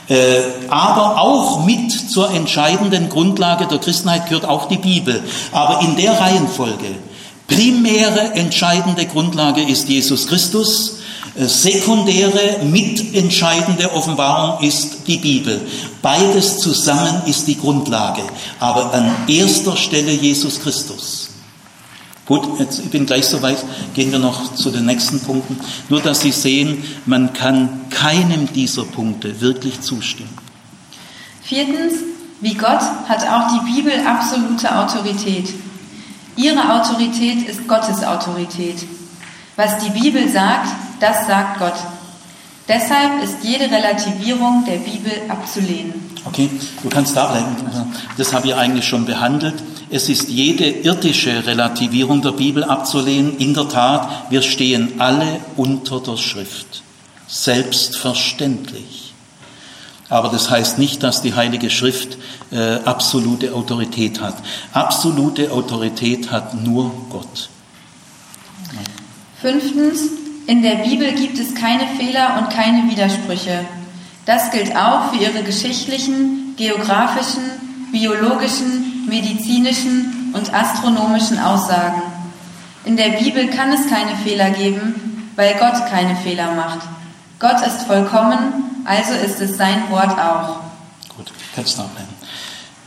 Äh, 0.10 0.41
aber 0.69 1.22
auch 1.22 1.65
mit 1.65 1.91
zur 1.91 2.31
entscheidenden 2.31 3.10
Grundlage 3.10 3.68
der 3.68 3.77
Christenheit 3.77 4.27
gehört 4.27 4.45
auch 4.45 4.68
die 4.68 4.77
Bibel. 4.77 5.23
Aber 5.51 5.81
in 5.81 5.95
der 5.95 6.19
Reihenfolge. 6.19 6.95
Primäre 7.48 8.34
entscheidende 8.34 9.06
Grundlage 9.06 9.61
ist 9.61 9.90
Jesus 9.90 10.28
Christus. 10.28 10.99
Äh, 11.36 11.45
sekundäre, 11.45 12.64
mitentscheidende 12.64 13.91
Offenbarung 13.91 14.64
ist 14.64 15.07
die 15.07 15.18
Bibel. 15.18 15.61
Beides 16.02 16.57
zusammen 16.57 17.24
ist 17.26 17.48
die 17.48 17.57
Grundlage. 17.57 18.22
Aber 18.60 18.94
an 18.94 19.11
erster 19.28 19.76
Stelle 19.76 20.11
Jesus 20.11 20.60
Christus. 20.60 21.30
Gut, 22.26 22.60
jetzt, 22.60 22.80
ich 22.80 22.90
bin 22.90 23.06
gleich 23.06 23.26
soweit, 23.26 23.57
gehen 23.94 24.11
wir 24.11 24.20
noch 24.20 24.56
zu 24.56 24.72
den 24.72 24.86
nächsten 24.86 25.20
Punkten. 25.20 25.60
Nur, 25.90 26.02
dass 26.02 26.22
Sie 26.22 26.32
sehen, 26.32 26.84
man 27.06 27.34
kann 27.34 27.90
keinem 27.90 28.52
dieser 28.53 28.86
Punkte 28.86 29.41
wirklich 29.41 29.82
zustimmen. 29.82 30.38
Viertens, 31.41 31.95
wie 32.40 32.53
Gott 32.53 32.82
hat 33.10 33.28
auch 33.28 33.52
die 33.53 33.74
Bibel 33.74 33.91
absolute 34.07 34.74
Autorität. 34.74 35.53
Ihre 36.35 36.81
Autorität 36.81 37.47
ist 37.47 37.68
Gottes 37.68 38.03
Autorität. 38.03 38.85
Was 39.55 39.77
die 39.77 39.89
Bibel 39.91 40.27
sagt, 40.30 40.69
das 40.99 41.27
sagt 41.27 41.60
Gott. 41.60 41.76
Deshalb 42.68 43.22
ist 43.22 43.35
jede 43.43 43.69
Relativierung 43.69 44.64
der 44.65 44.77
Bibel 44.77 45.11
abzulehnen. 45.27 45.93
Okay, 46.26 46.49
du 46.81 46.89
kannst 46.89 47.15
da 47.15 47.27
bleiben. 47.27 47.55
Das 48.18 48.34
habe 48.34 48.47
ich 48.47 48.55
eigentlich 48.55 48.88
schon 48.88 49.05
behandelt. 49.05 49.55
Es 49.89 50.07
ist 50.07 50.30
jede 50.30 50.69
irdische 50.69 51.45
Relativierung 51.45 52.22
der 52.22 52.31
Bibel 52.31 52.64
abzulehnen. 52.64 53.38
In 53.38 53.53
der 53.53 53.68
Tat, 53.68 54.31
wir 54.31 54.41
stehen 54.41 54.93
alle 54.99 55.41
unter 55.57 55.99
der 55.99 56.15
Schrift. 56.15 56.84
Selbstverständlich. 57.27 59.02
Aber 60.09 60.30
das 60.30 60.49
heißt 60.49 60.80
nicht, 60.80 61.01
dass 61.01 61.21
die 61.21 61.34
Heilige 61.34 61.69
Schrift 61.69 62.17
äh, 62.51 62.75
absolute 62.85 63.53
Autorität 63.53 64.21
hat. 64.21 64.35
Absolute 64.73 65.51
Autorität 65.51 66.31
hat 66.31 66.53
nur 66.53 66.91
Gott. 67.09 67.49
Fünftens, 69.41 70.01
in 70.47 70.61
der 70.61 70.75
Bibel 70.75 71.11
gibt 71.13 71.39
es 71.39 71.55
keine 71.55 71.88
Fehler 71.97 72.38
und 72.38 72.49
keine 72.49 72.89
Widersprüche. 72.89 73.65
Das 74.25 74.51
gilt 74.51 74.75
auch 74.75 75.11
für 75.11 75.21
ihre 75.21 75.43
geschichtlichen, 75.43 76.55
geografischen, 76.55 77.43
biologischen, 77.91 79.05
medizinischen 79.07 80.31
und 80.34 80.53
astronomischen 80.53 81.39
Aussagen. 81.39 82.01
In 82.85 82.97
der 82.97 83.09
Bibel 83.19 83.47
kann 83.47 83.71
es 83.71 83.88
keine 83.88 84.15
Fehler 84.23 84.49
geben, 84.49 85.30
weil 85.35 85.53
Gott 85.53 85.88
keine 85.89 86.15
Fehler 86.15 86.53
macht. 86.55 86.80
Gott 87.39 87.65
ist 87.65 87.84
vollkommen, 87.84 88.73
also 88.85 89.14
ist 89.14 89.39
es 89.41 89.57
sein 89.57 89.89
Wort 89.89 90.18
auch. 90.19 90.60
Gut, 91.15 91.31
kannst 91.55 91.77
du 91.77 91.81
nachbleiben. 91.81 92.14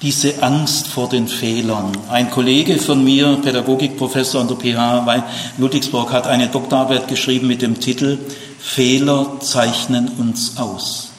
Diese 0.02 0.42
Angst 0.42 0.88
vor 0.88 1.08
den 1.08 1.26
Fehlern. 1.26 1.96
Ein 2.10 2.30
Kollege 2.30 2.78
von 2.78 3.02
mir, 3.02 3.38
Pädagogikprofessor 3.42 4.42
an 4.42 4.48
der 4.48 4.56
PH 4.56 5.24
Ludwigsburg, 5.56 6.12
hat 6.12 6.26
eine 6.26 6.48
Doktorarbeit 6.48 7.08
geschrieben 7.08 7.46
mit 7.46 7.62
dem 7.62 7.80
Titel 7.80 8.18
Fehler 8.58 9.38
zeichnen 9.40 10.08
uns 10.18 10.58
aus. 10.58 11.10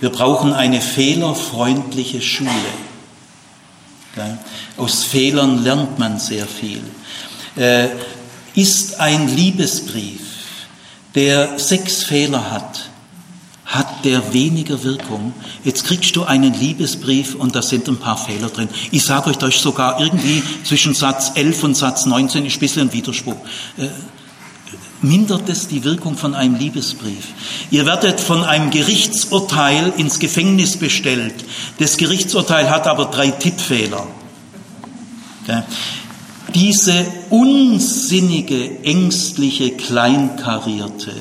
Wir 0.00 0.10
brauchen 0.10 0.52
eine 0.52 0.80
fehlerfreundliche 0.80 2.20
Schule. 2.20 2.50
Aus 4.76 5.04
Fehlern 5.04 5.62
lernt 5.64 5.98
man 5.98 6.18
sehr 6.18 6.46
viel. 6.46 6.82
Äh, 7.56 7.88
ist 8.54 9.00
ein 9.00 9.34
Liebesbrief, 9.34 10.20
der 11.14 11.58
sechs 11.58 12.02
Fehler 12.02 12.50
hat, 12.50 12.87
hat 13.68 14.04
der 14.06 14.32
weniger 14.32 14.82
Wirkung. 14.82 15.34
Jetzt 15.62 15.84
kriegst 15.84 16.16
du 16.16 16.24
einen 16.24 16.54
Liebesbrief 16.54 17.34
und 17.34 17.54
da 17.54 17.60
sind 17.60 17.86
ein 17.86 17.98
paar 17.98 18.16
Fehler 18.16 18.48
drin. 18.48 18.68
Ich 18.90 19.04
sage 19.04 19.28
euch, 19.28 19.36
da 19.36 19.46
ist 19.46 19.60
sogar 19.60 20.00
irgendwie 20.00 20.42
zwischen 20.64 20.94
Satz 20.94 21.32
11 21.34 21.64
und 21.64 21.76
Satz 21.76 22.06
19 22.06 22.46
ist 22.46 22.56
ein 22.56 22.60
bisschen 22.60 22.88
ein 22.88 22.92
Widerspruch. 22.94 23.36
Äh, 23.76 23.88
mindert 25.02 25.50
es 25.50 25.68
die 25.68 25.84
Wirkung 25.84 26.16
von 26.16 26.34
einem 26.34 26.54
Liebesbrief. 26.54 27.28
Ihr 27.70 27.84
werdet 27.84 28.20
von 28.20 28.42
einem 28.42 28.70
Gerichtsurteil 28.70 29.92
ins 29.98 30.18
Gefängnis 30.18 30.78
bestellt. 30.78 31.34
Das 31.78 31.98
Gerichtsurteil 31.98 32.70
hat 32.70 32.86
aber 32.86 33.04
drei 33.06 33.30
Tippfehler. 33.30 34.06
Diese 36.54 37.06
unsinnige, 37.28 38.82
ängstliche, 38.82 39.72
kleinkarierte 39.72 41.12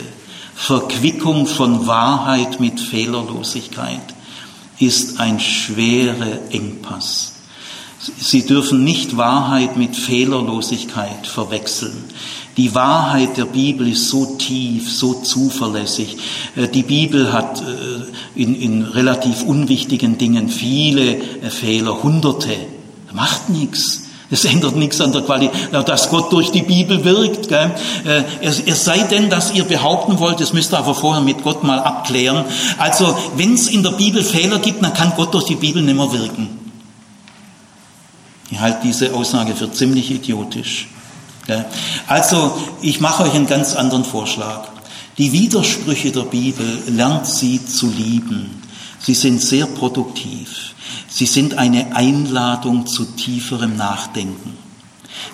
Verquickung 0.58 1.46
von 1.46 1.86
Wahrheit 1.86 2.60
mit 2.60 2.80
Fehlerlosigkeit 2.80 4.02
ist 4.80 5.20
ein 5.20 5.40
schwerer 5.40 6.52
Engpass. 6.52 7.36
Sie 8.00 8.46
dürfen 8.46 8.84
nicht 8.84 9.16
Wahrheit 9.18 9.78
mit 9.78 9.96
Fehlerlosigkeit 9.96 11.28
verwechseln. 11.28 12.04
Die 12.58 12.74
Wahrheit 12.74 13.38
der 13.38 13.46
Bibel 13.46 13.88
ist 13.88 14.10
so 14.10 14.36
tief, 14.38 14.92
so 14.92 15.22
zuverlässig. 15.22 16.18
Äh, 16.56 16.68
die 16.68 16.84
Bibel 16.84 17.32
hat 17.32 17.62
äh, 17.62 18.42
in, 18.42 18.60
in 18.60 18.82
relativ 18.84 19.44
unwichtigen 19.44 20.18
Dingen 20.18 20.50
viele 20.50 21.18
äh, 21.18 21.50
Fehler, 21.52 22.02
hunderte. 22.02 22.56
Macht 23.14 23.50
nichts. 23.50 24.07
Das 24.30 24.44
ändert 24.44 24.76
nichts 24.76 25.00
an 25.00 25.14
der 25.14 25.22
Qualität, 25.22 25.72
dass 25.72 26.10
Gott 26.10 26.34
durch 26.34 26.52
die 26.52 26.62
Bibel 26.62 27.06
wirkt. 27.06 27.48
Gell? 27.48 27.74
Es, 28.42 28.60
es 28.60 28.84
sei 28.84 29.00
denn, 29.00 29.30
dass 29.30 29.54
ihr 29.54 29.64
behaupten 29.64 30.20
wollt, 30.20 30.42
das 30.42 30.52
müsst 30.52 30.74
ihr 30.74 30.80
aber 30.80 30.96
vorher 30.96 31.24
mit 31.24 31.44
Gott 31.44 31.64
mal 31.64 31.80
abklären. 31.80 32.44
Also, 32.78 33.18
wenn 33.38 33.54
es 33.54 33.70
in 33.70 33.84
der 33.84 33.92
Bibel 33.92 34.22
Fehler 34.22 34.60
gibt, 34.60 34.84
dann 34.84 34.94
kann 34.94 35.14
Gott 35.16 35.34
durch 35.34 35.46
die 35.46 35.56
Bibel 35.56 35.82
nicht 35.82 35.96
mehr 35.96 36.12
wirken. 36.12 36.60
Ich 38.50 38.60
halte 38.60 38.80
diese 38.84 39.14
Aussage 39.14 39.56
für 39.56 39.72
ziemlich 39.72 40.12
idiotisch. 40.12 40.90
Also, 42.08 42.58
ich 42.82 43.00
mache 43.00 43.24
euch 43.24 43.34
einen 43.34 43.48
ganz 43.48 43.76
anderen 43.76 44.04
Vorschlag. 44.04 44.68
Die 45.18 45.32
Widersprüche 45.32 46.12
der 46.12 46.24
Bibel 46.24 46.84
lernt 46.88 47.26
sie 47.26 47.66
zu 47.66 47.88
lieben. 47.88 48.62
Sie 49.00 49.14
sind 49.14 49.42
sehr 49.42 49.66
produktiv. 49.68 50.74
Sie 51.18 51.26
sind 51.26 51.58
eine 51.58 51.96
Einladung 51.96 52.86
zu 52.86 53.04
tieferem 53.04 53.76
Nachdenken. 53.76 54.56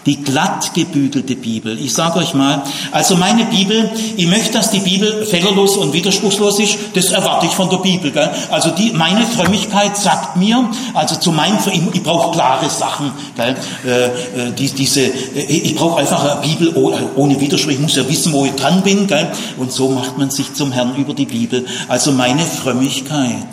Die 0.06 0.24
glatt 0.24 0.74
gebügelte 0.74 1.36
Bibel. 1.36 1.78
Ich 1.78 1.94
sage 1.94 2.20
euch 2.20 2.34
mal, 2.34 2.64
also 2.94 3.18
meine 3.18 3.44
Bibel, 3.44 3.92
ich 4.16 4.26
möchte, 4.28 4.54
dass 4.54 4.72
die 4.72 4.80
Bibel 4.80 5.26
fehlerlos 5.26 5.76
und 5.76 5.92
widerspruchslos 5.92 6.60
ist, 6.60 6.78
das 6.94 7.12
erwarte 7.12 7.48
ich 7.48 7.52
von 7.52 7.70
der 7.70 7.80
Bibel. 7.80 8.12
Gell? 8.12 8.30
Also 8.50 8.70
die, 8.70 8.94
meine 8.94 9.26
Frömmigkeit 9.26 9.98
sagt 9.98 10.38
mir, 10.38 10.70
also 10.94 11.18
zu 11.18 11.34
meinem, 11.34 11.58
ich, 11.70 11.96
ich 11.96 12.02
brauche 12.02 12.32
klare 12.32 12.70
Sachen. 12.70 13.12
Gell? 13.36 13.58
Äh, 13.86 14.06
äh 14.06 14.52
die, 14.58 14.70
diese, 14.72 15.02
äh, 15.02 15.44
ich 15.44 15.76
brauche 15.76 16.00
einfach 16.00 16.24
eine 16.24 16.48
Bibel 16.48 16.74
ohne 17.18 17.42
Widerspruch. 17.42 17.74
Ich 17.74 17.80
muss 17.80 17.98
ja 17.98 18.08
wissen, 18.08 18.32
wo 18.32 18.46
ich 18.46 18.54
dran 18.54 18.84
bin. 18.84 19.06
Gell? 19.08 19.34
Und 19.58 19.74
so 19.74 19.90
macht 19.90 20.18
man 20.18 20.30
sich 20.32 20.54
zum 20.54 20.72
Herrn 20.72 20.96
über 20.96 21.14
die 21.14 21.26
Bibel. 21.26 21.66
Also 21.90 22.14
meine 22.14 22.46
Frömmigkeit 22.46 23.48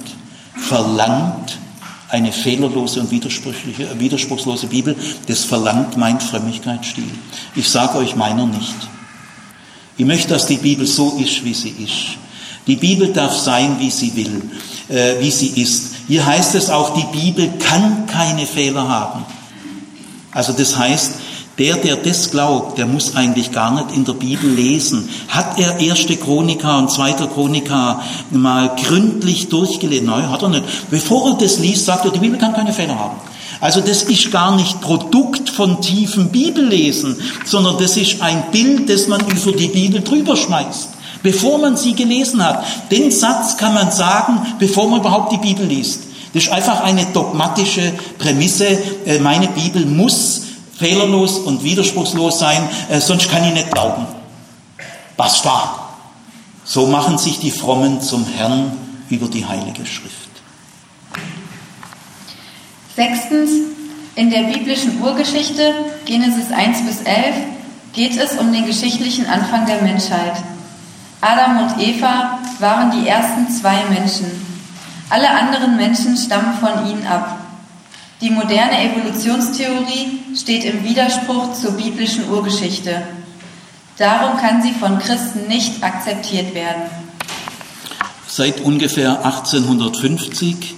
verlangt 0.54 1.58
eine 2.10 2.32
fehlerlose 2.32 3.00
und 3.00 3.10
widerspruchslose 3.10 4.66
Bibel, 4.66 4.96
das 5.26 5.44
verlangt 5.44 5.96
mein 5.96 6.20
Frömmigkeitsstil. 6.20 7.04
Ich 7.54 7.68
sage 7.68 7.98
euch 7.98 8.16
meiner 8.16 8.46
nicht. 8.46 8.74
Ich 9.96 10.04
möchte, 10.04 10.28
dass 10.28 10.46
die 10.46 10.56
Bibel 10.56 10.86
so 10.86 11.18
ist, 11.22 11.44
wie 11.44 11.54
sie 11.54 11.70
ist. 11.70 12.18
Die 12.66 12.76
Bibel 12.76 13.12
darf 13.12 13.36
sein, 13.36 13.76
wie 13.78 13.90
sie 13.90 14.14
will, 14.16 14.42
äh, 14.88 15.20
wie 15.20 15.30
sie 15.30 15.60
ist. 15.60 15.94
Hier 16.08 16.24
heißt 16.24 16.54
es 16.54 16.70
auch, 16.70 16.94
die 16.94 17.18
Bibel 17.18 17.50
kann 17.58 18.06
keine 18.06 18.46
Fehler 18.46 18.88
haben. 18.88 19.24
Also 20.32 20.52
das 20.52 20.76
heißt, 20.76 21.12
der, 21.60 21.76
der 21.76 21.96
das 21.96 22.30
glaubt, 22.30 22.78
der 22.78 22.86
muss 22.86 23.14
eigentlich 23.14 23.52
gar 23.52 23.70
nicht 23.74 23.94
in 23.94 24.06
der 24.06 24.14
Bibel 24.14 24.50
lesen. 24.50 25.10
Hat 25.28 25.58
er 25.58 25.78
erste 25.78 26.16
Chronika 26.16 26.78
und 26.78 26.90
zweite 26.90 27.28
Chronika 27.28 28.02
mal 28.30 28.74
gründlich 28.82 29.50
durchgelesen? 29.50 30.06
Nein, 30.06 30.30
hat 30.30 30.42
er 30.42 30.48
nicht. 30.48 30.64
Bevor 30.90 31.32
er 31.32 31.38
das 31.38 31.58
liest, 31.58 31.84
sagt 31.84 32.06
er, 32.06 32.12
die 32.12 32.18
Bibel 32.18 32.38
kann 32.38 32.54
keine 32.54 32.72
Fehler 32.72 32.98
haben. 32.98 33.16
Also 33.60 33.82
das 33.82 34.04
ist 34.04 34.32
gar 34.32 34.56
nicht 34.56 34.80
Produkt 34.80 35.50
von 35.50 35.82
tiefem 35.82 36.30
Bibellesen, 36.30 37.16
sondern 37.44 37.76
das 37.78 37.98
ist 37.98 38.22
ein 38.22 38.44
Bild, 38.50 38.88
das 38.88 39.06
man 39.06 39.20
über 39.20 39.52
die 39.52 39.68
Bibel 39.68 40.00
drüber 40.00 40.36
schmeißt, 40.36 40.88
bevor 41.22 41.58
man 41.58 41.76
sie 41.76 41.94
gelesen 41.94 42.42
hat. 42.42 42.64
Den 42.90 43.10
Satz 43.10 43.58
kann 43.58 43.74
man 43.74 43.90
sagen, 43.90 44.40
bevor 44.58 44.88
man 44.88 45.00
überhaupt 45.00 45.32
die 45.32 45.46
Bibel 45.46 45.66
liest. 45.66 46.04
Das 46.32 46.44
ist 46.44 46.52
einfach 46.52 46.80
eine 46.84 47.04
dogmatische 47.12 47.92
Prämisse. 48.18 48.78
Äh, 49.04 49.18
meine 49.18 49.48
Bibel 49.48 49.84
muss 49.84 50.42
fehlerlos 50.80 51.38
und 51.38 51.62
widerspruchslos 51.62 52.38
sein, 52.38 52.68
äh, 52.88 53.00
sonst 53.00 53.30
kann 53.30 53.44
ich 53.44 53.52
nicht 53.52 53.70
glauben. 53.70 54.06
Basta. 55.16 55.78
So 56.64 56.86
machen 56.86 57.18
sich 57.18 57.38
die 57.38 57.50
Frommen 57.50 58.00
zum 58.00 58.26
Herrn 58.26 58.72
über 59.10 59.28
die 59.28 59.44
Heilige 59.44 59.84
Schrift. 59.84 60.30
Sechstens, 62.96 63.50
in 64.14 64.30
der 64.30 64.44
biblischen 64.44 65.00
Urgeschichte, 65.02 65.74
Genesis 66.06 66.50
1 66.50 66.86
bis 66.86 67.02
11, 67.02 67.34
geht 67.92 68.16
es 68.16 68.38
um 68.38 68.52
den 68.52 68.66
geschichtlichen 68.66 69.26
Anfang 69.26 69.66
der 69.66 69.82
Menschheit. 69.82 70.42
Adam 71.20 71.64
und 71.64 71.78
Eva 71.78 72.38
waren 72.58 72.90
die 72.90 73.06
ersten 73.06 73.50
zwei 73.50 73.84
Menschen. 73.90 74.26
Alle 75.10 75.28
anderen 75.28 75.76
Menschen 75.76 76.16
stammen 76.16 76.54
von 76.58 76.86
ihnen 76.86 77.06
ab. 77.06 77.39
Die 78.20 78.28
moderne 78.28 78.78
Evolutionstheorie 78.82 80.36
steht 80.36 80.64
im 80.64 80.84
Widerspruch 80.84 81.54
zur 81.54 81.72
biblischen 81.72 82.28
Urgeschichte. 82.28 83.02
Darum 83.96 84.38
kann 84.38 84.62
sie 84.62 84.72
von 84.72 84.98
Christen 84.98 85.48
nicht 85.48 85.82
akzeptiert 85.82 86.54
werden. 86.54 86.82
Seit 88.26 88.60
ungefähr 88.60 89.24
1850 89.24 90.74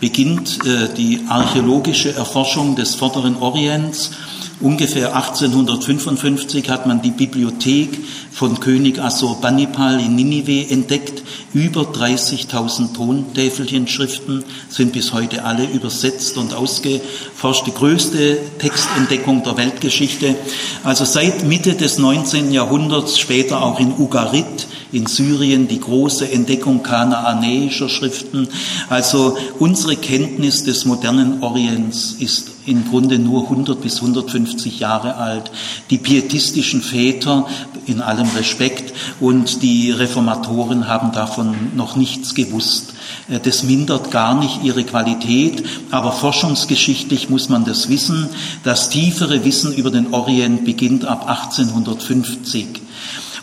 beginnt 0.00 0.64
äh, 0.64 0.88
die 0.94 1.20
archäologische 1.28 2.14
Erforschung 2.14 2.76
des 2.76 2.94
Vorderen 2.94 3.36
Orients. 3.36 4.12
Ungefähr 4.60 5.14
1855 5.14 6.70
hat 6.70 6.86
man 6.86 7.02
die 7.02 7.10
Bibliothek 7.10 7.90
von 8.32 8.58
König 8.58 8.98
Assurbanipal 8.98 10.00
in 10.00 10.14
Ninive 10.14 10.70
entdeckt. 10.70 11.22
Über 11.52 11.82
30.000 11.82 12.94
Tontäfelchenschriften 12.94 14.44
sind 14.70 14.92
bis 14.92 15.12
heute 15.12 15.44
alle 15.44 15.64
übersetzt 15.64 16.38
und 16.38 16.54
ausgeforscht. 16.54 17.66
Die 17.66 17.74
größte 17.74 18.38
Textentdeckung 18.58 19.42
der 19.42 19.58
Weltgeschichte. 19.58 20.36
Also 20.84 21.04
seit 21.04 21.44
Mitte 21.44 21.74
des 21.74 21.98
19. 21.98 22.50
Jahrhunderts, 22.50 23.18
später 23.18 23.62
auch 23.62 23.78
in 23.78 23.92
Ugarit, 23.92 24.66
in 24.92 25.06
Syrien 25.06 25.68
die 25.68 25.80
große 25.80 26.30
Entdeckung 26.30 26.82
kanaanäischer 26.82 27.88
Schriften. 27.88 28.48
Also 28.88 29.36
unsere 29.58 29.96
Kenntnis 29.96 30.64
des 30.64 30.84
modernen 30.84 31.42
Orients 31.42 32.16
ist 32.18 32.50
im 32.66 32.88
Grunde 32.88 33.18
nur 33.18 33.44
100 33.44 33.80
bis 33.80 33.96
150 33.96 34.80
Jahre 34.80 35.16
alt. 35.16 35.50
Die 35.90 35.98
pietistischen 35.98 36.82
Väter 36.82 37.46
in 37.86 38.00
allem 38.00 38.28
Respekt 38.36 38.92
und 39.20 39.62
die 39.62 39.92
Reformatoren 39.92 40.88
haben 40.88 41.12
davon 41.12 41.54
noch 41.76 41.96
nichts 41.96 42.34
gewusst. 42.34 42.94
Äh, 43.28 43.40
das 43.40 43.62
mindert 43.62 44.10
gar 44.10 44.38
nicht 44.38 44.64
ihre 44.64 44.84
Qualität, 44.84 45.64
aber 45.90 46.12
forschungsgeschichtlich 46.12 47.30
muss 47.30 47.48
man 47.48 47.64
das 47.64 47.88
wissen. 47.88 48.28
Das 48.64 48.90
tiefere 48.90 49.44
Wissen 49.44 49.72
über 49.72 49.90
den 49.90 50.12
Orient 50.12 50.64
beginnt 50.64 51.04
ab 51.04 51.28
1850. 51.28 52.85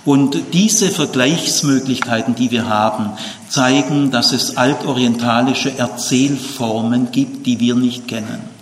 Und 0.06 0.38
diese 0.54 0.90
Vergleichsmöglichkeiten, 0.90 2.36
die 2.36 2.52
wir 2.52 2.68
haben, 2.68 3.12
zeigen, 3.48 4.12
dass 4.12 4.34
es 4.34 4.58
altorientalische 4.58 5.78
Erzählformen 5.78 7.12
gibt, 7.12 7.46
die 7.46 7.60
wir 7.60 7.76
nicht 7.76 8.08
kennen 8.08 8.54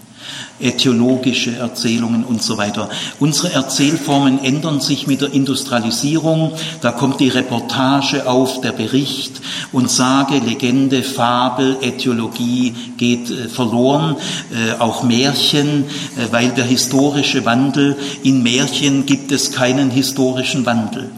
äthiologische 0.62 1.56
Erzählungen 1.56 2.24
und 2.24 2.42
so 2.42 2.58
weiter. 2.58 2.90
Unsere 3.20 3.54
Erzählformen 3.54 4.44
ändern 4.44 4.80
sich 4.80 5.08
mit 5.08 5.22
der 5.22 5.34
Industrialisierung. 5.34 6.54
Da 6.82 6.92
kommt 6.92 7.20
die 7.20 7.30
Reportage 7.30 8.28
auf, 8.28 8.62
der 8.62 8.72
Bericht 8.72 9.42
und 9.72 9.90
Sage, 9.90 10.40
Legende, 10.40 11.04
Fabel, 11.04 11.78
Äthiologie 11.82 12.74
geht 12.98 13.32
äh, 13.32 13.50
verloren, 13.50 14.16
äh, 14.52 14.80
auch 14.80 15.04
Märchen, 15.04 15.86
äh, 16.16 16.32
weil 16.32 16.50
der 16.50 16.66
historische 16.66 17.46
Wandel, 17.46 17.98
in 18.24 18.44
Märchen 18.44 19.06
gibt 19.06 19.32
es 19.32 19.52
keinen 19.52 19.90
historischen 19.90 20.66
Wandel. 20.66 21.10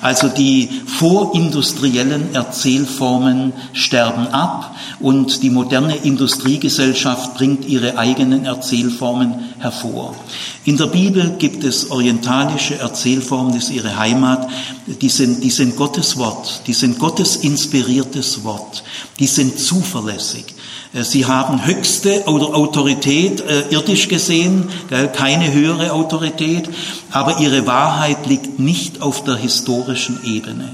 Also 0.00 0.28
die 0.28 0.70
vorindustriellen 0.86 2.34
Erzählformen 2.34 3.52
sterben 3.74 4.28
ab 4.28 4.74
und 5.00 5.42
die 5.42 5.50
moderne 5.50 5.96
Industriegesellschaft 5.96 7.34
bringt 7.34 7.66
ihre 7.66 7.98
eigenen 7.98 8.46
Erzählformen 8.46 9.52
hervor. 9.58 10.16
In 10.64 10.78
der 10.78 10.86
Bibel 10.86 11.36
gibt 11.38 11.62
es 11.62 11.90
orientalische 11.90 12.78
Erzählformen, 12.78 13.52
das 13.52 13.64
ist 13.64 13.70
ihre 13.70 13.98
Heimat, 13.98 14.48
die 14.86 15.10
sind, 15.10 15.44
die 15.44 15.50
sind 15.50 15.76
Gottes 15.76 16.16
Wort, 16.16 16.62
die 16.66 16.72
sind 16.72 16.98
Gottes 16.98 17.36
inspiriertes 17.36 18.44
Wort, 18.44 18.82
die 19.18 19.26
sind 19.26 19.58
zuverlässig. 19.58 20.46
Äh, 20.94 21.04
sie 21.04 21.26
haben 21.26 21.66
höchste 21.66 22.26
Autorität 22.26 23.40
äh, 23.40 23.68
irdisch 23.70 24.08
gesehen, 24.08 24.68
keine 25.14 25.52
höhere 25.52 25.92
Autorität, 25.92 26.68
aber 27.10 27.40
ihre 27.40 27.66
Wahrheit 27.66 28.26
liegt 28.26 28.58
nicht 28.58 29.02
auf 29.02 29.24
der 29.24 29.36
historischen 29.36 30.20
Ebene. 30.24 30.70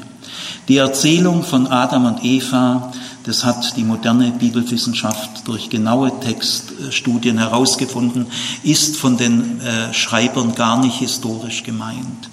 Die 0.69 0.77
Erzählung 0.77 1.43
von 1.43 1.67
Adam 1.67 2.07
und 2.07 2.25
Eva, 2.25 2.93
das 3.25 3.45
hat 3.45 3.77
die 3.77 3.83
moderne 3.83 4.31
Bibelwissenschaft 4.31 5.47
durch 5.47 5.69
genaue 5.69 6.13
Textstudien 6.21 7.39
herausgefunden, 7.39 8.27
ist 8.63 8.97
von 8.97 9.17
den 9.17 9.61
äh, 9.61 9.93
Schreibern 9.93 10.55
gar 10.55 10.81
nicht 10.81 10.99
historisch 10.99 11.65
gemeint. 11.65 12.31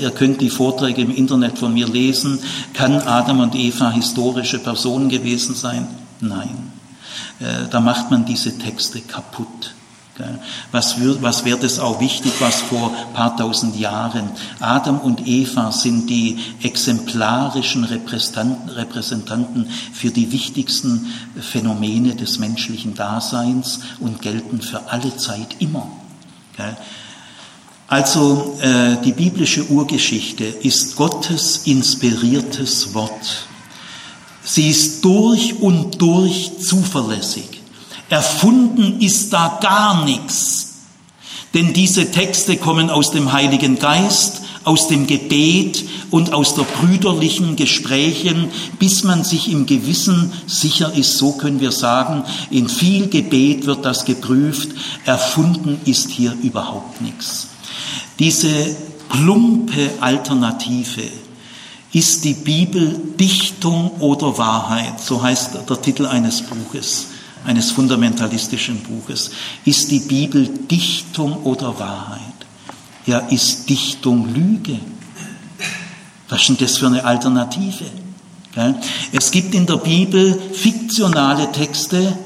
Ihr 0.00 0.12
könnt 0.12 0.40
die 0.40 0.50
Vorträge 0.50 1.02
im 1.02 1.10
Internet 1.14 1.58
von 1.58 1.74
mir 1.74 1.88
lesen. 1.88 2.38
Kann 2.74 2.92
Adam 2.92 3.40
und 3.40 3.56
Eva 3.56 3.90
historische 3.90 4.60
Personen 4.60 5.08
gewesen 5.08 5.56
sein? 5.56 5.88
Nein. 6.20 6.73
Äh, 7.40 7.68
da 7.70 7.80
macht 7.80 8.10
man 8.10 8.24
diese 8.24 8.58
Texte 8.58 9.00
kaputt. 9.00 9.74
Was, 10.70 10.94
was 11.00 11.44
wäre 11.44 11.58
das 11.58 11.80
auch 11.80 12.00
wichtig, 12.00 12.32
was 12.38 12.60
vor 12.60 12.92
paar 13.14 13.36
tausend 13.36 13.76
Jahren? 13.76 14.30
Adam 14.60 15.00
und 15.00 15.26
Eva 15.26 15.72
sind 15.72 16.08
die 16.08 16.38
exemplarischen 16.62 17.82
Repräsentanten 17.82 19.66
für 19.92 20.10
die 20.10 20.30
wichtigsten 20.30 21.12
Phänomene 21.40 22.14
des 22.14 22.38
menschlichen 22.38 22.94
Daseins 22.94 23.80
und 23.98 24.22
gelten 24.22 24.60
für 24.62 24.88
alle 24.88 25.16
Zeit 25.16 25.56
immer. 25.58 25.90
Also 27.88 28.56
äh, 28.60 28.96
die 29.04 29.12
biblische 29.12 29.68
Urgeschichte 29.68 30.44
ist 30.44 30.94
Gottes 30.94 31.66
inspiriertes 31.66 32.94
Wort. 32.94 33.48
Sie 34.44 34.68
ist 34.68 35.04
durch 35.04 35.60
und 35.60 36.00
durch 36.00 36.52
zuverlässig. 36.60 37.48
Erfunden 38.10 39.00
ist 39.00 39.32
da 39.32 39.58
gar 39.60 40.04
nichts. 40.04 40.74
Denn 41.54 41.72
diese 41.72 42.10
Texte 42.10 42.56
kommen 42.56 42.90
aus 42.90 43.12
dem 43.12 43.32
Heiligen 43.32 43.78
Geist, 43.78 44.42
aus 44.64 44.88
dem 44.88 45.06
Gebet 45.06 45.84
und 46.10 46.32
aus 46.32 46.54
der 46.54 46.64
brüderlichen 46.64 47.56
Gesprächen, 47.56 48.48
bis 48.78 49.04
man 49.04 49.24
sich 49.24 49.50
im 49.50 49.66
Gewissen 49.66 50.32
sicher 50.46 50.92
ist, 50.94 51.16
so 51.18 51.32
können 51.32 51.60
wir 51.60 51.72
sagen, 51.72 52.24
in 52.50 52.68
viel 52.68 53.08
Gebet 53.08 53.66
wird 53.66 53.84
das 53.84 54.04
geprüft, 54.04 54.70
erfunden 55.04 55.80
ist 55.84 56.10
hier 56.10 56.36
überhaupt 56.42 57.00
nichts. 57.00 57.48
Diese 58.18 58.48
plumpe 59.08 59.90
Alternative, 60.00 61.02
ist 61.94 62.24
die 62.24 62.34
Bibel 62.34 63.00
Dichtung 63.18 63.92
oder 64.00 64.36
Wahrheit? 64.36 65.00
So 65.00 65.22
heißt 65.22 65.52
der 65.68 65.80
Titel 65.80 66.06
eines 66.06 66.42
Buches, 66.42 67.06
eines 67.46 67.70
fundamentalistischen 67.70 68.80
Buches. 68.80 69.30
Ist 69.64 69.90
die 69.90 70.00
Bibel 70.00 70.48
Dichtung 70.70 71.44
oder 71.44 71.78
Wahrheit? 71.78 72.20
Ja, 73.06 73.18
ist 73.18 73.70
Dichtung 73.70 74.34
Lüge? 74.34 74.80
Was 76.28 76.40
ist 76.40 76.48
denn 76.48 76.56
das 76.58 76.78
für 76.78 76.86
eine 76.86 77.04
Alternative? 77.04 77.84
Es 79.12 79.30
gibt 79.30 79.54
in 79.54 79.66
der 79.66 79.76
Bibel 79.76 80.40
fiktionale 80.52 81.50
Texte, 81.52 82.16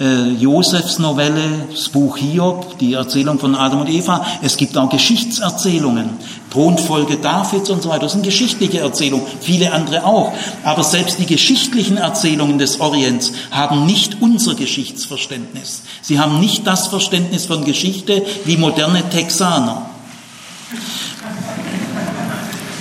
äh, 0.00 0.30
Josefs 0.32 0.98
Novelle, 0.98 1.66
das 1.70 1.88
Buch 1.88 2.16
Hiob, 2.16 2.78
die 2.78 2.94
Erzählung 2.94 3.38
von 3.38 3.54
Adam 3.54 3.82
und 3.82 3.88
Eva. 3.88 4.26
Es 4.42 4.56
gibt 4.56 4.76
auch 4.76 4.88
Geschichtserzählungen, 4.88 6.10
Thronfolge 6.54 7.16
Davids 7.16 7.68
und 7.68 7.82
so 7.82 7.88
weiter. 7.88 8.02
Das 8.02 8.12
sind 8.12 8.22
geschichtliche 8.22 8.78
Erzählungen, 8.78 9.26
viele 9.40 9.72
andere 9.72 10.04
auch. 10.04 10.32
Aber 10.62 10.84
selbst 10.84 11.18
die 11.18 11.26
geschichtlichen 11.26 11.96
Erzählungen 11.96 12.58
des 12.58 12.80
Orients 12.80 13.32
haben 13.50 13.86
nicht 13.86 14.18
unser 14.20 14.54
Geschichtsverständnis. 14.54 15.82
Sie 16.00 16.20
haben 16.20 16.38
nicht 16.38 16.64
das 16.64 16.86
Verständnis 16.86 17.46
von 17.46 17.64
Geschichte 17.64 18.24
wie 18.44 18.56
moderne 18.56 19.02
Texaner. 19.10 19.90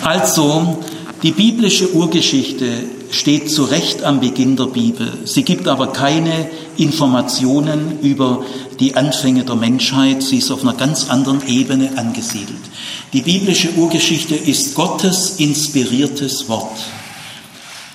Also, 0.04 0.84
die 1.24 1.32
biblische 1.32 1.94
Urgeschichte 1.94 2.84
steht 3.14 3.52
zu 3.52 3.66
Recht 3.66 4.04
am 4.04 4.20
Beginn 4.20 4.56
der 4.56 4.66
Bibel. 4.66 5.20
Sie 5.26 5.44
gibt 5.44 5.68
aber 5.68 5.88
keine 5.94 6.50
Informationen 6.78 8.00
über 8.02 8.44
die 8.80 8.96
Anfänge 8.96 9.44
der 9.44 9.56
Menschheit. 9.56 10.24
Sie 10.24 10.40
ist 10.40 10.50
auf 10.50 10.64
einer 10.64 10.74
ganz 10.74 11.10
anderen 11.10 11.48
Ebene 11.48 11.92
angesiedelt. 11.96 12.58
Die 13.14 13.22
biblische 13.22 13.72
Urgeschichte 13.76 14.34
ist 14.34 14.74
Gottes 14.74 15.36
inspiriertes 15.38 16.50
Wort. 16.50 16.76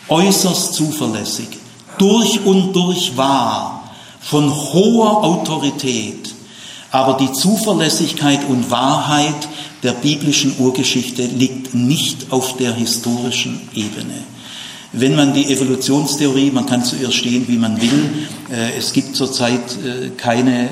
Äußerst 0.08 0.74
zuverlässig, 0.74 1.48
durch 1.98 2.40
und 2.44 2.72
durch 2.72 3.16
wahr, 3.16 3.92
von 4.20 4.54
hoher 4.54 5.24
Autorität. 5.24 6.32
Aber 6.92 7.14
die 7.14 7.32
Zuverlässigkeit 7.32 8.48
und 8.48 8.70
Wahrheit 8.70 9.48
der 9.82 9.92
biblischen 9.92 10.54
Urgeschichte 10.58 11.26
liegt 11.26 11.74
nicht 11.74 12.30
auf 12.30 12.56
der 12.56 12.72
historischen 12.72 13.68
Ebene. 13.74 14.37
Wenn 14.92 15.14
man 15.14 15.34
die 15.34 15.52
Evolutionstheorie, 15.52 16.50
man 16.50 16.64
kann 16.64 16.82
zu 16.82 16.96
ihr 16.96 17.12
stehen, 17.12 17.46
wie 17.48 17.58
man 17.58 17.80
will, 17.80 18.26
äh, 18.50 18.78
es 18.78 18.94
gibt 18.94 19.16
zurzeit 19.16 19.60
äh, 19.84 20.08
keine 20.16 20.64
äh, 20.64 20.68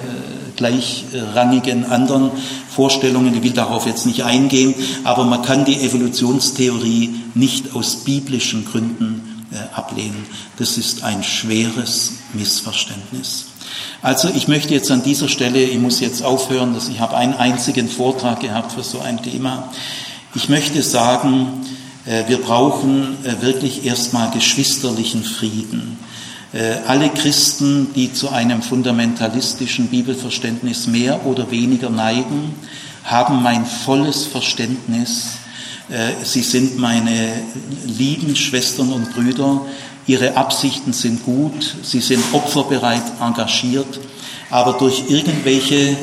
gleichrangigen 0.56 1.84
anderen 1.84 2.30
Vorstellungen, 2.70 3.34
ich 3.34 3.42
will 3.42 3.52
darauf 3.52 3.86
jetzt 3.86 4.06
nicht 4.06 4.24
eingehen, 4.24 4.74
aber 5.04 5.24
man 5.24 5.42
kann 5.42 5.66
die 5.66 5.80
Evolutionstheorie 5.82 7.14
nicht 7.34 7.74
aus 7.74 8.04
biblischen 8.04 8.64
Gründen 8.64 9.44
ablehnen. 9.74 10.26
Das 10.58 10.76
ist 10.76 11.04
ein 11.04 11.22
schweres 11.22 12.12
Missverständnis. 12.34 13.46
Also 14.02 14.28
ich 14.34 14.48
möchte 14.48 14.74
jetzt 14.74 14.90
an 14.90 15.02
dieser 15.02 15.28
Stelle, 15.28 15.62
ich 15.62 15.78
muss 15.78 16.00
jetzt 16.00 16.22
aufhören, 16.22 16.74
dass 16.74 16.88
ich 16.88 17.00
habe 17.00 17.16
einen 17.16 17.34
einzigen 17.34 17.88
Vortrag 17.88 18.40
gehabt 18.40 18.72
für 18.72 18.82
so 18.82 19.00
ein 19.00 19.22
Thema. 19.22 19.72
Ich 20.34 20.48
möchte 20.48 20.82
sagen, 20.82 21.48
wir 22.28 22.40
brauchen 22.40 23.16
äh, 23.24 23.42
wirklich 23.42 23.84
erstmal 23.84 24.30
geschwisterlichen 24.30 25.24
Frieden. 25.24 25.98
Äh, 26.52 26.76
alle 26.86 27.08
Christen, 27.08 27.88
die 27.94 28.12
zu 28.12 28.28
einem 28.28 28.62
fundamentalistischen 28.62 29.88
Bibelverständnis 29.88 30.86
mehr 30.86 31.26
oder 31.26 31.50
weniger 31.50 31.90
neigen, 31.90 32.54
haben 33.02 33.42
mein 33.42 33.66
volles 33.66 34.24
Verständnis. 34.24 35.28
Sie 36.24 36.42
sind 36.42 36.80
meine 36.80 37.30
lieben 37.86 38.34
Schwestern 38.34 38.92
und 38.92 39.14
Brüder. 39.14 39.60
Ihre 40.08 40.36
Absichten 40.36 40.92
sind 40.92 41.24
gut. 41.24 41.76
Sie 41.84 42.00
sind 42.00 42.24
opferbereit 42.32 43.04
engagiert. 43.20 44.00
Aber 44.50 44.72
durch 44.72 45.04
irgendwelche 45.08 45.96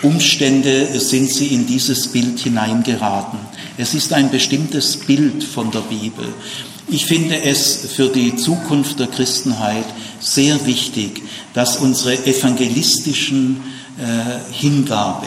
Umstände 0.00 0.98
sind 0.98 1.30
sie 1.30 1.48
in 1.48 1.66
dieses 1.66 2.08
Bild 2.08 2.38
hineingeraten. 2.38 3.38
Es 3.76 3.92
ist 3.92 4.12
ein 4.12 4.30
bestimmtes 4.30 4.96
Bild 4.96 5.42
von 5.42 5.70
der 5.72 5.80
Bibel. 5.80 6.26
Ich 6.88 7.06
finde 7.06 7.42
es 7.42 7.92
für 7.94 8.08
die 8.08 8.36
Zukunft 8.36 9.00
der 9.00 9.08
Christenheit 9.08 9.86
sehr 10.20 10.64
wichtig, 10.66 11.22
dass 11.54 11.78
unsere 11.78 12.24
evangelistischen 12.24 13.62
äh, 13.98 14.52
Hingabe, 14.52 15.26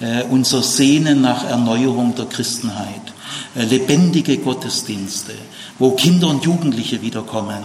äh, 0.00 0.24
unser 0.24 0.62
Sehnen 0.62 1.22
nach 1.22 1.44
Erneuerung 1.44 2.14
der 2.14 2.26
Christenheit, 2.26 3.14
äh, 3.56 3.64
lebendige 3.64 4.36
Gottesdienste, 4.36 5.32
wo 5.80 5.90
Kinder 5.92 6.28
und 6.28 6.44
Jugendliche 6.44 7.02
wiederkommen, 7.02 7.58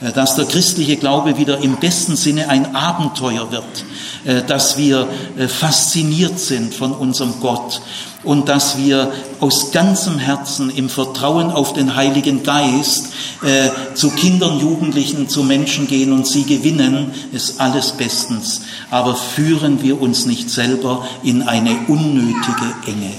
äh, 0.00 0.10
dass 0.10 0.34
der 0.34 0.46
christliche 0.46 0.96
Glaube 0.96 1.38
wieder 1.38 1.58
im 1.58 1.76
besten 1.76 2.16
Sinne 2.16 2.48
ein 2.48 2.74
Abenteuer 2.74 3.52
wird, 3.52 3.84
äh, 4.24 4.42
dass 4.42 4.76
wir 4.76 5.06
fasziniert 5.48 6.40
sind 6.40 6.74
von 6.74 6.92
unserem 6.92 7.34
Gott 7.40 7.80
und 8.22 8.48
dass 8.48 8.76
wir 8.76 9.12
aus 9.40 9.72
ganzem 9.72 10.18
Herzen 10.18 10.70
im 10.70 10.88
Vertrauen 10.88 11.50
auf 11.50 11.72
den 11.72 11.96
Heiligen 11.96 12.42
Geist 12.42 13.06
äh, 13.42 13.70
zu 13.94 14.10
Kindern, 14.10 14.60
Jugendlichen, 14.60 15.28
zu 15.28 15.42
Menschen 15.42 15.86
gehen 15.86 16.12
und 16.12 16.26
sie 16.26 16.44
gewinnen, 16.44 17.12
ist 17.32 17.60
alles 17.60 17.92
bestens. 17.92 18.62
Aber 18.90 19.14
führen 19.14 19.82
wir 19.82 20.00
uns 20.00 20.26
nicht 20.26 20.50
selber 20.50 21.06
in 21.22 21.42
eine 21.42 21.76
unnötige 21.88 22.74
Enge. 22.86 23.12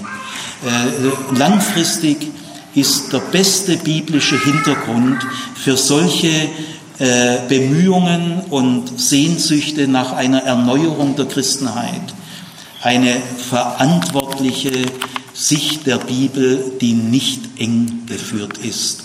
Äh, 0.64 1.38
langfristig 1.38 2.32
ist 2.76 3.12
der 3.12 3.20
beste 3.20 3.78
biblische 3.78 4.42
Hintergrund 4.44 5.18
für 5.56 5.78
solche 5.78 6.50
äh, 7.00 7.38
Bemühungen 7.50 8.42
und 8.50 9.00
Sehnsüchte 9.00 9.88
nach 9.88 10.14
einer 10.14 10.44
Erneuerung 10.44 11.16
der 11.16 11.26
Christenheit. 11.26 12.14
Eine 12.82 13.22
verantwortliche 13.50 14.72
Sicht 15.34 15.86
der 15.88 15.98
Bibel, 15.98 16.74
die 16.80 16.94
nicht 16.94 17.60
eng 17.60 18.06
geführt 18.08 18.58
ist 18.58 19.04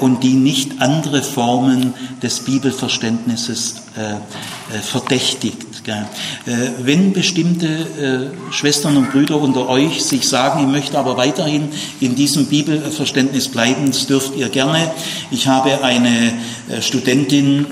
und 0.00 0.24
die 0.24 0.34
nicht 0.34 0.80
andere 0.80 1.22
Formen 1.22 1.94
des 2.22 2.40
Bibelverständnisses 2.40 3.82
äh, 3.96 4.14
äh, 4.76 4.80
verdächtigt. 4.80 5.66
Wenn 6.82 7.14
bestimmte 7.14 8.30
Schwestern 8.50 8.98
und 8.98 9.10
Brüder 9.10 9.40
unter 9.40 9.70
euch 9.70 10.04
sich 10.04 10.28
sagen, 10.28 10.60
ich 10.60 10.66
möchte 10.66 10.98
aber 10.98 11.16
weiterhin 11.16 11.70
in 12.00 12.14
diesem 12.14 12.44
Bibelverständnis 12.44 13.48
bleiben, 13.48 13.86
das 13.86 14.06
dürft 14.06 14.36
ihr 14.36 14.50
gerne. 14.50 14.90
Ich 15.30 15.46
habe 15.46 15.82
eine 15.82 16.34
Studentin, 16.82 17.64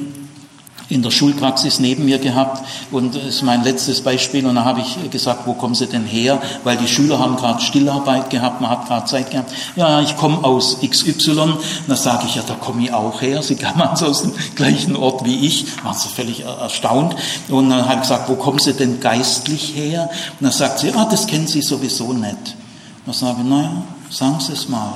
in 0.88 1.02
der 1.02 1.10
Schulpraxis 1.10 1.80
neben 1.80 2.04
mir 2.04 2.18
gehabt 2.18 2.64
und 2.90 3.14
das 3.14 3.24
ist 3.24 3.42
mein 3.42 3.64
letztes 3.64 4.00
Beispiel 4.00 4.46
und 4.46 4.54
da 4.54 4.64
habe 4.64 4.80
ich 4.80 5.10
gesagt, 5.10 5.46
wo 5.46 5.54
kommen 5.54 5.74
Sie 5.74 5.86
denn 5.86 6.04
her? 6.04 6.40
Weil 6.64 6.76
die 6.76 6.88
Schüler 6.88 7.18
haben 7.18 7.36
gerade 7.36 7.60
Stillarbeit 7.60 8.30
gehabt, 8.30 8.60
man 8.60 8.70
hat 8.70 8.86
gerade 8.86 9.06
Zeit 9.06 9.30
gehabt. 9.30 9.52
Ja, 9.74 10.00
ich 10.00 10.16
komme 10.16 10.44
aus 10.44 10.78
XY. 10.80 11.30
Und 11.30 11.58
da 11.88 11.96
sage 11.96 12.24
ich, 12.26 12.36
ja, 12.36 12.42
da 12.46 12.54
komme 12.54 12.84
ich 12.84 12.92
auch 12.92 13.20
her. 13.20 13.42
Sie 13.42 13.56
kamen 13.56 13.82
also 13.82 14.06
aus 14.06 14.22
dem 14.22 14.32
gleichen 14.54 14.96
Ort 14.96 15.24
wie 15.24 15.46
ich. 15.46 15.66
Waren 15.84 15.94
sie 15.94 16.08
völlig 16.08 16.44
erstaunt. 16.44 17.16
Und 17.48 17.70
dann 17.70 17.84
habe 17.84 17.94
ich 17.94 18.00
gesagt, 18.02 18.28
wo 18.28 18.34
kommen 18.34 18.58
Sie 18.58 18.72
denn 18.72 19.00
geistlich 19.00 19.74
her? 19.74 20.08
Und 20.38 20.44
dann 20.44 20.52
sagt 20.52 20.80
sie, 20.80 20.92
ah, 20.92 21.06
das 21.10 21.26
kennen 21.26 21.46
Sie 21.46 21.62
sowieso 21.62 22.12
nicht. 22.12 22.30
Und 22.30 23.06
dann 23.06 23.14
sage 23.14 23.38
ich, 23.40 23.48
naja, 23.48 23.82
sagen 24.10 24.36
Sie 24.40 24.52
es 24.52 24.68
mal. 24.68 24.94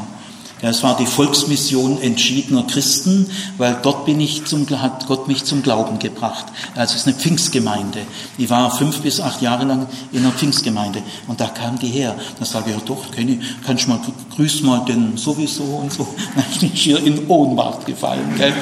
Ja, 0.62 0.68
es 0.68 0.82
war 0.82 0.94
die 0.96 1.06
Volksmission 1.06 2.02
entschiedener 2.02 2.64
Christen, 2.64 3.30
weil 3.56 3.78
dort 3.82 4.04
bin 4.04 4.20
ich 4.20 4.44
zum, 4.44 4.68
hat 4.68 5.06
Gott 5.06 5.26
mich 5.26 5.44
zum 5.44 5.62
Glauben 5.62 5.98
gebracht. 5.98 6.44
Also 6.74 6.94
es 6.94 7.00
ist 7.00 7.06
eine 7.06 7.16
Pfingstgemeinde. 7.16 8.00
Ich 8.36 8.50
war 8.50 8.70
fünf 8.70 9.00
bis 9.00 9.20
acht 9.20 9.40
Jahre 9.40 9.64
lang 9.64 9.86
in 10.12 10.20
einer 10.20 10.32
Pfingstgemeinde 10.32 11.02
und 11.28 11.40
da 11.40 11.46
kam 11.46 11.78
die 11.78 11.88
her. 11.88 12.14
Da 12.38 12.44
sage 12.44 12.70
ich, 12.70 12.76
ja 12.76 12.82
doch, 12.84 13.10
Kenny, 13.10 13.40
kannst 13.64 13.86
du 13.86 13.90
mal, 13.90 14.00
grüß 14.36 14.62
mal 14.62 14.84
den 14.84 15.16
sowieso 15.16 15.62
und 15.62 15.92
so. 15.94 16.06
Dann 16.34 16.44
bin 16.60 16.70
ich 16.74 16.82
hier 16.82 17.02
in 17.02 17.26
Ohnmacht 17.28 17.86
gefallen. 17.86 18.34
Gell? 18.36 18.52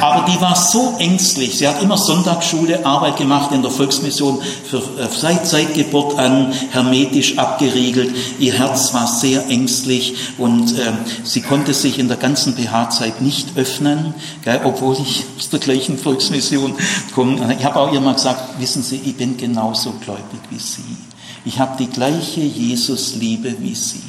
Aber 0.00 0.26
die 0.28 0.40
war 0.40 0.56
so 0.56 0.96
ängstlich. 0.98 1.58
Sie 1.58 1.68
hat 1.68 1.80
immer 1.80 1.96
Sonntagsschule, 1.96 2.84
Arbeit 2.84 3.18
gemacht 3.18 3.52
in 3.52 3.62
der 3.62 3.70
Volksmission, 3.70 4.40
für, 4.68 4.78
äh, 4.78 5.06
seit 5.16 5.46
Zeitgeburt 5.46 6.18
an 6.18 6.52
hermetisch 6.70 7.38
abgeriegelt. 7.38 8.16
Ihr 8.40 8.54
Herz 8.54 8.92
war 8.92 9.06
sehr 9.06 9.46
ängstlich 9.48 10.14
und 10.38 10.76
äh, 10.76 10.92
Sie 11.36 11.42
konnte 11.42 11.74
sich 11.74 11.98
in 11.98 12.08
der 12.08 12.16
ganzen 12.16 12.56
PH-Zeit 12.56 13.20
nicht 13.20 13.58
öffnen, 13.58 14.14
gell, 14.42 14.58
obwohl 14.64 14.96
ich 14.98 15.26
aus 15.36 15.50
der 15.50 15.58
gleichen 15.58 15.98
Volksmission 15.98 16.74
komme. 17.14 17.54
Ich 17.58 17.62
habe 17.66 17.78
auch 17.78 17.92
ihr 17.92 18.00
mal 18.00 18.14
gesagt, 18.14 18.58
wissen 18.58 18.82
Sie, 18.82 18.98
ich 19.04 19.18
bin 19.18 19.36
genauso 19.36 19.92
gläubig 20.02 20.40
wie 20.48 20.58
Sie. 20.58 20.96
Ich 21.44 21.58
habe 21.58 21.76
die 21.78 21.88
gleiche 21.88 22.40
Jesusliebe 22.40 23.54
wie 23.60 23.74
Sie. 23.74 24.00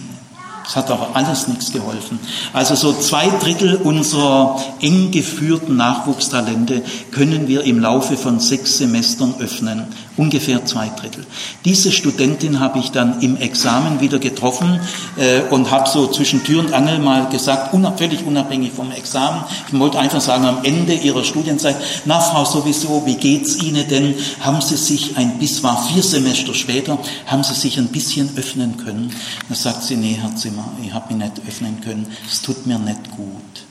Es 0.65 0.77
hat 0.77 0.89
aber 0.89 1.17
alles 1.17 1.49
nichts 1.49 1.73
geholfen. 1.73 2.17
Also 2.53 2.75
so 2.75 2.93
zwei 2.93 3.27
Drittel 3.27 3.75
unserer 3.75 4.63
eng 4.79 5.11
geführten 5.11 5.75
Nachwuchstalente 5.75 6.81
können 7.11 7.49
wir 7.49 7.65
im 7.65 7.79
Laufe 7.79 8.15
von 8.15 8.39
sechs 8.39 8.77
Semestern 8.77 9.35
öffnen. 9.39 9.87
Ungefähr 10.17 10.65
zwei 10.65 10.89
Drittel. 10.89 11.27
Diese 11.63 11.91
Studentin 11.91 12.59
habe 12.59 12.79
ich 12.79 12.89
dann 12.89 13.21
im 13.21 13.37
Examen 13.37 14.01
wieder 14.01 14.17
getroffen 14.17 14.79
äh, 15.15 15.41
und 15.51 15.69
habe 15.69 15.87
so 15.87 16.07
zwischen 16.07 16.43
Tür 16.43 16.61
und 16.61 16.73
Angel 16.73 16.97
mal 16.97 17.29
gesagt, 17.29 17.71
unab 17.71 17.99
völlig 17.99 18.25
unabhängig 18.25 18.71
vom 18.71 18.91
Examen, 18.91 19.43
ich 19.67 19.77
wollte 19.77 19.99
einfach 19.99 20.19
sagen, 20.19 20.45
am 20.45 20.63
Ende 20.63 20.95
ihrer 20.95 21.23
Studienzeit, 21.23 21.75
na 22.05 22.19
Frau 22.19 22.45
sowieso, 22.45 23.05
wie 23.05 23.15
geht's 23.15 23.61
Ihnen 23.61 23.87
denn? 23.87 24.15
Haben 24.41 24.59
Sie 24.61 24.75
sich 24.75 25.17
ein 25.17 25.37
bis 25.37 25.61
war 25.61 25.87
vier 25.87 26.01
Semester 26.01 26.55
später, 26.55 26.97
haben 27.27 27.43
Sie 27.43 27.53
sich 27.53 27.77
ein 27.77 27.89
bisschen 27.89 28.31
öffnen 28.37 28.77
können? 28.77 29.13
Da 29.49 29.55
sagt 29.55 29.83
sie, 29.83 29.97
nee, 29.97 30.17
Herr 30.19 30.35
Zimmer, 30.35 30.71
ich 30.83 30.93
habe 30.93 31.13
mich 31.13 31.23
nicht 31.23 31.47
öffnen 31.47 31.79
können, 31.81 32.07
es 32.27 32.41
tut 32.41 32.65
mir 32.65 32.79
nicht 32.79 33.11
gut. 33.11 33.65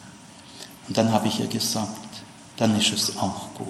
Und 0.86 0.96
dann 0.96 1.10
habe 1.10 1.26
ich 1.26 1.40
ihr 1.40 1.48
gesagt, 1.48 1.90
dann 2.56 2.78
ist 2.78 2.92
es 2.92 3.16
auch 3.16 3.48
gut 3.54 3.66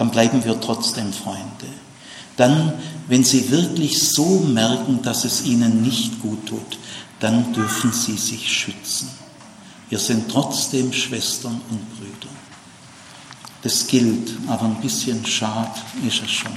dann 0.00 0.10
bleiben 0.10 0.42
wir 0.46 0.58
trotzdem 0.58 1.12
Freunde. 1.12 1.66
Dann, 2.38 2.72
wenn 3.08 3.22
sie 3.22 3.50
wirklich 3.50 4.02
so 4.02 4.38
merken, 4.38 5.02
dass 5.02 5.26
es 5.26 5.44
ihnen 5.44 5.82
nicht 5.82 6.22
gut 6.22 6.46
tut, 6.46 6.78
dann 7.18 7.52
dürfen 7.52 7.92
sie 7.92 8.16
sich 8.16 8.50
schützen. 8.50 9.10
Wir 9.90 9.98
sind 9.98 10.30
trotzdem 10.30 10.90
Schwestern 10.94 11.60
und 11.68 11.98
Brüder. 11.98 12.32
Das 13.60 13.86
gilt, 13.88 14.30
aber 14.46 14.64
ein 14.64 14.80
bisschen 14.80 15.26
schad 15.26 15.76
ist 16.06 16.22
es 16.22 16.30
schon. 16.30 16.54